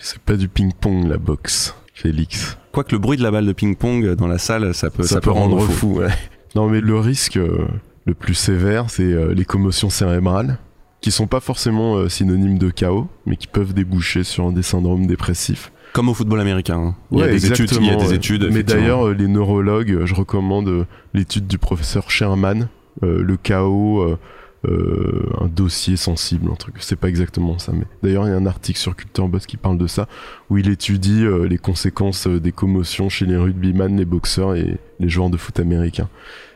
C'est 0.00 0.20
pas 0.20 0.36
du 0.36 0.48
ping-pong 0.48 1.06
la 1.06 1.18
boxe, 1.18 1.74
Félix. 1.92 2.56
Quoique 2.72 2.92
le 2.92 3.00
bruit 3.00 3.18
de 3.18 3.22
la 3.22 3.30
balle 3.30 3.44
de 3.44 3.52
ping-pong 3.52 4.14
dans 4.14 4.28
la 4.28 4.38
salle, 4.38 4.72
ça 4.72 4.88
peut, 4.88 5.02
Ça, 5.02 5.20
peut 5.20 5.30
rendre 5.30 5.60
fou, 5.66 5.98
ouais. 5.98 6.08
Non 6.54 6.70
mais 6.70 6.80
le 6.80 6.98
risque 6.98 7.36
euh, 7.36 7.68
le 8.06 8.14
plus 8.14 8.32
sévère, 8.32 8.88
c'est 8.88 9.02
euh, 9.02 9.34
les 9.34 9.44
commotions 9.44 9.90
cérébrales, 9.90 10.56
qui 11.02 11.10
sont 11.10 11.26
pas 11.26 11.40
forcément 11.40 11.96
euh, 11.96 12.08
synonymes 12.08 12.56
de 12.58 12.70
chaos, 12.70 13.08
mais 13.26 13.36
qui 13.36 13.46
peuvent 13.48 13.74
déboucher 13.74 14.24
sur 14.24 14.50
des 14.52 14.62
syndromes 14.62 15.06
dépressifs. 15.06 15.70
Comme 15.92 16.08
au 16.08 16.14
football 16.14 16.40
américain. 16.40 16.78
hein. 16.78 16.94
Il 17.10 17.18
y 17.18 17.22
a 17.22 17.28
des 17.28 17.46
études, 17.46 17.70
il 17.78 17.86
y 17.86 17.90
a 17.90 17.96
des 17.96 18.14
études. 18.14 18.48
Mais 18.50 18.62
d'ailleurs, 18.62 19.10
les 19.10 19.28
neurologues, 19.28 20.06
je 20.06 20.14
recommande 20.14 20.68
euh, 20.68 20.84
l'étude 21.12 21.46
du 21.46 21.58
professeur 21.58 22.10
Sherman, 22.10 22.68
euh, 23.02 23.22
le 23.22 23.36
chaos, 23.36 24.16
euh, 24.64 25.26
un 25.40 25.48
dossier 25.48 25.96
sensible, 25.96 26.48
un 26.50 26.54
truc. 26.54 26.76
C'est 26.78 26.96
pas 26.96 27.08
exactement 27.08 27.58
ça, 27.58 27.72
mais 27.72 27.84
d'ailleurs, 28.02 28.26
il 28.26 28.30
y 28.30 28.32
a 28.32 28.36
un 28.36 28.46
article 28.46 28.78
sur 28.78 28.94
Culture 28.94 29.26
Boss 29.28 29.44
qui 29.46 29.56
parle 29.56 29.76
de 29.76 29.86
ça, 29.88 30.06
où 30.50 30.56
il 30.56 30.68
étudie 30.68 31.24
euh, 31.24 31.46
les 31.48 31.58
conséquences 31.58 32.26
euh, 32.28 32.38
des 32.40 32.52
commotions 32.52 33.08
chez 33.08 33.26
les 33.26 33.36
rugbyman, 33.36 33.96
les 33.96 34.04
boxeurs 34.04 34.54
et 34.54 34.78
les 35.00 35.08
joueurs 35.08 35.30
de 35.30 35.36
foot 35.36 35.58
américains. 35.58 36.08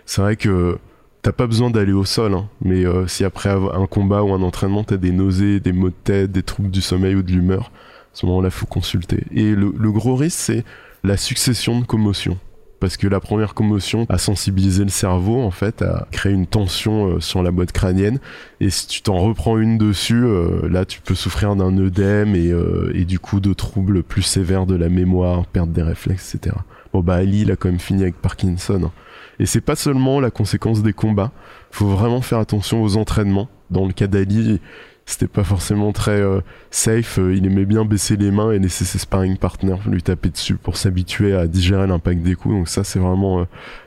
C'est 0.07 0.22
vrai 0.22 0.36
que 0.36 0.78
t'as 1.27 1.33
pas 1.33 1.49
besoin 1.49 1.70
d'aller 1.70 1.93
au 1.93 2.05
sol, 2.05 2.35
hein, 2.35 2.49
mais 2.62 2.87
euh, 2.87 3.09
si 3.09 3.24
après 3.24 3.49
un 3.49 3.87
combat 3.87 4.22
ou 4.22 4.33
un 4.33 4.43
entraînement, 4.43 4.85
t'as 4.85 4.97
des 4.97 5.11
nausées, 5.11 5.59
des 5.59 5.72
maux 5.72 5.89
de 5.89 5.95
tête, 6.05 6.31
des 6.31 6.45
troubles 6.45 6.70
du 6.70 6.81
sommeil 6.81 7.16
ou 7.16 7.24
de 7.24 7.33
l'humeur, 7.33 7.72
à 7.72 8.09
ce 8.12 8.27
moment-là, 8.27 8.49
faut 8.49 8.66
consulter. 8.66 9.24
Et 9.33 9.51
le, 9.57 9.91
gros 9.91 10.14
risque, 10.14 10.39
c'est 10.39 10.64
la 11.03 11.16
succession 11.16 11.81
de 11.81 11.85
commotions. 11.85 12.39
Parce 12.79 12.97
que 12.97 13.09
la 13.09 13.18
première 13.18 13.55
commotion 13.55 14.07
a 14.09 14.18
sensibilisé 14.18 14.85
le 14.85 14.91
cerveau, 14.91 15.43
en 15.43 15.51
fait, 15.51 15.83
a 15.83 16.07
créé 16.12 16.33
une 16.33 16.47
tension 16.47 17.09
euh, 17.09 17.20
sur 17.20 17.43
la 17.43 17.51
boîte 17.51 17.72
crânienne. 17.72 18.20
Et 18.61 18.70
si 18.70 18.87
tu 18.87 19.03
t'en 19.03 19.16
reprends 19.16 19.59
une 19.59 19.79
dessus, 19.79 20.24
euh, 20.24 20.68
là, 20.68 20.85
tu 20.85 21.01
peux 21.01 21.16
souffrir 21.16 21.57
d'un 21.57 21.77
œdème 21.77 22.37
et, 22.37 22.53
et 22.95 23.05
du 23.05 23.18
coup 23.18 23.41
de 23.41 23.53
troubles 23.53 24.05
plus 24.05 24.22
sévères 24.22 24.66
de 24.66 24.77
la 24.77 24.89
mémoire, 24.89 25.45
perte 25.47 25.72
des 25.72 25.83
réflexes, 25.83 26.37
etc. 26.37 26.55
Bon, 26.93 27.01
bah, 27.01 27.16
Ali, 27.16 27.41
il 27.41 27.51
a 27.51 27.57
quand 27.57 27.68
même 27.68 27.81
fini 27.81 28.03
avec 28.03 28.14
Parkinson. 28.14 28.81
hein. 28.85 28.93
Et 29.39 29.47
c'est 29.47 29.61
pas 29.61 29.76
seulement 29.76 30.20
la 30.20 30.30
conséquence 30.30 30.82
des 30.82 30.93
combats. 30.93 31.32
Faut 31.70 31.87
vraiment 31.87 32.20
faire 32.20 32.39
attention 32.39 32.82
aux 32.82 32.97
entraînements. 32.97 33.49
Dans 33.70 33.87
le 33.87 33.93
cas 33.93 34.07
d'Ali, 34.07 34.61
c'était 35.05 35.28
pas 35.28 35.45
forcément 35.45 35.93
très 35.93 36.20
euh, 36.20 36.41
safe. 36.70 37.18
Euh, 37.18 37.34
Il 37.34 37.47
aimait 37.47 37.64
bien 37.64 37.84
baisser 37.84 38.16
les 38.16 38.30
mains 38.30 38.53
et 38.53 38.59
laisser 38.59 38.84
ses 38.84 38.99
sparring 38.99 39.37
partners 39.37 39.78
lui 39.87 40.03
taper 40.03 40.30
dessus 40.30 40.55
pour 40.57 40.76
s'habituer 40.76 41.34
à 41.34 41.47
digérer 41.47 41.87
l'impact 41.87 42.22
des 42.22 42.34
coups. 42.34 42.55
Donc 42.55 42.68
ça, 42.68 42.84
c'est 42.84 42.99
vraiment 42.99 43.41
euh, 43.41 43.45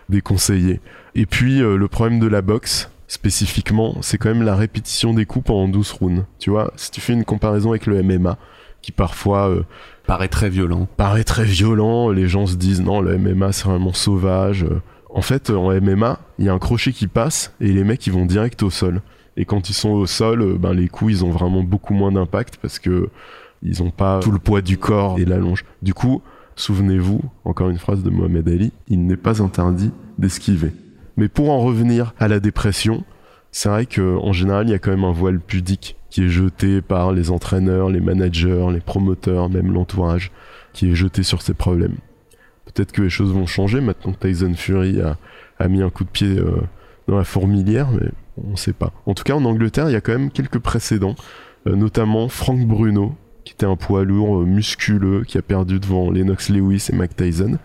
déconseillé. 0.10 0.82
Et 1.16 1.26
puis, 1.26 1.62
euh, 1.62 1.78
le 1.78 1.88
problème 1.88 2.20
de 2.20 2.28
la 2.28 2.42
boxe, 2.42 2.90
spécifiquement, 3.08 3.98
c'est 4.02 4.18
quand 4.18 4.30
même 4.30 4.44
la 4.44 4.56
répétition 4.56 5.14
des 5.14 5.26
coups 5.26 5.46
pendant 5.48 5.68
12 5.68 5.92
rounds. 5.94 6.26
Tu 6.38 6.50
vois, 6.50 6.72
si 6.76 6.92
tu 6.92 7.02
fais 7.02 7.14
une 7.14 7.26
comparaison 7.26 7.72
avec 7.72 7.86
le 7.86 8.02
MMA, 8.04 8.38
qui 8.82 8.92
parfois 8.92 9.50
euh, 9.50 9.64
paraît 10.06 10.28
très 10.28 10.50
violent. 10.50 10.88
Paraît 10.96 11.24
très 11.24 11.44
violent, 11.44 12.10
les 12.10 12.28
gens 12.28 12.46
se 12.46 12.56
disent 12.56 12.82
non, 12.82 13.02
le 13.02 13.18
MMA 13.18 13.52
c'est 13.52 13.66
vraiment 13.66 13.94
sauvage. 13.94 14.66
En 15.10 15.22
fait, 15.22 15.50
en 15.50 15.70
MMA, 15.82 16.20
il 16.38 16.46
y 16.46 16.50
a 16.50 16.54
un 16.54 16.60
crochet 16.60 16.92
qui 16.92 17.08
passe 17.08 17.54
et 17.60 17.72
les 17.72 17.84
mecs 17.84 18.06
ils 18.06 18.14
vont 18.14 18.26
direct 18.26 18.62
au 18.64 18.70
sol. 18.70 19.02
Et 19.38 19.46
quand 19.46 19.70
ils 19.70 19.74
sont 19.74 19.90
au 19.90 20.06
sol, 20.06 20.42
euh, 20.42 20.58
ben 20.58 20.74
les 20.74 20.88
coups 20.88 21.12
ils 21.14 21.26
ont 21.26 21.32
vraiment 21.32 21.64
beaucoup 21.64 21.94
moins 21.94 22.12
d'impact 22.12 22.58
parce 22.62 22.78
que 22.78 23.10
ils 23.64 23.82
ont 23.82 23.92
pas 23.92 24.20
tout 24.20 24.32
le 24.32 24.40
poids 24.40 24.62
du 24.62 24.78
corps 24.78 25.20
et 25.20 25.26
la 25.26 25.38
longe. 25.38 25.66
Du 25.82 25.94
coup, 25.94 26.22
souvenez-vous, 26.56 27.22
encore 27.46 27.70
une 27.70 27.78
phrase 27.78 28.04
de 28.04 28.10
Mohamed 28.10 28.48
Ali, 28.48 28.72
il 28.88 29.06
n'est 29.06 29.18
pas 29.18 29.42
interdit 29.42 29.92
d'esquiver. 30.18 30.72
Mais 31.18 31.28
pour 31.28 31.50
en 31.50 31.60
revenir 31.60 32.14
à 32.20 32.28
la 32.28 32.40
dépression, 32.40 33.04
c'est 33.52 33.70
vrai 33.70 33.86
que 33.86 34.18
en 34.18 34.32
général, 34.32 34.68
il 34.68 34.72
y 34.72 34.76
a 34.76 34.80
quand 34.80 34.92
même 34.92 35.04
un 35.04 35.12
voile 35.12 35.40
pudique 35.40 35.98
qui 36.10 36.24
est 36.24 36.30
jeté 36.30 36.82
par 36.82 37.12
les 37.12 37.32
entraîneurs, 37.32 37.90
les 37.90 38.00
managers, 38.00 38.68
les 38.72 38.80
promoteurs, 38.80 39.50
même 39.50 39.74
l'entourage, 39.74 40.32
qui 40.74 40.92
est 40.92 40.96
jeté 40.96 41.24
sur 41.24 41.42
ces 41.42 41.54
problèmes. 41.54 41.96
Peut-être 42.74 42.92
que 42.92 43.02
les 43.02 43.10
choses 43.10 43.34
vont 43.34 43.46
changer 43.46 43.82
maintenant 43.82 44.14
que 44.14 44.28
Tyson 44.28 44.54
Fury 44.56 45.00
a, 45.02 45.68
mis 45.68 45.82
un 45.82 45.90
coup 45.90 46.04
de 46.04 46.10
pied 46.10 46.38
euh, 46.38 46.62
dans 47.08 47.18
la 47.18 47.24
fourmilière, 47.24 47.90
mais 47.92 48.10
on 48.44 48.52
ne 48.52 48.56
sait 48.56 48.74
pas. 48.74 48.92
En 49.06 49.14
tout 49.14 49.24
cas, 49.24 49.34
en 49.34 49.46
Angleterre, 49.46 49.90
il 49.90 49.94
y 49.94 49.96
a 49.96 50.02
quand 50.02 50.14
même 50.14 50.32
quelques 50.32 50.60
précédents, 50.60 51.16
euh, 51.68 51.76
notamment 51.76 52.30
Frank 52.30 52.66
Bruno, 52.66 53.16
qui 53.44 53.54
était 53.54 53.66
un 53.66 53.76
poids 53.76 54.04
lourd 54.04 54.42
euh, 54.42 54.46
musculeux, 54.46 55.24
qui 55.24 55.38
a 55.38 55.42
perdu 55.42 55.80
devant 55.80 56.12
Lennox 56.12 56.50
Lewis 56.50 56.88
et 56.92 56.96
Mike 56.96 57.16
Tyson, 57.16 57.58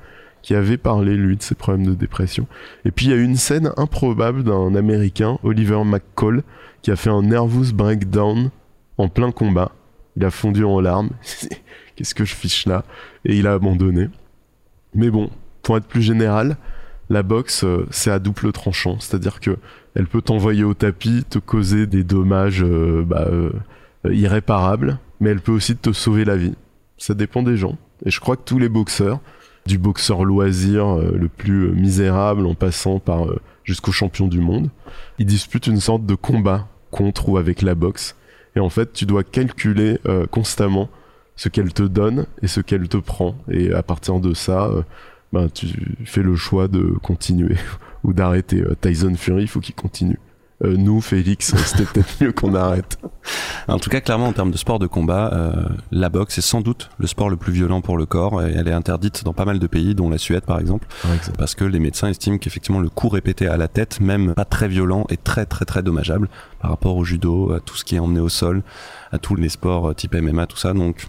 qui 0.42 0.54
avait 0.54 0.76
parlé, 0.76 1.16
lui, 1.16 1.36
de 1.36 1.42
ses 1.42 1.54
problèmes 1.54 1.86
de 1.86 1.94
dépression. 1.94 2.46
Et 2.84 2.90
puis, 2.90 3.06
il 3.06 3.10
y 3.10 3.14
a 3.14 3.16
une 3.16 3.36
scène 3.36 3.70
improbable 3.76 4.44
d'un 4.44 4.74
Américain, 4.74 5.38
Oliver 5.42 5.82
McCall, 5.84 6.42
qui 6.82 6.90
a 6.90 6.96
fait 6.96 7.10
un 7.10 7.22
nervous 7.22 7.72
breakdown 7.72 8.50
en 8.98 9.08
plein 9.08 9.32
combat. 9.32 9.72
Il 10.16 10.24
a 10.24 10.30
fondu 10.30 10.64
en 10.64 10.80
larmes. 10.80 11.10
Qu'est-ce 11.96 12.14
que 12.14 12.24
je 12.24 12.34
fiche 12.34 12.66
là? 12.66 12.84
Et 13.24 13.36
il 13.36 13.46
a 13.46 13.54
abandonné. 13.54 14.08
Mais 14.94 15.10
bon, 15.10 15.30
pour 15.62 15.76
être 15.76 15.86
plus 15.86 16.02
général, 16.02 16.56
la 17.10 17.22
boxe, 17.22 17.64
euh, 17.64 17.86
c'est 17.90 18.10
à 18.10 18.18
double 18.18 18.52
tranchant. 18.52 18.98
C'est-à-dire 19.00 19.40
que 19.40 19.56
elle 19.94 20.06
peut 20.06 20.22
t'envoyer 20.22 20.64
au 20.64 20.74
tapis, 20.74 21.24
te 21.28 21.38
causer 21.38 21.86
des 21.86 22.04
dommages 22.04 22.62
euh, 22.64 23.04
bah, 23.04 23.26
euh, 23.30 23.50
irréparables, 24.04 24.98
mais 25.20 25.30
elle 25.30 25.40
peut 25.40 25.52
aussi 25.52 25.76
te 25.76 25.92
sauver 25.92 26.24
la 26.24 26.36
vie. 26.36 26.54
Ça 26.98 27.14
dépend 27.14 27.42
des 27.42 27.56
gens. 27.56 27.76
Et 28.04 28.10
je 28.10 28.20
crois 28.20 28.36
que 28.36 28.44
tous 28.44 28.58
les 28.58 28.68
boxeurs, 28.68 29.20
du 29.66 29.78
boxeur 29.78 30.24
loisir 30.24 30.96
le 30.96 31.26
plus 31.28 31.72
misérable 31.72 32.46
en 32.46 32.54
passant 32.54 32.98
par 32.98 33.28
jusqu'au 33.62 33.92
champion 33.92 34.28
du 34.28 34.38
monde, 34.38 34.68
ils 35.18 35.24
disputent 35.24 35.68
une 35.68 35.80
sorte 35.80 36.04
de 36.04 36.14
combat 36.14 36.68
contre 36.90 37.30
ou 37.30 37.38
avec 37.38 37.62
la 37.62 37.74
boxe. 37.74 38.14
Et 38.56 38.60
en 38.60 38.68
fait, 38.68 38.92
tu 38.92 39.06
dois 39.06 39.24
calculer 39.24 39.98
constamment 40.30 40.90
ce 41.36 41.48
qu'elle 41.48 41.72
te 41.72 41.82
donne 41.82 42.26
et 42.42 42.48
ce 42.48 42.60
qu'elle 42.60 42.88
te 42.88 42.96
prend. 42.96 43.36
Et 43.50 43.72
à 43.72 43.82
partir 43.82 44.20
de 44.20 44.34
ça, 44.34 44.64
euh, 44.64 44.82
ben, 45.32 45.48
tu 45.48 45.66
fais 46.04 46.22
le 46.22 46.36
choix 46.36 46.68
de 46.68 46.82
continuer 47.02 47.56
ou 48.04 48.12
d'arrêter. 48.12 48.60
Euh, 48.60 48.76
Tyson 48.80 49.14
Fury, 49.16 49.42
il 49.42 49.48
faut 49.48 49.60
qu'il 49.60 49.74
continue. 49.74 50.18
Euh, 50.62 50.76
nous, 50.76 51.00
Félix, 51.00 51.54
c'était 51.66 51.84
peut-être 51.84 52.22
mieux 52.22 52.32
qu'on 52.32 52.54
arrête. 52.54 52.98
En 53.66 53.78
tout 53.78 53.90
cas, 53.90 54.00
clairement, 54.00 54.28
en 54.28 54.32
termes 54.32 54.50
de 54.50 54.56
sport 54.56 54.78
de 54.78 54.86
combat, 54.86 55.30
euh, 55.32 55.68
la 55.90 56.08
boxe 56.08 56.38
est 56.38 56.42
sans 56.42 56.60
doute 56.60 56.90
le 56.98 57.06
sport 57.06 57.28
le 57.28 57.36
plus 57.36 57.52
violent 57.52 57.80
pour 57.80 57.96
le 57.96 58.06
corps 58.06 58.42
et 58.42 58.52
elle 58.52 58.68
est 58.68 58.72
interdite 58.72 59.24
dans 59.24 59.32
pas 59.32 59.44
mal 59.44 59.58
de 59.58 59.66
pays, 59.66 59.94
dont 59.94 60.10
la 60.10 60.18
Suède 60.18 60.44
par 60.44 60.60
exemple, 60.60 60.86
parce 61.38 61.54
que 61.54 61.64
les 61.64 61.80
médecins 61.80 62.08
estiment 62.08 62.38
qu'effectivement 62.38 62.80
le 62.80 62.88
coup 62.88 63.08
répété 63.08 63.46
à 63.46 63.56
la 63.56 63.68
tête, 63.68 64.00
même 64.00 64.34
pas 64.34 64.44
très 64.44 64.68
violent, 64.68 65.06
est 65.08 65.22
très 65.22 65.46
très 65.46 65.64
très 65.64 65.82
dommageable 65.82 66.28
par 66.60 66.70
rapport 66.70 66.96
au 66.96 67.04
judo, 67.04 67.52
à 67.52 67.60
tout 67.60 67.76
ce 67.76 67.84
qui 67.84 67.96
est 67.96 67.98
emmené 67.98 68.20
au 68.20 68.28
sol, 68.28 68.62
à 69.12 69.18
tous 69.18 69.34
les 69.34 69.48
sports 69.48 69.90
euh, 69.90 69.94
type 69.94 70.14
MMA, 70.14 70.46
tout 70.46 70.56
ça. 70.56 70.72
Donc, 70.72 71.08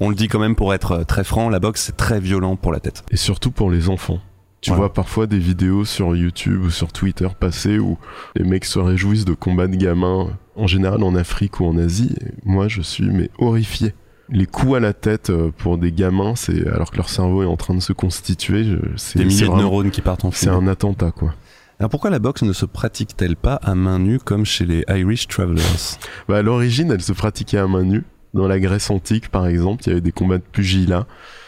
on 0.00 0.08
le 0.08 0.14
dit 0.14 0.28
quand 0.28 0.38
même 0.38 0.56
pour 0.56 0.74
être 0.74 0.92
euh, 0.92 1.04
très 1.04 1.24
franc, 1.24 1.48
la 1.48 1.60
boxe 1.60 1.82
c'est 1.82 1.96
très 1.96 2.20
violent 2.20 2.56
pour 2.56 2.72
la 2.72 2.80
tête. 2.80 3.04
Et 3.10 3.16
surtout 3.16 3.50
pour 3.50 3.70
les 3.70 3.88
enfants. 3.88 4.18
Tu 4.60 4.70
Voilà. 4.70 4.80
vois 4.86 4.92
parfois 4.92 5.26
des 5.26 5.38
vidéos 5.38 5.84
sur 5.86 6.14
YouTube 6.14 6.62
ou 6.64 6.70
sur 6.70 6.92
Twitter 6.92 7.28
passer 7.38 7.78
où 7.78 7.96
les 8.36 8.44
mecs 8.44 8.66
se 8.66 8.78
réjouissent 8.78 9.24
de 9.24 9.32
combats 9.32 9.68
de 9.68 9.76
gamins, 9.76 10.28
en 10.54 10.66
général 10.66 11.02
en 11.02 11.14
Afrique 11.14 11.60
ou 11.60 11.64
en 11.66 11.78
Asie. 11.78 12.14
Et 12.20 12.32
moi, 12.44 12.68
je 12.68 12.82
suis 12.82 13.08
mais 13.10 13.30
horrifié. 13.38 13.94
Les 14.28 14.44
coups 14.46 14.74
à 14.76 14.80
la 14.80 14.92
tête 14.92 15.30
euh, 15.30 15.50
pour 15.56 15.78
des 15.78 15.92
gamins, 15.92 16.34
c'est 16.36 16.66
alors 16.68 16.90
que 16.90 16.96
leur 16.98 17.08
cerveau 17.08 17.42
est 17.42 17.46
en 17.46 17.56
train 17.56 17.74
de 17.74 17.80
se 17.80 17.92
constituer, 17.94 18.66
c'est 18.96 19.18
Des 19.18 19.24
milliers 19.24 19.48
de 19.48 19.54
neurones 19.54 19.90
qui 19.90 20.02
partent 20.02 20.24
en 20.26 20.30
C'est 20.30 20.50
un 20.50 20.66
attentat, 20.68 21.10
quoi. 21.10 21.34
Alors 21.78 21.88
pourquoi 21.88 22.10
la 22.10 22.18
boxe 22.18 22.42
ne 22.42 22.52
se 22.52 22.66
pratique-t-elle 22.66 23.36
pas 23.36 23.54
à 23.54 23.74
main 23.74 23.98
nue 23.98 24.18
comme 24.18 24.44
chez 24.44 24.66
les 24.66 24.84
Irish 24.90 25.26
Travelers? 25.26 25.96
Bah, 26.28 26.36
à 26.36 26.42
l'origine, 26.42 26.90
elle 26.92 27.00
se 27.00 27.14
pratiquait 27.14 27.56
à 27.56 27.66
main 27.66 27.82
nue. 27.84 28.04
Dans 28.34 28.46
la 28.46 28.60
Grèce 28.60 28.90
antique, 28.90 29.28
par 29.28 29.46
exemple, 29.46 29.82
il 29.84 29.88
y 29.88 29.92
avait 29.92 30.00
des 30.00 30.12
combats 30.12 30.38
de 30.38 30.44
pugilat 30.52 31.06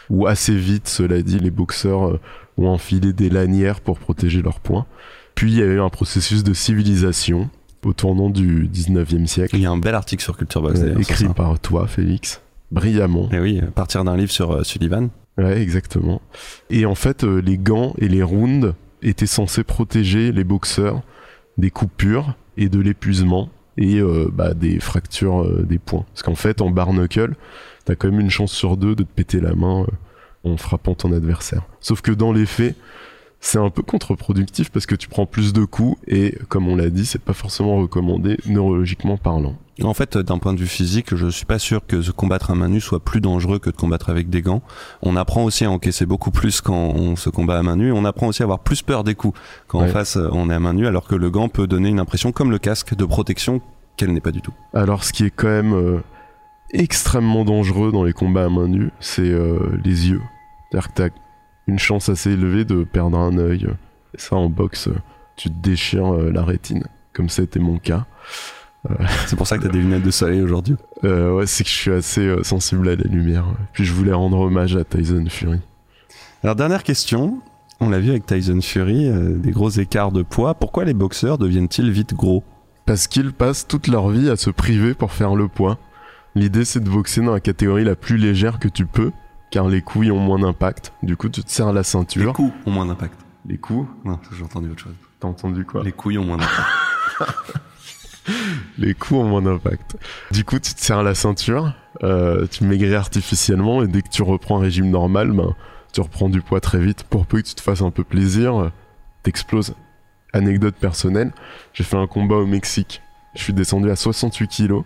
où 0.09 0.27
assez 0.27 0.55
vite, 0.55 0.87
cela 0.87 1.21
dit, 1.21 1.39
les 1.39 1.51
boxeurs 1.51 2.07
euh, 2.07 2.19
ont 2.57 2.67
enfilé 2.67 3.13
des 3.13 3.29
lanières 3.29 3.81
pour 3.81 3.99
protéger 3.99 4.41
leurs 4.41 4.59
poings. 4.59 4.85
Puis 5.35 5.51
il 5.51 5.59
y 5.59 5.61
a 5.61 5.65
eu 5.65 5.79
un 5.79 5.89
processus 5.89 6.43
de 6.43 6.53
civilisation 6.53 7.49
au 7.85 7.93
tournant 7.93 8.29
du 8.29 8.67
19e 8.67 9.25
siècle. 9.25 9.55
Il 9.55 9.61
y 9.61 9.65
a 9.65 9.71
un 9.71 9.77
bel 9.77 9.95
article 9.95 10.23
sur 10.23 10.37
Culture 10.37 10.61
Box 10.61 10.79
Euh, 10.81 10.97
écrit 10.97 11.27
par 11.27 11.59
toi, 11.59 11.87
Félix, 11.87 12.41
brillamment. 12.71 13.29
Et 13.31 13.39
oui, 13.39 13.59
à 13.59 13.71
partir 13.71 14.03
d'un 14.03 14.15
livre 14.15 14.31
sur 14.31 14.51
euh, 14.51 14.63
Sullivan. 14.63 15.09
Ouais, 15.37 15.61
exactement. 15.61 16.21
Et 16.69 16.85
en 16.85 16.95
fait, 16.95 17.23
euh, 17.23 17.39
les 17.39 17.57
gants 17.57 17.93
et 17.97 18.07
les 18.07 18.23
rounds 18.23 18.73
étaient 19.01 19.25
censés 19.25 19.63
protéger 19.63 20.31
les 20.31 20.43
boxeurs 20.43 21.01
des 21.57 21.71
coupures 21.71 22.35
et 22.57 22.69
de 22.69 22.79
l'épuisement 22.79 23.49
et 23.77 23.99
euh, 23.99 24.29
bah, 24.31 24.53
des 24.53 24.79
fractures 24.79 25.43
euh, 25.43 25.63
des 25.63 25.79
poings. 25.79 26.05
Parce 26.13 26.23
qu'en 26.23 26.35
fait, 26.35 26.61
en 26.61 26.69
bar 26.69 26.93
knuckle, 26.93 27.35
t'as 27.85 27.95
quand 27.95 28.09
même 28.09 28.19
une 28.19 28.29
chance 28.29 28.51
sur 28.51 28.77
deux 28.77 28.95
de 28.95 29.03
te 29.03 29.11
péter 29.11 29.39
la 29.39 29.55
main 29.55 29.85
euh, 30.45 30.51
en 30.51 30.57
frappant 30.57 30.95
ton 30.95 31.11
adversaire. 31.11 31.63
Sauf 31.79 32.01
que 32.01 32.11
dans 32.11 32.31
les 32.31 32.45
faits, 32.45 32.75
c'est 33.43 33.59
un 33.59 33.69
peu 33.69 33.81
contre-productif 33.81 34.71
parce 34.71 34.85
que 34.85 34.95
tu 34.95 35.09
prends 35.09 35.25
plus 35.25 35.51
de 35.51 35.65
coups 35.65 35.97
et, 36.07 36.37
comme 36.47 36.69
on 36.69 36.77
l'a 36.77 36.89
dit, 36.89 37.05
c'est 37.05 37.21
pas 37.21 37.33
forcément 37.33 37.75
recommandé 37.75 38.37
neurologiquement 38.45 39.17
parlant. 39.17 39.55
En 39.83 39.93
fait, 39.93 40.17
d'un 40.17 40.37
point 40.37 40.53
de 40.53 40.59
vue 40.59 40.65
physique, 40.65 41.13
je 41.13 41.27
suis 41.27 41.45
pas 41.45 41.59
sûr 41.59 41.85
que 41.85 42.01
se 42.01 42.11
combattre 42.11 42.51
à 42.51 42.55
main 42.55 42.69
nue 42.69 42.79
soit 42.79 43.01
plus 43.01 43.19
dangereux 43.19 43.59
que 43.59 43.69
de 43.69 43.75
combattre 43.75 44.09
avec 44.09 44.29
des 44.29 44.41
gants. 44.41 44.61
On 45.01 45.17
apprend 45.17 45.43
aussi 45.43 45.65
à 45.65 45.71
encaisser 45.71 46.05
beaucoup 46.05 46.31
plus 46.31 46.61
quand 46.61 46.73
on 46.73 47.17
se 47.17 47.29
combat 47.29 47.59
à 47.59 47.63
main 47.63 47.75
nue. 47.75 47.91
On 47.91 48.05
apprend 48.05 48.27
aussi 48.27 48.43
à 48.43 48.45
avoir 48.45 48.59
plus 48.59 48.81
peur 48.81 49.03
des 49.03 49.13
coups 49.13 49.37
quand 49.67 49.81
en 49.81 49.87
face 49.87 50.15
on 50.15 50.49
est 50.49 50.53
à 50.53 50.59
main 50.59 50.73
nue, 50.73 50.87
alors 50.87 51.05
que 51.05 51.15
le 51.15 51.29
gant 51.29 51.49
peut 51.49 51.67
donner 51.67 51.89
une 51.89 51.99
impression 51.99 52.31
comme 52.31 52.49
le 52.49 52.59
casque 52.59 52.95
de 52.95 53.03
protection 53.03 53.59
qu'elle 53.97 54.13
n'est 54.13 54.21
pas 54.21 54.31
du 54.31 54.41
tout. 54.41 54.53
Alors, 54.73 55.03
ce 55.03 55.11
qui 55.11 55.25
est 55.25 55.31
quand 55.31 55.49
même 55.49 55.73
euh, 55.73 55.99
extrêmement 56.71 57.43
dangereux 57.43 57.91
dans 57.91 58.05
les 58.05 58.13
combats 58.13 58.45
à 58.45 58.49
main 58.49 58.69
nue, 58.69 58.91
c'est 59.01 59.21
euh, 59.21 59.59
les 59.83 60.07
yeux. 60.07 60.21
C'est-à-dire 60.71 60.87
que 60.87 60.93
t'as 60.95 61.09
une 61.67 61.79
chance 61.79 62.09
assez 62.09 62.31
élevée 62.31 62.65
de 62.65 62.83
perdre 62.83 63.17
un 63.17 63.37
œil. 63.37 63.67
Et 64.13 64.19
ça, 64.19 64.35
en 64.35 64.49
boxe, 64.49 64.87
euh, 64.87 64.95
tu 65.35 65.49
te 65.49 65.55
déchires 65.61 66.13
euh, 66.13 66.31
la 66.31 66.43
rétine, 66.43 66.85
comme 67.13 67.29
ça 67.29 67.41
a 67.41 67.45
été 67.45 67.59
mon 67.59 67.77
cas. 67.77 68.05
C'est 69.27 69.37
pour 69.37 69.47
ça 69.47 69.57
que 69.57 69.63
t'as 69.63 69.69
des 69.69 69.79
lunettes 69.79 70.03
de 70.03 70.11
soleil 70.11 70.41
aujourd'hui. 70.41 70.75
Euh, 71.05 71.33
ouais, 71.35 71.47
c'est 71.47 71.63
que 71.63 71.69
je 71.69 71.75
suis 71.75 71.91
assez 71.91 72.21
euh, 72.21 72.43
sensible 72.43 72.89
à 72.89 72.95
la 72.97 73.03
lumière. 73.03 73.45
Puis 73.71 73.85
je 73.85 73.93
voulais 73.93 74.11
rendre 74.11 74.37
hommage 74.37 74.75
à 74.75 74.83
Tyson 74.83 75.25
Fury. 75.29 75.59
Alors 76.43 76.57
dernière 76.57 76.83
question, 76.83 77.39
on 77.79 77.89
l'a 77.89 77.99
vu 77.99 78.09
avec 78.09 78.25
Tyson 78.25 78.59
Fury, 78.61 79.07
euh, 79.07 79.37
des 79.37 79.51
gros 79.51 79.69
écarts 79.69 80.11
de 80.11 80.21
poids. 80.21 80.53
Pourquoi 80.53 80.83
les 80.83 80.93
boxeurs 80.93 81.37
deviennent-ils 81.37 81.91
vite 81.91 82.13
gros? 82.13 82.43
Parce 82.85 83.07
qu'ils 83.07 83.31
passent 83.31 83.65
toute 83.65 83.87
leur 83.87 84.09
vie 84.09 84.29
à 84.29 84.35
se 84.35 84.49
priver 84.49 84.93
pour 84.93 85.13
faire 85.13 85.35
le 85.35 85.47
poids. 85.47 85.77
L'idée, 86.35 86.65
c'est 86.65 86.83
de 86.83 86.89
boxer 86.89 87.21
dans 87.21 87.31
la 87.31 87.39
catégorie 87.39 87.85
la 87.85 87.95
plus 87.95 88.17
légère 88.17 88.59
que 88.59 88.67
tu 88.67 88.85
peux, 88.85 89.11
car 89.53 89.67
les 89.67 89.83
couilles 89.83 90.09
ont 90.09 90.17
moins 90.17 90.39
d'impact. 90.39 90.93
Du 91.03 91.15
coup, 91.15 91.29
tu 91.29 91.43
te 91.43 91.51
serres 91.51 91.73
la 91.73 91.83
ceinture. 91.83 92.25
Les 92.25 92.33
coups 92.33 92.51
ont 92.65 92.71
moins 92.71 92.87
d'impact. 92.87 93.13
Les 93.45 93.59
coups? 93.59 93.87
Non, 94.03 94.17
j'ai 94.35 94.43
entendu 94.43 94.71
autre 94.71 94.81
chose. 94.81 94.95
T'as 95.19 95.27
entendu 95.27 95.63
quoi? 95.63 95.83
Les 95.83 95.91
couilles 95.91 96.17
ont 96.17 96.25
moins 96.25 96.37
d'impact. 96.37 97.53
Les 98.79 98.95
coups 98.95 99.19
ont 99.19 99.25
moins 99.25 99.43
d'impact. 99.43 99.95
Du 100.31 100.43
coup, 100.43 100.57
tu 100.57 100.73
te 100.73 100.81
serres 100.81 101.03
la 101.03 101.13
ceinture, 101.13 101.71
euh, 102.01 102.47
tu 102.47 102.63
maigris 102.63 102.95
artificiellement, 102.95 103.83
et 103.83 103.87
dès 103.87 104.01
que 104.01 104.09
tu 104.09 104.23
reprends 104.23 104.57
un 104.57 104.61
régime 104.61 104.89
normal, 104.89 105.31
ben, 105.33 105.53
tu 105.91 106.01
reprends 106.01 106.29
du 106.29 106.41
poids 106.41 106.59
très 106.59 106.79
vite. 106.79 107.03
Pour 107.03 107.27
peu 107.27 107.39
que 107.39 107.47
tu 107.47 107.53
te 107.53 107.61
fasses 107.61 107.83
un 107.83 107.91
peu 107.91 108.03
plaisir, 108.03 108.59
euh, 108.59 108.71
t'exploses. 109.21 109.75
Anecdote 110.33 110.73
personnelle, 110.77 111.31
j'ai 111.73 111.83
fait 111.83 111.97
un 111.97 112.07
combat 112.07 112.37
au 112.37 112.47
Mexique. 112.47 113.03
Je 113.35 113.43
suis 113.43 113.53
descendu 113.53 113.91
à 113.91 113.95
68 113.95 114.47
kilos. 114.47 114.83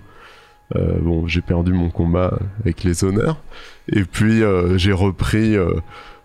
Euh, 0.76 1.00
bon, 1.02 1.28
j'ai 1.28 1.42
perdu 1.42 1.74
mon 1.74 1.90
combat 1.90 2.38
avec 2.62 2.84
les 2.84 3.04
honneurs. 3.04 3.38
Et 3.90 4.04
puis, 4.04 4.44
euh, 4.44 4.78
j'ai 4.78 4.92
repris 4.92 5.56
euh, 5.56 5.74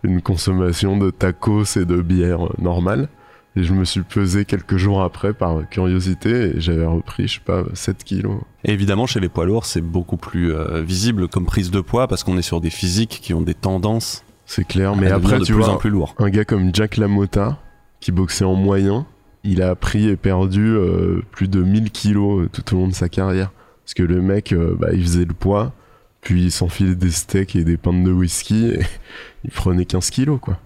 une 0.02 0.20
consommation 0.20 0.96
de 0.96 1.10
tacos 1.10 1.76
et 1.76 1.84
de 1.84 2.00
bière 2.00 2.48
normale. 2.58 3.08
Et 3.54 3.64
je 3.64 3.74
me 3.74 3.84
suis 3.84 4.00
pesé 4.00 4.46
quelques 4.46 4.78
jours 4.78 5.02
après 5.02 5.34
par 5.34 5.68
curiosité 5.68 6.56
et 6.56 6.60
j'avais 6.60 6.86
repris, 6.86 7.28
je 7.28 7.34
sais 7.34 7.40
pas, 7.44 7.64
7 7.74 8.02
kilos. 8.02 8.40
Et 8.64 8.72
évidemment, 8.72 9.06
chez 9.06 9.20
les 9.20 9.28
poids 9.28 9.44
lourds, 9.44 9.66
c'est 9.66 9.82
beaucoup 9.82 10.16
plus 10.16 10.54
visible 10.82 11.28
comme 11.28 11.44
prise 11.44 11.70
de 11.70 11.82
poids 11.82 12.08
parce 12.08 12.24
qu'on 12.24 12.38
est 12.38 12.42
sur 12.42 12.62
des 12.62 12.70
physiques 12.70 13.20
qui 13.22 13.34
ont 13.34 13.42
des 13.42 13.52
tendances. 13.52 14.24
C'est 14.46 14.66
clair, 14.66 14.96
mais 14.96 15.10
après, 15.10 15.38
de 15.38 15.44
tu 15.44 15.52
plus 15.52 15.60
vois, 15.60 15.74
en 15.74 15.76
plus 15.76 15.90
lourd. 15.90 16.14
un 16.18 16.30
gars 16.30 16.46
comme 16.46 16.74
Jack 16.74 16.96
LaMotta, 16.96 17.58
qui 18.00 18.10
boxait 18.10 18.46
en 18.46 18.54
moyen, 18.54 19.04
il 19.44 19.60
a 19.60 19.74
pris 19.74 20.08
et 20.08 20.16
perdu 20.16 20.74
plus 21.30 21.48
de 21.48 21.62
1000 21.62 21.90
kilos 21.90 22.48
tout 22.54 22.74
au 22.74 22.78
long 22.78 22.88
de 22.88 22.94
sa 22.94 23.10
carrière. 23.10 23.50
Parce 23.84 23.94
que 23.94 24.02
le 24.02 24.20
mec, 24.22 24.52
euh, 24.52 24.74
bah, 24.78 24.88
il 24.92 25.02
faisait 25.02 25.24
le 25.24 25.34
poids, 25.34 25.72
puis 26.20 26.44
il 26.44 26.52
s'enfilait 26.52 26.94
des 26.94 27.10
steaks 27.10 27.56
et 27.56 27.64
des 27.64 27.76
pintes 27.76 28.04
de 28.04 28.12
whisky, 28.12 28.66
et 28.66 28.80
il 29.44 29.50
prenait 29.50 29.84
15 29.84 30.10
kilos, 30.10 30.38
quoi. 30.40 30.58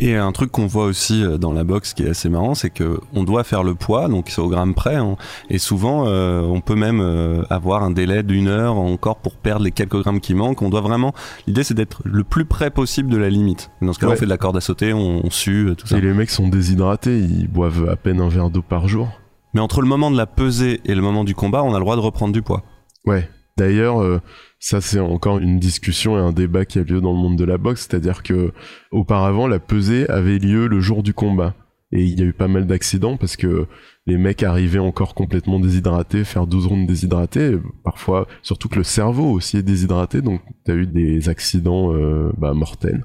Et 0.00 0.16
un 0.16 0.32
truc 0.32 0.50
qu'on 0.50 0.66
voit 0.66 0.86
aussi 0.86 1.22
euh, 1.22 1.38
dans 1.38 1.52
la 1.52 1.62
boxe 1.62 1.94
qui 1.94 2.02
est 2.02 2.08
assez 2.08 2.28
marrant, 2.28 2.56
c'est 2.56 2.70
que 2.70 2.98
on 3.12 3.22
doit 3.22 3.44
faire 3.44 3.62
le 3.62 3.76
poids, 3.76 4.08
donc 4.08 4.28
c'est 4.28 4.40
au 4.40 4.48
gramme 4.48 4.74
près, 4.74 4.96
hein. 4.96 5.14
et 5.50 5.58
souvent 5.58 6.08
euh, 6.08 6.40
on 6.40 6.60
peut 6.60 6.74
même 6.74 7.00
euh, 7.00 7.44
avoir 7.48 7.84
un 7.84 7.92
délai 7.92 8.24
d'une 8.24 8.48
heure 8.48 8.74
encore 8.76 9.18
pour 9.18 9.36
perdre 9.36 9.64
les 9.64 9.70
quelques 9.70 10.00
grammes 10.02 10.18
qui 10.18 10.34
manquent. 10.34 10.62
On 10.62 10.68
doit 10.68 10.80
vraiment, 10.80 11.14
l'idée 11.46 11.62
c'est 11.62 11.74
d'être 11.74 12.02
le 12.04 12.24
plus 12.24 12.44
près 12.44 12.70
possible 12.70 13.08
de 13.08 13.16
la 13.18 13.30
limite. 13.30 13.70
Dans 13.82 13.92
ce 13.92 14.00
cas-là, 14.00 14.10
Ouais. 14.10 14.16
on 14.16 14.18
fait 14.18 14.24
de 14.26 14.30
la 14.30 14.36
corde 14.36 14.56
à 14.56 14.60
sauter, 14.60 14.92
on, 14.92 15.24
on 15.24 15.30
sue, 15.30 15.68
euh, 15.68 15.74
tout 15.76 15.86
ça. 15.86 15.96
Et 15.96 16.00
les 16.00 16.12
mecs 16.12 16.30
sont 16.30 16.48
déshydratés, 16.48 17.16
ils 17.20 17.46
boivent 17.46 17.88
à 17.88 17.94
peine 17.94 18.20
un 18.20 18.28
verre 18.28 18.50
d'eau 18.50 18.62
par 18.62 18.88
jour. 18.88 19.08
Mais 19.54 19.60
entre 19.60 19.80
le 19.80 19.88
moment 19.88 20.10
de 20.10 20.16
la 20.16 20.26
pesée 20.26 20.80
et 20.84 20.94
le 20.94 21.02
moment 21.02 21.24
du 21.24 21.34
combat, 21.34 21.62
on 21.62 21.74
a 21.74 21.78
le 21.78 21.84
droit 21.84 21.96
de 21.96 22.00
reprendre 22.00 22.32
du 22.32 22.42
poids. 22.42 22.64
Ouais. 23.06 23.28
D'ailleurs, 23.56 24.02
euh, 24.02 24.20
ça 24.58 24.80
c'est 24.80 24.98
encore 24.98 25.38
une 25.38 25.60
discussion 25.60 26.18
et 26.18 26.20
un 26.20 26.32
débat 26.32 26.64
qui 26.64 26.80
a 26.80 26.82
lieu 26.82 27.00
dans 27.00 27.12
le 27.12 27.18
monde 27.18 27.36
de 27.36 27.44
la 27.44 27.56
boxe, 27.56 27.86
c'est-à-dire 27.88 28.22
que 28.22 28.52
auparavant 28.90 29.46
la 29.46 29.60
pesée 29.60 30.08
avait 30.10 30.38
lieu 30.38 30.66
le 30.66 30.80
jour 30.80 31.04
du 31.04 31.14
combat 31.14 31.54
et 31.92 32.02
il 32.02 32.18
y 32.18 32.22
a 32.22 32.26
eu 32.26 32.32
pas 32.32 32.48
mal 32.48 32.66
d'accidents 32.66 33.16
parce 33.16 33.36
que 33.36 33.66
les 34.06 34.18
mecs 34.18 34.42
arrivaient 34.42 34.80
encore 34.80 35.14
complètement 35.14 35.60
déshydratés, 35.60 36.24
faire 36.24 36.46
12 36.46 36.66
rounds 36.66 36.86
déshydratés, 36.88 37.56
parfois 37.84 38.26
surtout 38.42 38.68
que 38.68 38.76
le 38.76 38.84
cerveau 38.84 39.30
aussi 39.30 39.58
est 39.58 39.62
déshydraté, 39.62 40.20
donc 40.20 40.40
t'as 40.64 40.74
eu 40.74 40.86
des 40.86 41.28
accidents 41.28 41.94
euh, 41.94 42.32
bah, 42.36 42.52
mortels. 42.52 43.04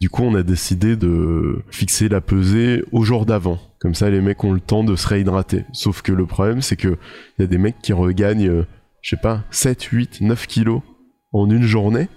Du 0.00 0.08
coup, 0.08 0.22
on 0.22 0.34
a 0.34 0.42
décidé 0.42 0.96
de 0.96 1.62
fixer 1.70 2.08
la 2.08 2.22
pesée 2.22 2.82
au 2.90 3.02
jour 3.02 3.26
d'avant. 3.26 3.58
Comme 3.80 3.94
ça, 3.94 4.08
les 4.08 4.22
mecs 4.22 4.42
ont 4.44 4.52
le 4.52 4.60
temps 4.60 4.82
de 4.82 4.96
se 4.96 5.06
réhydrater. 5.06 5.64
Sauf 5.74 6.00
que 6.00 6.12
le 6.12 6.24
problème, 6.24 6.62
c'est 6.62 6.76
que 6.76 6.96
il 7.38 7.42
y 7.42 7.44
a 7.44 7.46
des 7.46 7.58
mecs 7.58 7.82
qui 7.82 7.92
regagnent, 7.92 8.48
euh, 8.48 8.66
je 9.02 9.10
sais 9.10 9.20
pas, 9.20 9.44
7, 9.50 9.82
8, 9.82 10.20
9 10.22 10.46
kilos 10.46 10.80
en 11.34 11.50
une 11.50 11.64
journée, 11.64 12.08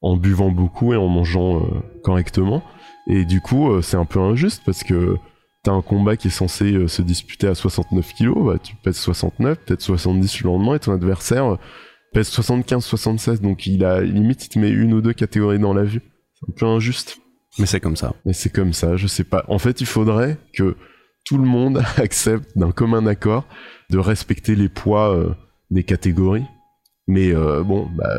en 0.00 0.16
buvant 0.16 0.50
beaucoup 0.50 0.94
et 0.94 0.96
en 0.96 1.08
mangeant 1.08 1.58
euh, 1.58 1.80
correctement. 2.02 2.62
Et 3.06 3.26
du 3.26 3.42
coup, 3.42 3.72
euh, 3.72 3.82
c'est 3.82 3.98
un 3.98 4.06
peu 4.06 4.20
injuste 4.20 4.62
parce 4.64 4.82
que 4.82 5.16
t'as 5.64 5.72
un 5.72 5.82
combat 5.82 6.16
qui 6.16 6.28
est 6.28 6.30
censé 6.30 6.88
se 6.88 7.02
disputer 7.02 7.46
à 7.46 7.54
69 7.54 8.14
kilos, 8.14 8.46
bah, 8.46 8.58
tu 8.58 8.74
pèses 8.76 8.96
69, 8.96 9.58
peut-être 9.66 9.82
70 9.82 10.44
le 10.44 10.46
lendemain, 10.46 10.76
et 10.76 10.78
ton 10.78 10.92
adversaire 10.92 11.58
pèse 12.14 12.28
75, 12.28 12.82
76, 12.82 13.42
donc 13.42 13.66
il 13.66 13.84
a 13.84 14.00
limite 14.00 14.46
il 14.46 14.48
te 14.48 14.58
met 14.58 14.70
une 14.70 14.94
ou 14.94 15.02
deux 15.02 15.12
catégories 15.12 15.58
dans 15.58 15.74
la 15.74 15.84
vue. 15.84 16.00
C'est 16.40 16.50
un 16.50 16.54
peu 16.56 16.66
injuste. 16.66 17.18
Mais 17.58 17.66
c'est 17.66 17.80
comme 17.80 17.96
ça. 17.96 18.14
Mais 18.24 18.32
c'est 18.32 18.50
comme 18.50 18.72
ça, 18.72 18.96
je 18.96 19.06
sais 19.06 19.24
pas. 19.24 19.44
En 19.48 19.58
fait, 19.58 19.80
il 19.80 19.86
faudrait 19.86 20.38
que 20.52 20.76
tout 21.24 21.38
le 21.38 21.44
monde 21.44 21.82
accepte 21.96 22.56
d'un 22.56 22.70
commun 22.70 23.06
accord 23.06 23.44
de 23.90 23.98
respecter 23.98 24.54
les 24.54 24.68
poids 24.68 25.14
euh, 25.14 25.34
des 25.70 25.84
catégories. 25.84 26.46
Mais 27.06 27.32
euh, 27.34 27.62
bon, 27.62 27.88
bah, 27.96 28.14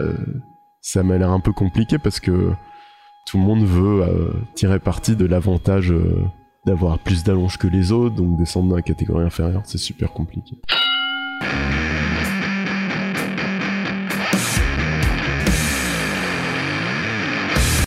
ça 0.81 1.03
m'a 1.03 1.17
l'air 1.17 1.31
un 1.31 1.39
peu 1.39 1.53
compliqué 1.53 1.97
parce 1.97 2.19
que 2.19 2.51
tout 3.27 3.37
le 3.37 3.43
monde 3.43 3.63
veut 3.63 4.01
euh, 4.01 4.33
tirer 4.55 4.79
parti 4.79 5.15
de 5.15 5.25
l'avantage 5.25 5.93
d'avoir 6.65 6.99
plus 6.99 7.23
d'allonge 7.23 7.57
que 7.57 7.67
les 7.67 7.91
autres, 7.91 8.15
donc 8.15 8.37
descendre 8.37 8.69
dans 8.69 8.75
la 8.75 8.81
catégorie 8.81 9.25
inférieure, 9.25 9.61
c'est 9.65 9.77
super 9.77 10.11
compliqué. 10.11 10.55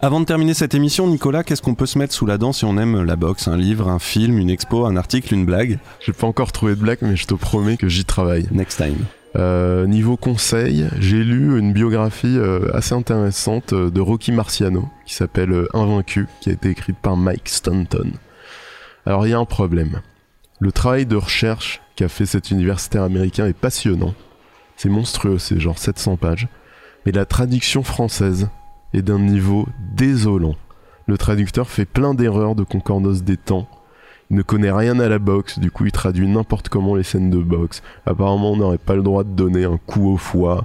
Avant 0.05 0.19
de 0.19 0.25
terminer 0.25 0.53
cette 0.53 0.75
émission, 0.75 1.07
Nicolas, 1.07 1.45
qu'est-ce 1.45 1.63
qu'on 1.63 1.77
peut 1.77 1.87
se 1.87 1.97
mettre 1.97 2.13
sous 2.13 2.27
la 2.27 2.37
dent 2.37 2.53
si 2.53 2.65
on 2.65 2.77
aime 2.77 3.05
la 3.05 3.15
boxe? 3.15 3.47
Un 3.47 3.57
livre, 3.57 3.89
un 3.89 4.01
film, 4.01 4.37
une 4.37 4.51
expo, 4.51 4.85
un 4.85 4.97
article, 4.97 5.33
une 5.33 5.47
blague? 5.47 5.79
J'ai 6.01 6.13
pas 6.13 6.27
encore 6.27 6.51
trouvé 6.51 6.75
de 6.75 6.81
blague, 6.81 6.99
mais 7.03 7.15
je 7.15 7.25
te 7.25 7.35
promets 7.35 7.77
que 7.77 7.87
j'y 7.87 8.05
travaille. 8.05 8.49
Next 8.51 8.79
time. 8.79 8.97
Euh, 9.37 9.87
niveau 9.87 10.17
conseil, 10.17 10.89
j'ai 10.99 11.23
lu 11.23 11.57
une 11.57 11.73
biographie 11.73 12.37
euh, 12.37 12.69
assez 12.75 12.97
intéressante 12.97 13.75
euh, 13.75 13.91
de 13.91 14.01
Rocky 14.01 14.33
Marciano 14.33 14.89
qui 15.07 15.15
s'appelle 15.15 15.69
Invaincu, 15.73 16.27
qui 16.41 16.51
a 16.51 16.55
été 16.55 16.71
écrite 16.71 16.99
par 17.01 17.17
Mike 17.17 17.49
Stanton. 17.49 18.11
Alors 19.07 19.25
il 19.29 19.31
y 19.31 19.35
a 19.35 19.39
un 19.39 19.45
problème. 19.45 20.01
Le 20.59 20.73
travail 20.73 21.07
de 21.07 21.15
recherche 21.15 21.81
qu'a 21.95 22.09
fait 22.09 22.27
cet 22.27 22.51
universitaire 22.51 23.05
américain 23.05 23.47
est 23.47 23.57
passionnant. 23.57 24.15
C'est 24.77 24.89
monstrueux, 24.89 25.39
c'est 25.39 25.61
genre 25.61 25.79
700 25.79 26.17
pages. 26.17 26.49
Mais 27.07 27.13
la 27.13 27.25
traduction 27.25 27.85
française 27.85 28.49
est 28.95 29.03
d'un 29.03 29.19
niveau 29.19 29.67
désolant. 29.95 30.55
Le 31.07 31.19
traducteur 31.19 31.69
fait 31.69 31.85
plein 31.85 32.15
d'erreurs 32.15 32.55
de 32.55 32.63
concordance 32.63 33.23
des 33.23 33.37
temps. 33.37 33.69
Il 34.31 34.37
ne 34.37 34.43
connaît 34.43 34.73
rien 34.73 34.99
à 34.99 35.09
la 35.09 35.19
boxe, 35.19 35.59
du 35.59 35.71
coup 35.71 35.85
il 35.85 35.93
traduit 35.93 36.27
n'importe 36.27 36.69
comment 36.69 36.95
les 36.95 37.03
scènes 37.03 37.31
de 37.31 37.39
boxe. 37.39 37.83
Apparemment 38.07 38.53
on 38.53 38.57
n'aurait 38.57 38.79
pas 38.79 38.95
le 38.95 39.03
droit 39.03 39.25
de 39.25 39.31
donner 39.31 39.65
un 39.65 39.79
coup 39.79 40.09
au 40.11 40.17
foie. 40.17 40.65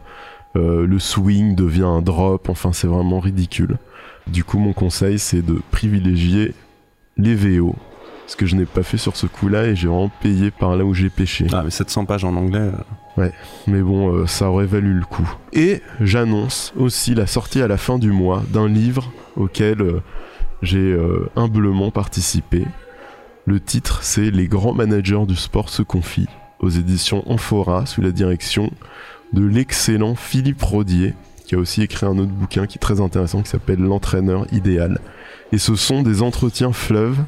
Euh, 0.55 0.87
le 0.87 0.99
swing 0.99 1.55
devient 1.55 1.83
un 1.83 2.01
drop, 2.01 2.49
enfin 2.49 2.71
c'est 2.71 2.87
vraiment 2.87 3.19
ridicule. 3.19 3.77
Du 4.27 4.43
coup 4.43 4.59
mon 4.59 4.73
conseil 4.73 5.19
c'est 5.19 5.41
de 5.41 5.59
privilégier 5.71 6.53
les 7.17 7.35
VO 7.35 7.75
Ce 8.27 8.35
que 8.35 8.45
je 8.45 8.55
n'ai 8.55 8.65
pas 8.65 8.83
fait 8.83 8.97
sur 8.97 9.15
ce 9.15 9.25
coup-là 9.25 9.67
et 9.67 9.75
j'ai 9.75 9.87
vraiment 9.87 10.11
payé 10.21 10.51
par 10.51 10.75
là 10.75 10.83
où 10.83 10.93
j'ai 10.93 11.09
pêché. 11.09 11.47
Ah, 11.53 11.61
mais 11.63 11.71
700 11.71 12.05
pages 12.05 12.25
en 12.25 12.35
anglais. 12.35 12.59
euh, 12.59 12.71
Ouais, 13.17 13.31
mais 13.65 13.81
bon, 13.81 14.13
euh, 14.13 14.27
ça 14.27 14.51
aurait 14.51 14.65
valu 14.67 14.93
le 14.93 15.05
coup. 15.05 15.27
Et 15.53 15.81
j'annonce 16.01 16.73
aussi 16.77 17.15
la 17.15 17.25
sortie 17.25 17.61
à 17.61 17.67
la 17.67 17.77
fin 17.77 17.97
du 17.97 18.11
mois 18.11 18.43
d'un 18.49 18.67
livre 18.67 19.11
auquel 19.37 19.81
euh, 19.81 20.01
j'ai 20.61 20.95
humblement 21.35 21.89
participé. 21.89 22.65
Le 23.45 23.59
titre, 23.59 23.99
c'est 24.03 24.29
Les 24.29 24.47
grands 24.47 24.73
managers 24.73 25.25
du 25.27 25.35
sport 25.35 25.69
se 25.69 25.81
confient, 25.81 26.27
aux 26.59 26.69
éditions 26.69 27.23
Amphora, 27.31 27.85
sous 27.85 28.01
la 28.01 28.11
direction 28.11 28.71
de 29.33 29.45
l'excellent 29.45 30.15
Philippe 30.15 30.61
Rodier, 30.61 31.13
qui 31.45 31.55
a 31.55 31.57
aussi 31.59 31.81
écrit 31.81 32.05
un 32.05 32.17
autre 32.17 32.31
bouquin 32.31 32.65
qui 32.67 32.77
est 32.77 32.81
très 32.81 32.99
intéressant, 32.99 33.41
qui 33.41 33.49
s'appelle 33.49 33.79
L'entraîneur 33.79 34.45
idéal. 34.51 34.99
Et 35.53 35.57
ce 35.59 35.75
sont 35.75 36.01
des 36.01 36.21
entretiens 36.21 36.73
fleuves 36.73 37.19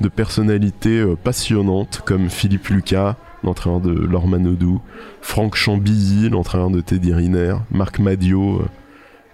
de 0.00 0.08
personnalités 0.08 1.00
euh, 1.00 1.16
passionnantes 1.16 2.02
comme 2.04 2.30
Philippe 2.30 2.68
Lucas, 2.68 3.16
l'entraîneur 3.42 3.80
de 3.80 3.90
Laure 3.90 4.28
Manodou, 4.28 4.80
Franck 5.20 5.56
Chambilly, 5.56 6.28
l'entraîneur 6.28 6.70
de 6.70 6.80
Teddy 6.80 7.12
Riner, 7.12 7.56
Marc 7.70 7.98
Madio, 7.98 8.60
euh, 8.60 8.66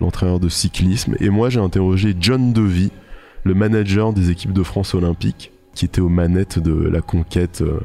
l'entraîneur 0.01 0.41
de 0.41 0.49
cyclisme. 0.49 1.17
Et 1.21 1.29
moi, 1.29 1.51
j'ai 1.51 1.61
interrogé 1.61 2.15
John 2.19 2.53
Devy, 2.53 2.91
le 3.45 3.55
manager 3.55 4.13
des 4.13 4.31
équipes 4.31 4.53
de 4.53 4.63
France 4.63 4.95
olympiques, 4.95 5.53
qui 5.75 5.85
était 5.85 6.01
aux 6.01 6.09
manettes 6.09 6.59
de 6.59 6.89
la 6.89 7.01
conquête 7.01 7.63
euh, 7.63 7.81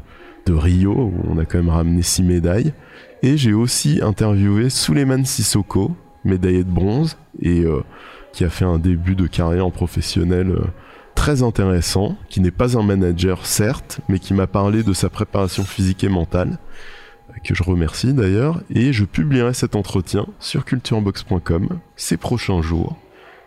de 0.46 0.54
Rio, 0.54 0.94
où 0.94 1.14
on 1.30 1.38
a 1.38 1.46
quand 1.46 1.58
même 1.58 1.70
ramené 1.70 2.02
six 2.02 2.24
médailles. 2.24 2.74
Et 3.22 3.36
j'ai 3.38 3.54
aussi 3.54 4.00
interviewé 4.02 4.70
Souleymane 4.70 5.26
Sissoko, 5.26 5.92
médaillé 6.24 6.64
de 6.64 6.72
bronze, 6.72 7.18
et 7.42 7.66
qui 8.32 8.46
a 8.46 8.50
fait 8.50 8.66
un 8.66 8.80
début 8.80 9.16
de 9.16 9.28
carrière 9.28 9.66
en 9.66 9.72
professionnel 9.72 10.56
très 11.20 11.44
intéressant, 11.44 12.16
qui 12.30 12.40
n'est 12.40 12.50
pas 12.50 12.78
un 12.78 12.82
manager 12.82 13.46
certes, 13.46 14.00
mais 14.08 14.20
qui 14.20 14.34
m'a 14.34 14.48
parlé 14.48 14.84
de 14.84 14.94
sa 14.94 15.10
préparation 15.10 15.66
physique 15.66 16.06
et 16.06 16.10
mentale, 16.10 16.60
euh, 17.30 17.34
que 17.44 17.54
je 17.54 17.62
remercie 17.62 18.14
d'ailleurs, 18.14 18.62
et 18.74 18.94
je 18.94 19.04
publierai 19.04 19.54
cet 19.54 19.76
entretien 19.76 20.28
sur 20.40 20.64
culturebox.com 20.64 21.82
ces 21.98 22.16
prochains 22.16 22.62
jours. 22.62 22.96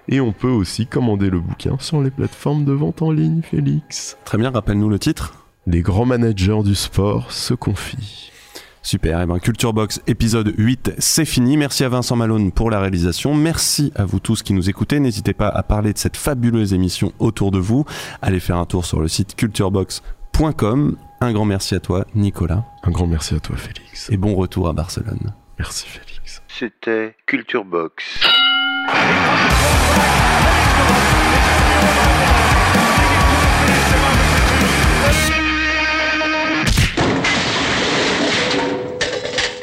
Et 0.07 0.21
on 0.21 0.33
peut 0.33 0.51
aussi 0.51 0.87
commander 0.87 1.31
le 1.31 1.41
bouquin 1.41 1.79
sur 1.81 2.03
les 2.03 2.11
plateformes 2.11 2.67
de 2.67 2.73
vente 2.73 3.01
en 3.01 3.11
ligne, 3.11 3.41
Félix. 3.41 4.19
Très 4.27 4.37
bien, 4.37 4.51
rappelle-nous 4.51 4.91
le 4.91 4.99
titre. 4.99 5.47
Les 5.67 5.81
grands 5.81 6.05
managers 6.05 6.63
du 6.63 6.75
sport 6.75 7.33
se 7.33 7.55
confient. 7.55 8.32
Super, 8.85 9.21
et 9.21 9.27
ben 9.27 9.39
Culture 9.39 9.73
Box 9.73 10.01
épisode 10.09 10.53
8, 10.57 10.95
c'est 10.99 11.25
fini. 11.25 11.57
Merci 11.57 11.85
à 11.85 11.89
Vincent 11.89 12.17
Malone 12.17 12.51
pour 12.51 12.69
la 12.69 12.81
réalisation. 12.81 13.33
Merci 13.33 13.93
à 13.95 14.05
vous 14.05 14.19
tous 14.19 14.43
qui 14.43 14.53
nous 14.55 14.69
écoutez. 14.69 14.99
N'hésitez 14.99 15.35
pas 15.35 15.49
à 15.49 15.63
parler 15.63 15.93
de 15.93 15.99
cette 15.99 16.17
fabuleuse 16.17 16.75
émission 16.75 17.13
autour 17.21 17.53
de 17.53 17.61
vous. 17.61 17.85
Allez 18.23 18.41
faire 18.41 18.57
un 18.57 18.67
tour 18.67 18.85
sur 18.85 19.01
le 19.01 19.07
site 19.07 19.37
culturebox.com. 19.37 20.97
Un 21.21 21.33
grand 21.33 21.45
merci 21.45 21.77
à 21.77 21.81
toi, 21.81 22.05
Nicolas. 22.17 22.65
Un 22.83 22.91
grand 22.91 23.07
merci 23.07 23.37
à 23.37 23.41
toi, 23.41 23.57
Félix. 23.57 24.11
Et 24.11 24.17
bon 24.17 24.35
retour 24.35 24.69
à 24.69 24.73
Barcelone. 24.73 25.33
Merci, 25.61 25.87
Félix. 25.87 26.43
C'était 26.49 27.15
Culture 27.27 27.65
Box. 27.65 28.19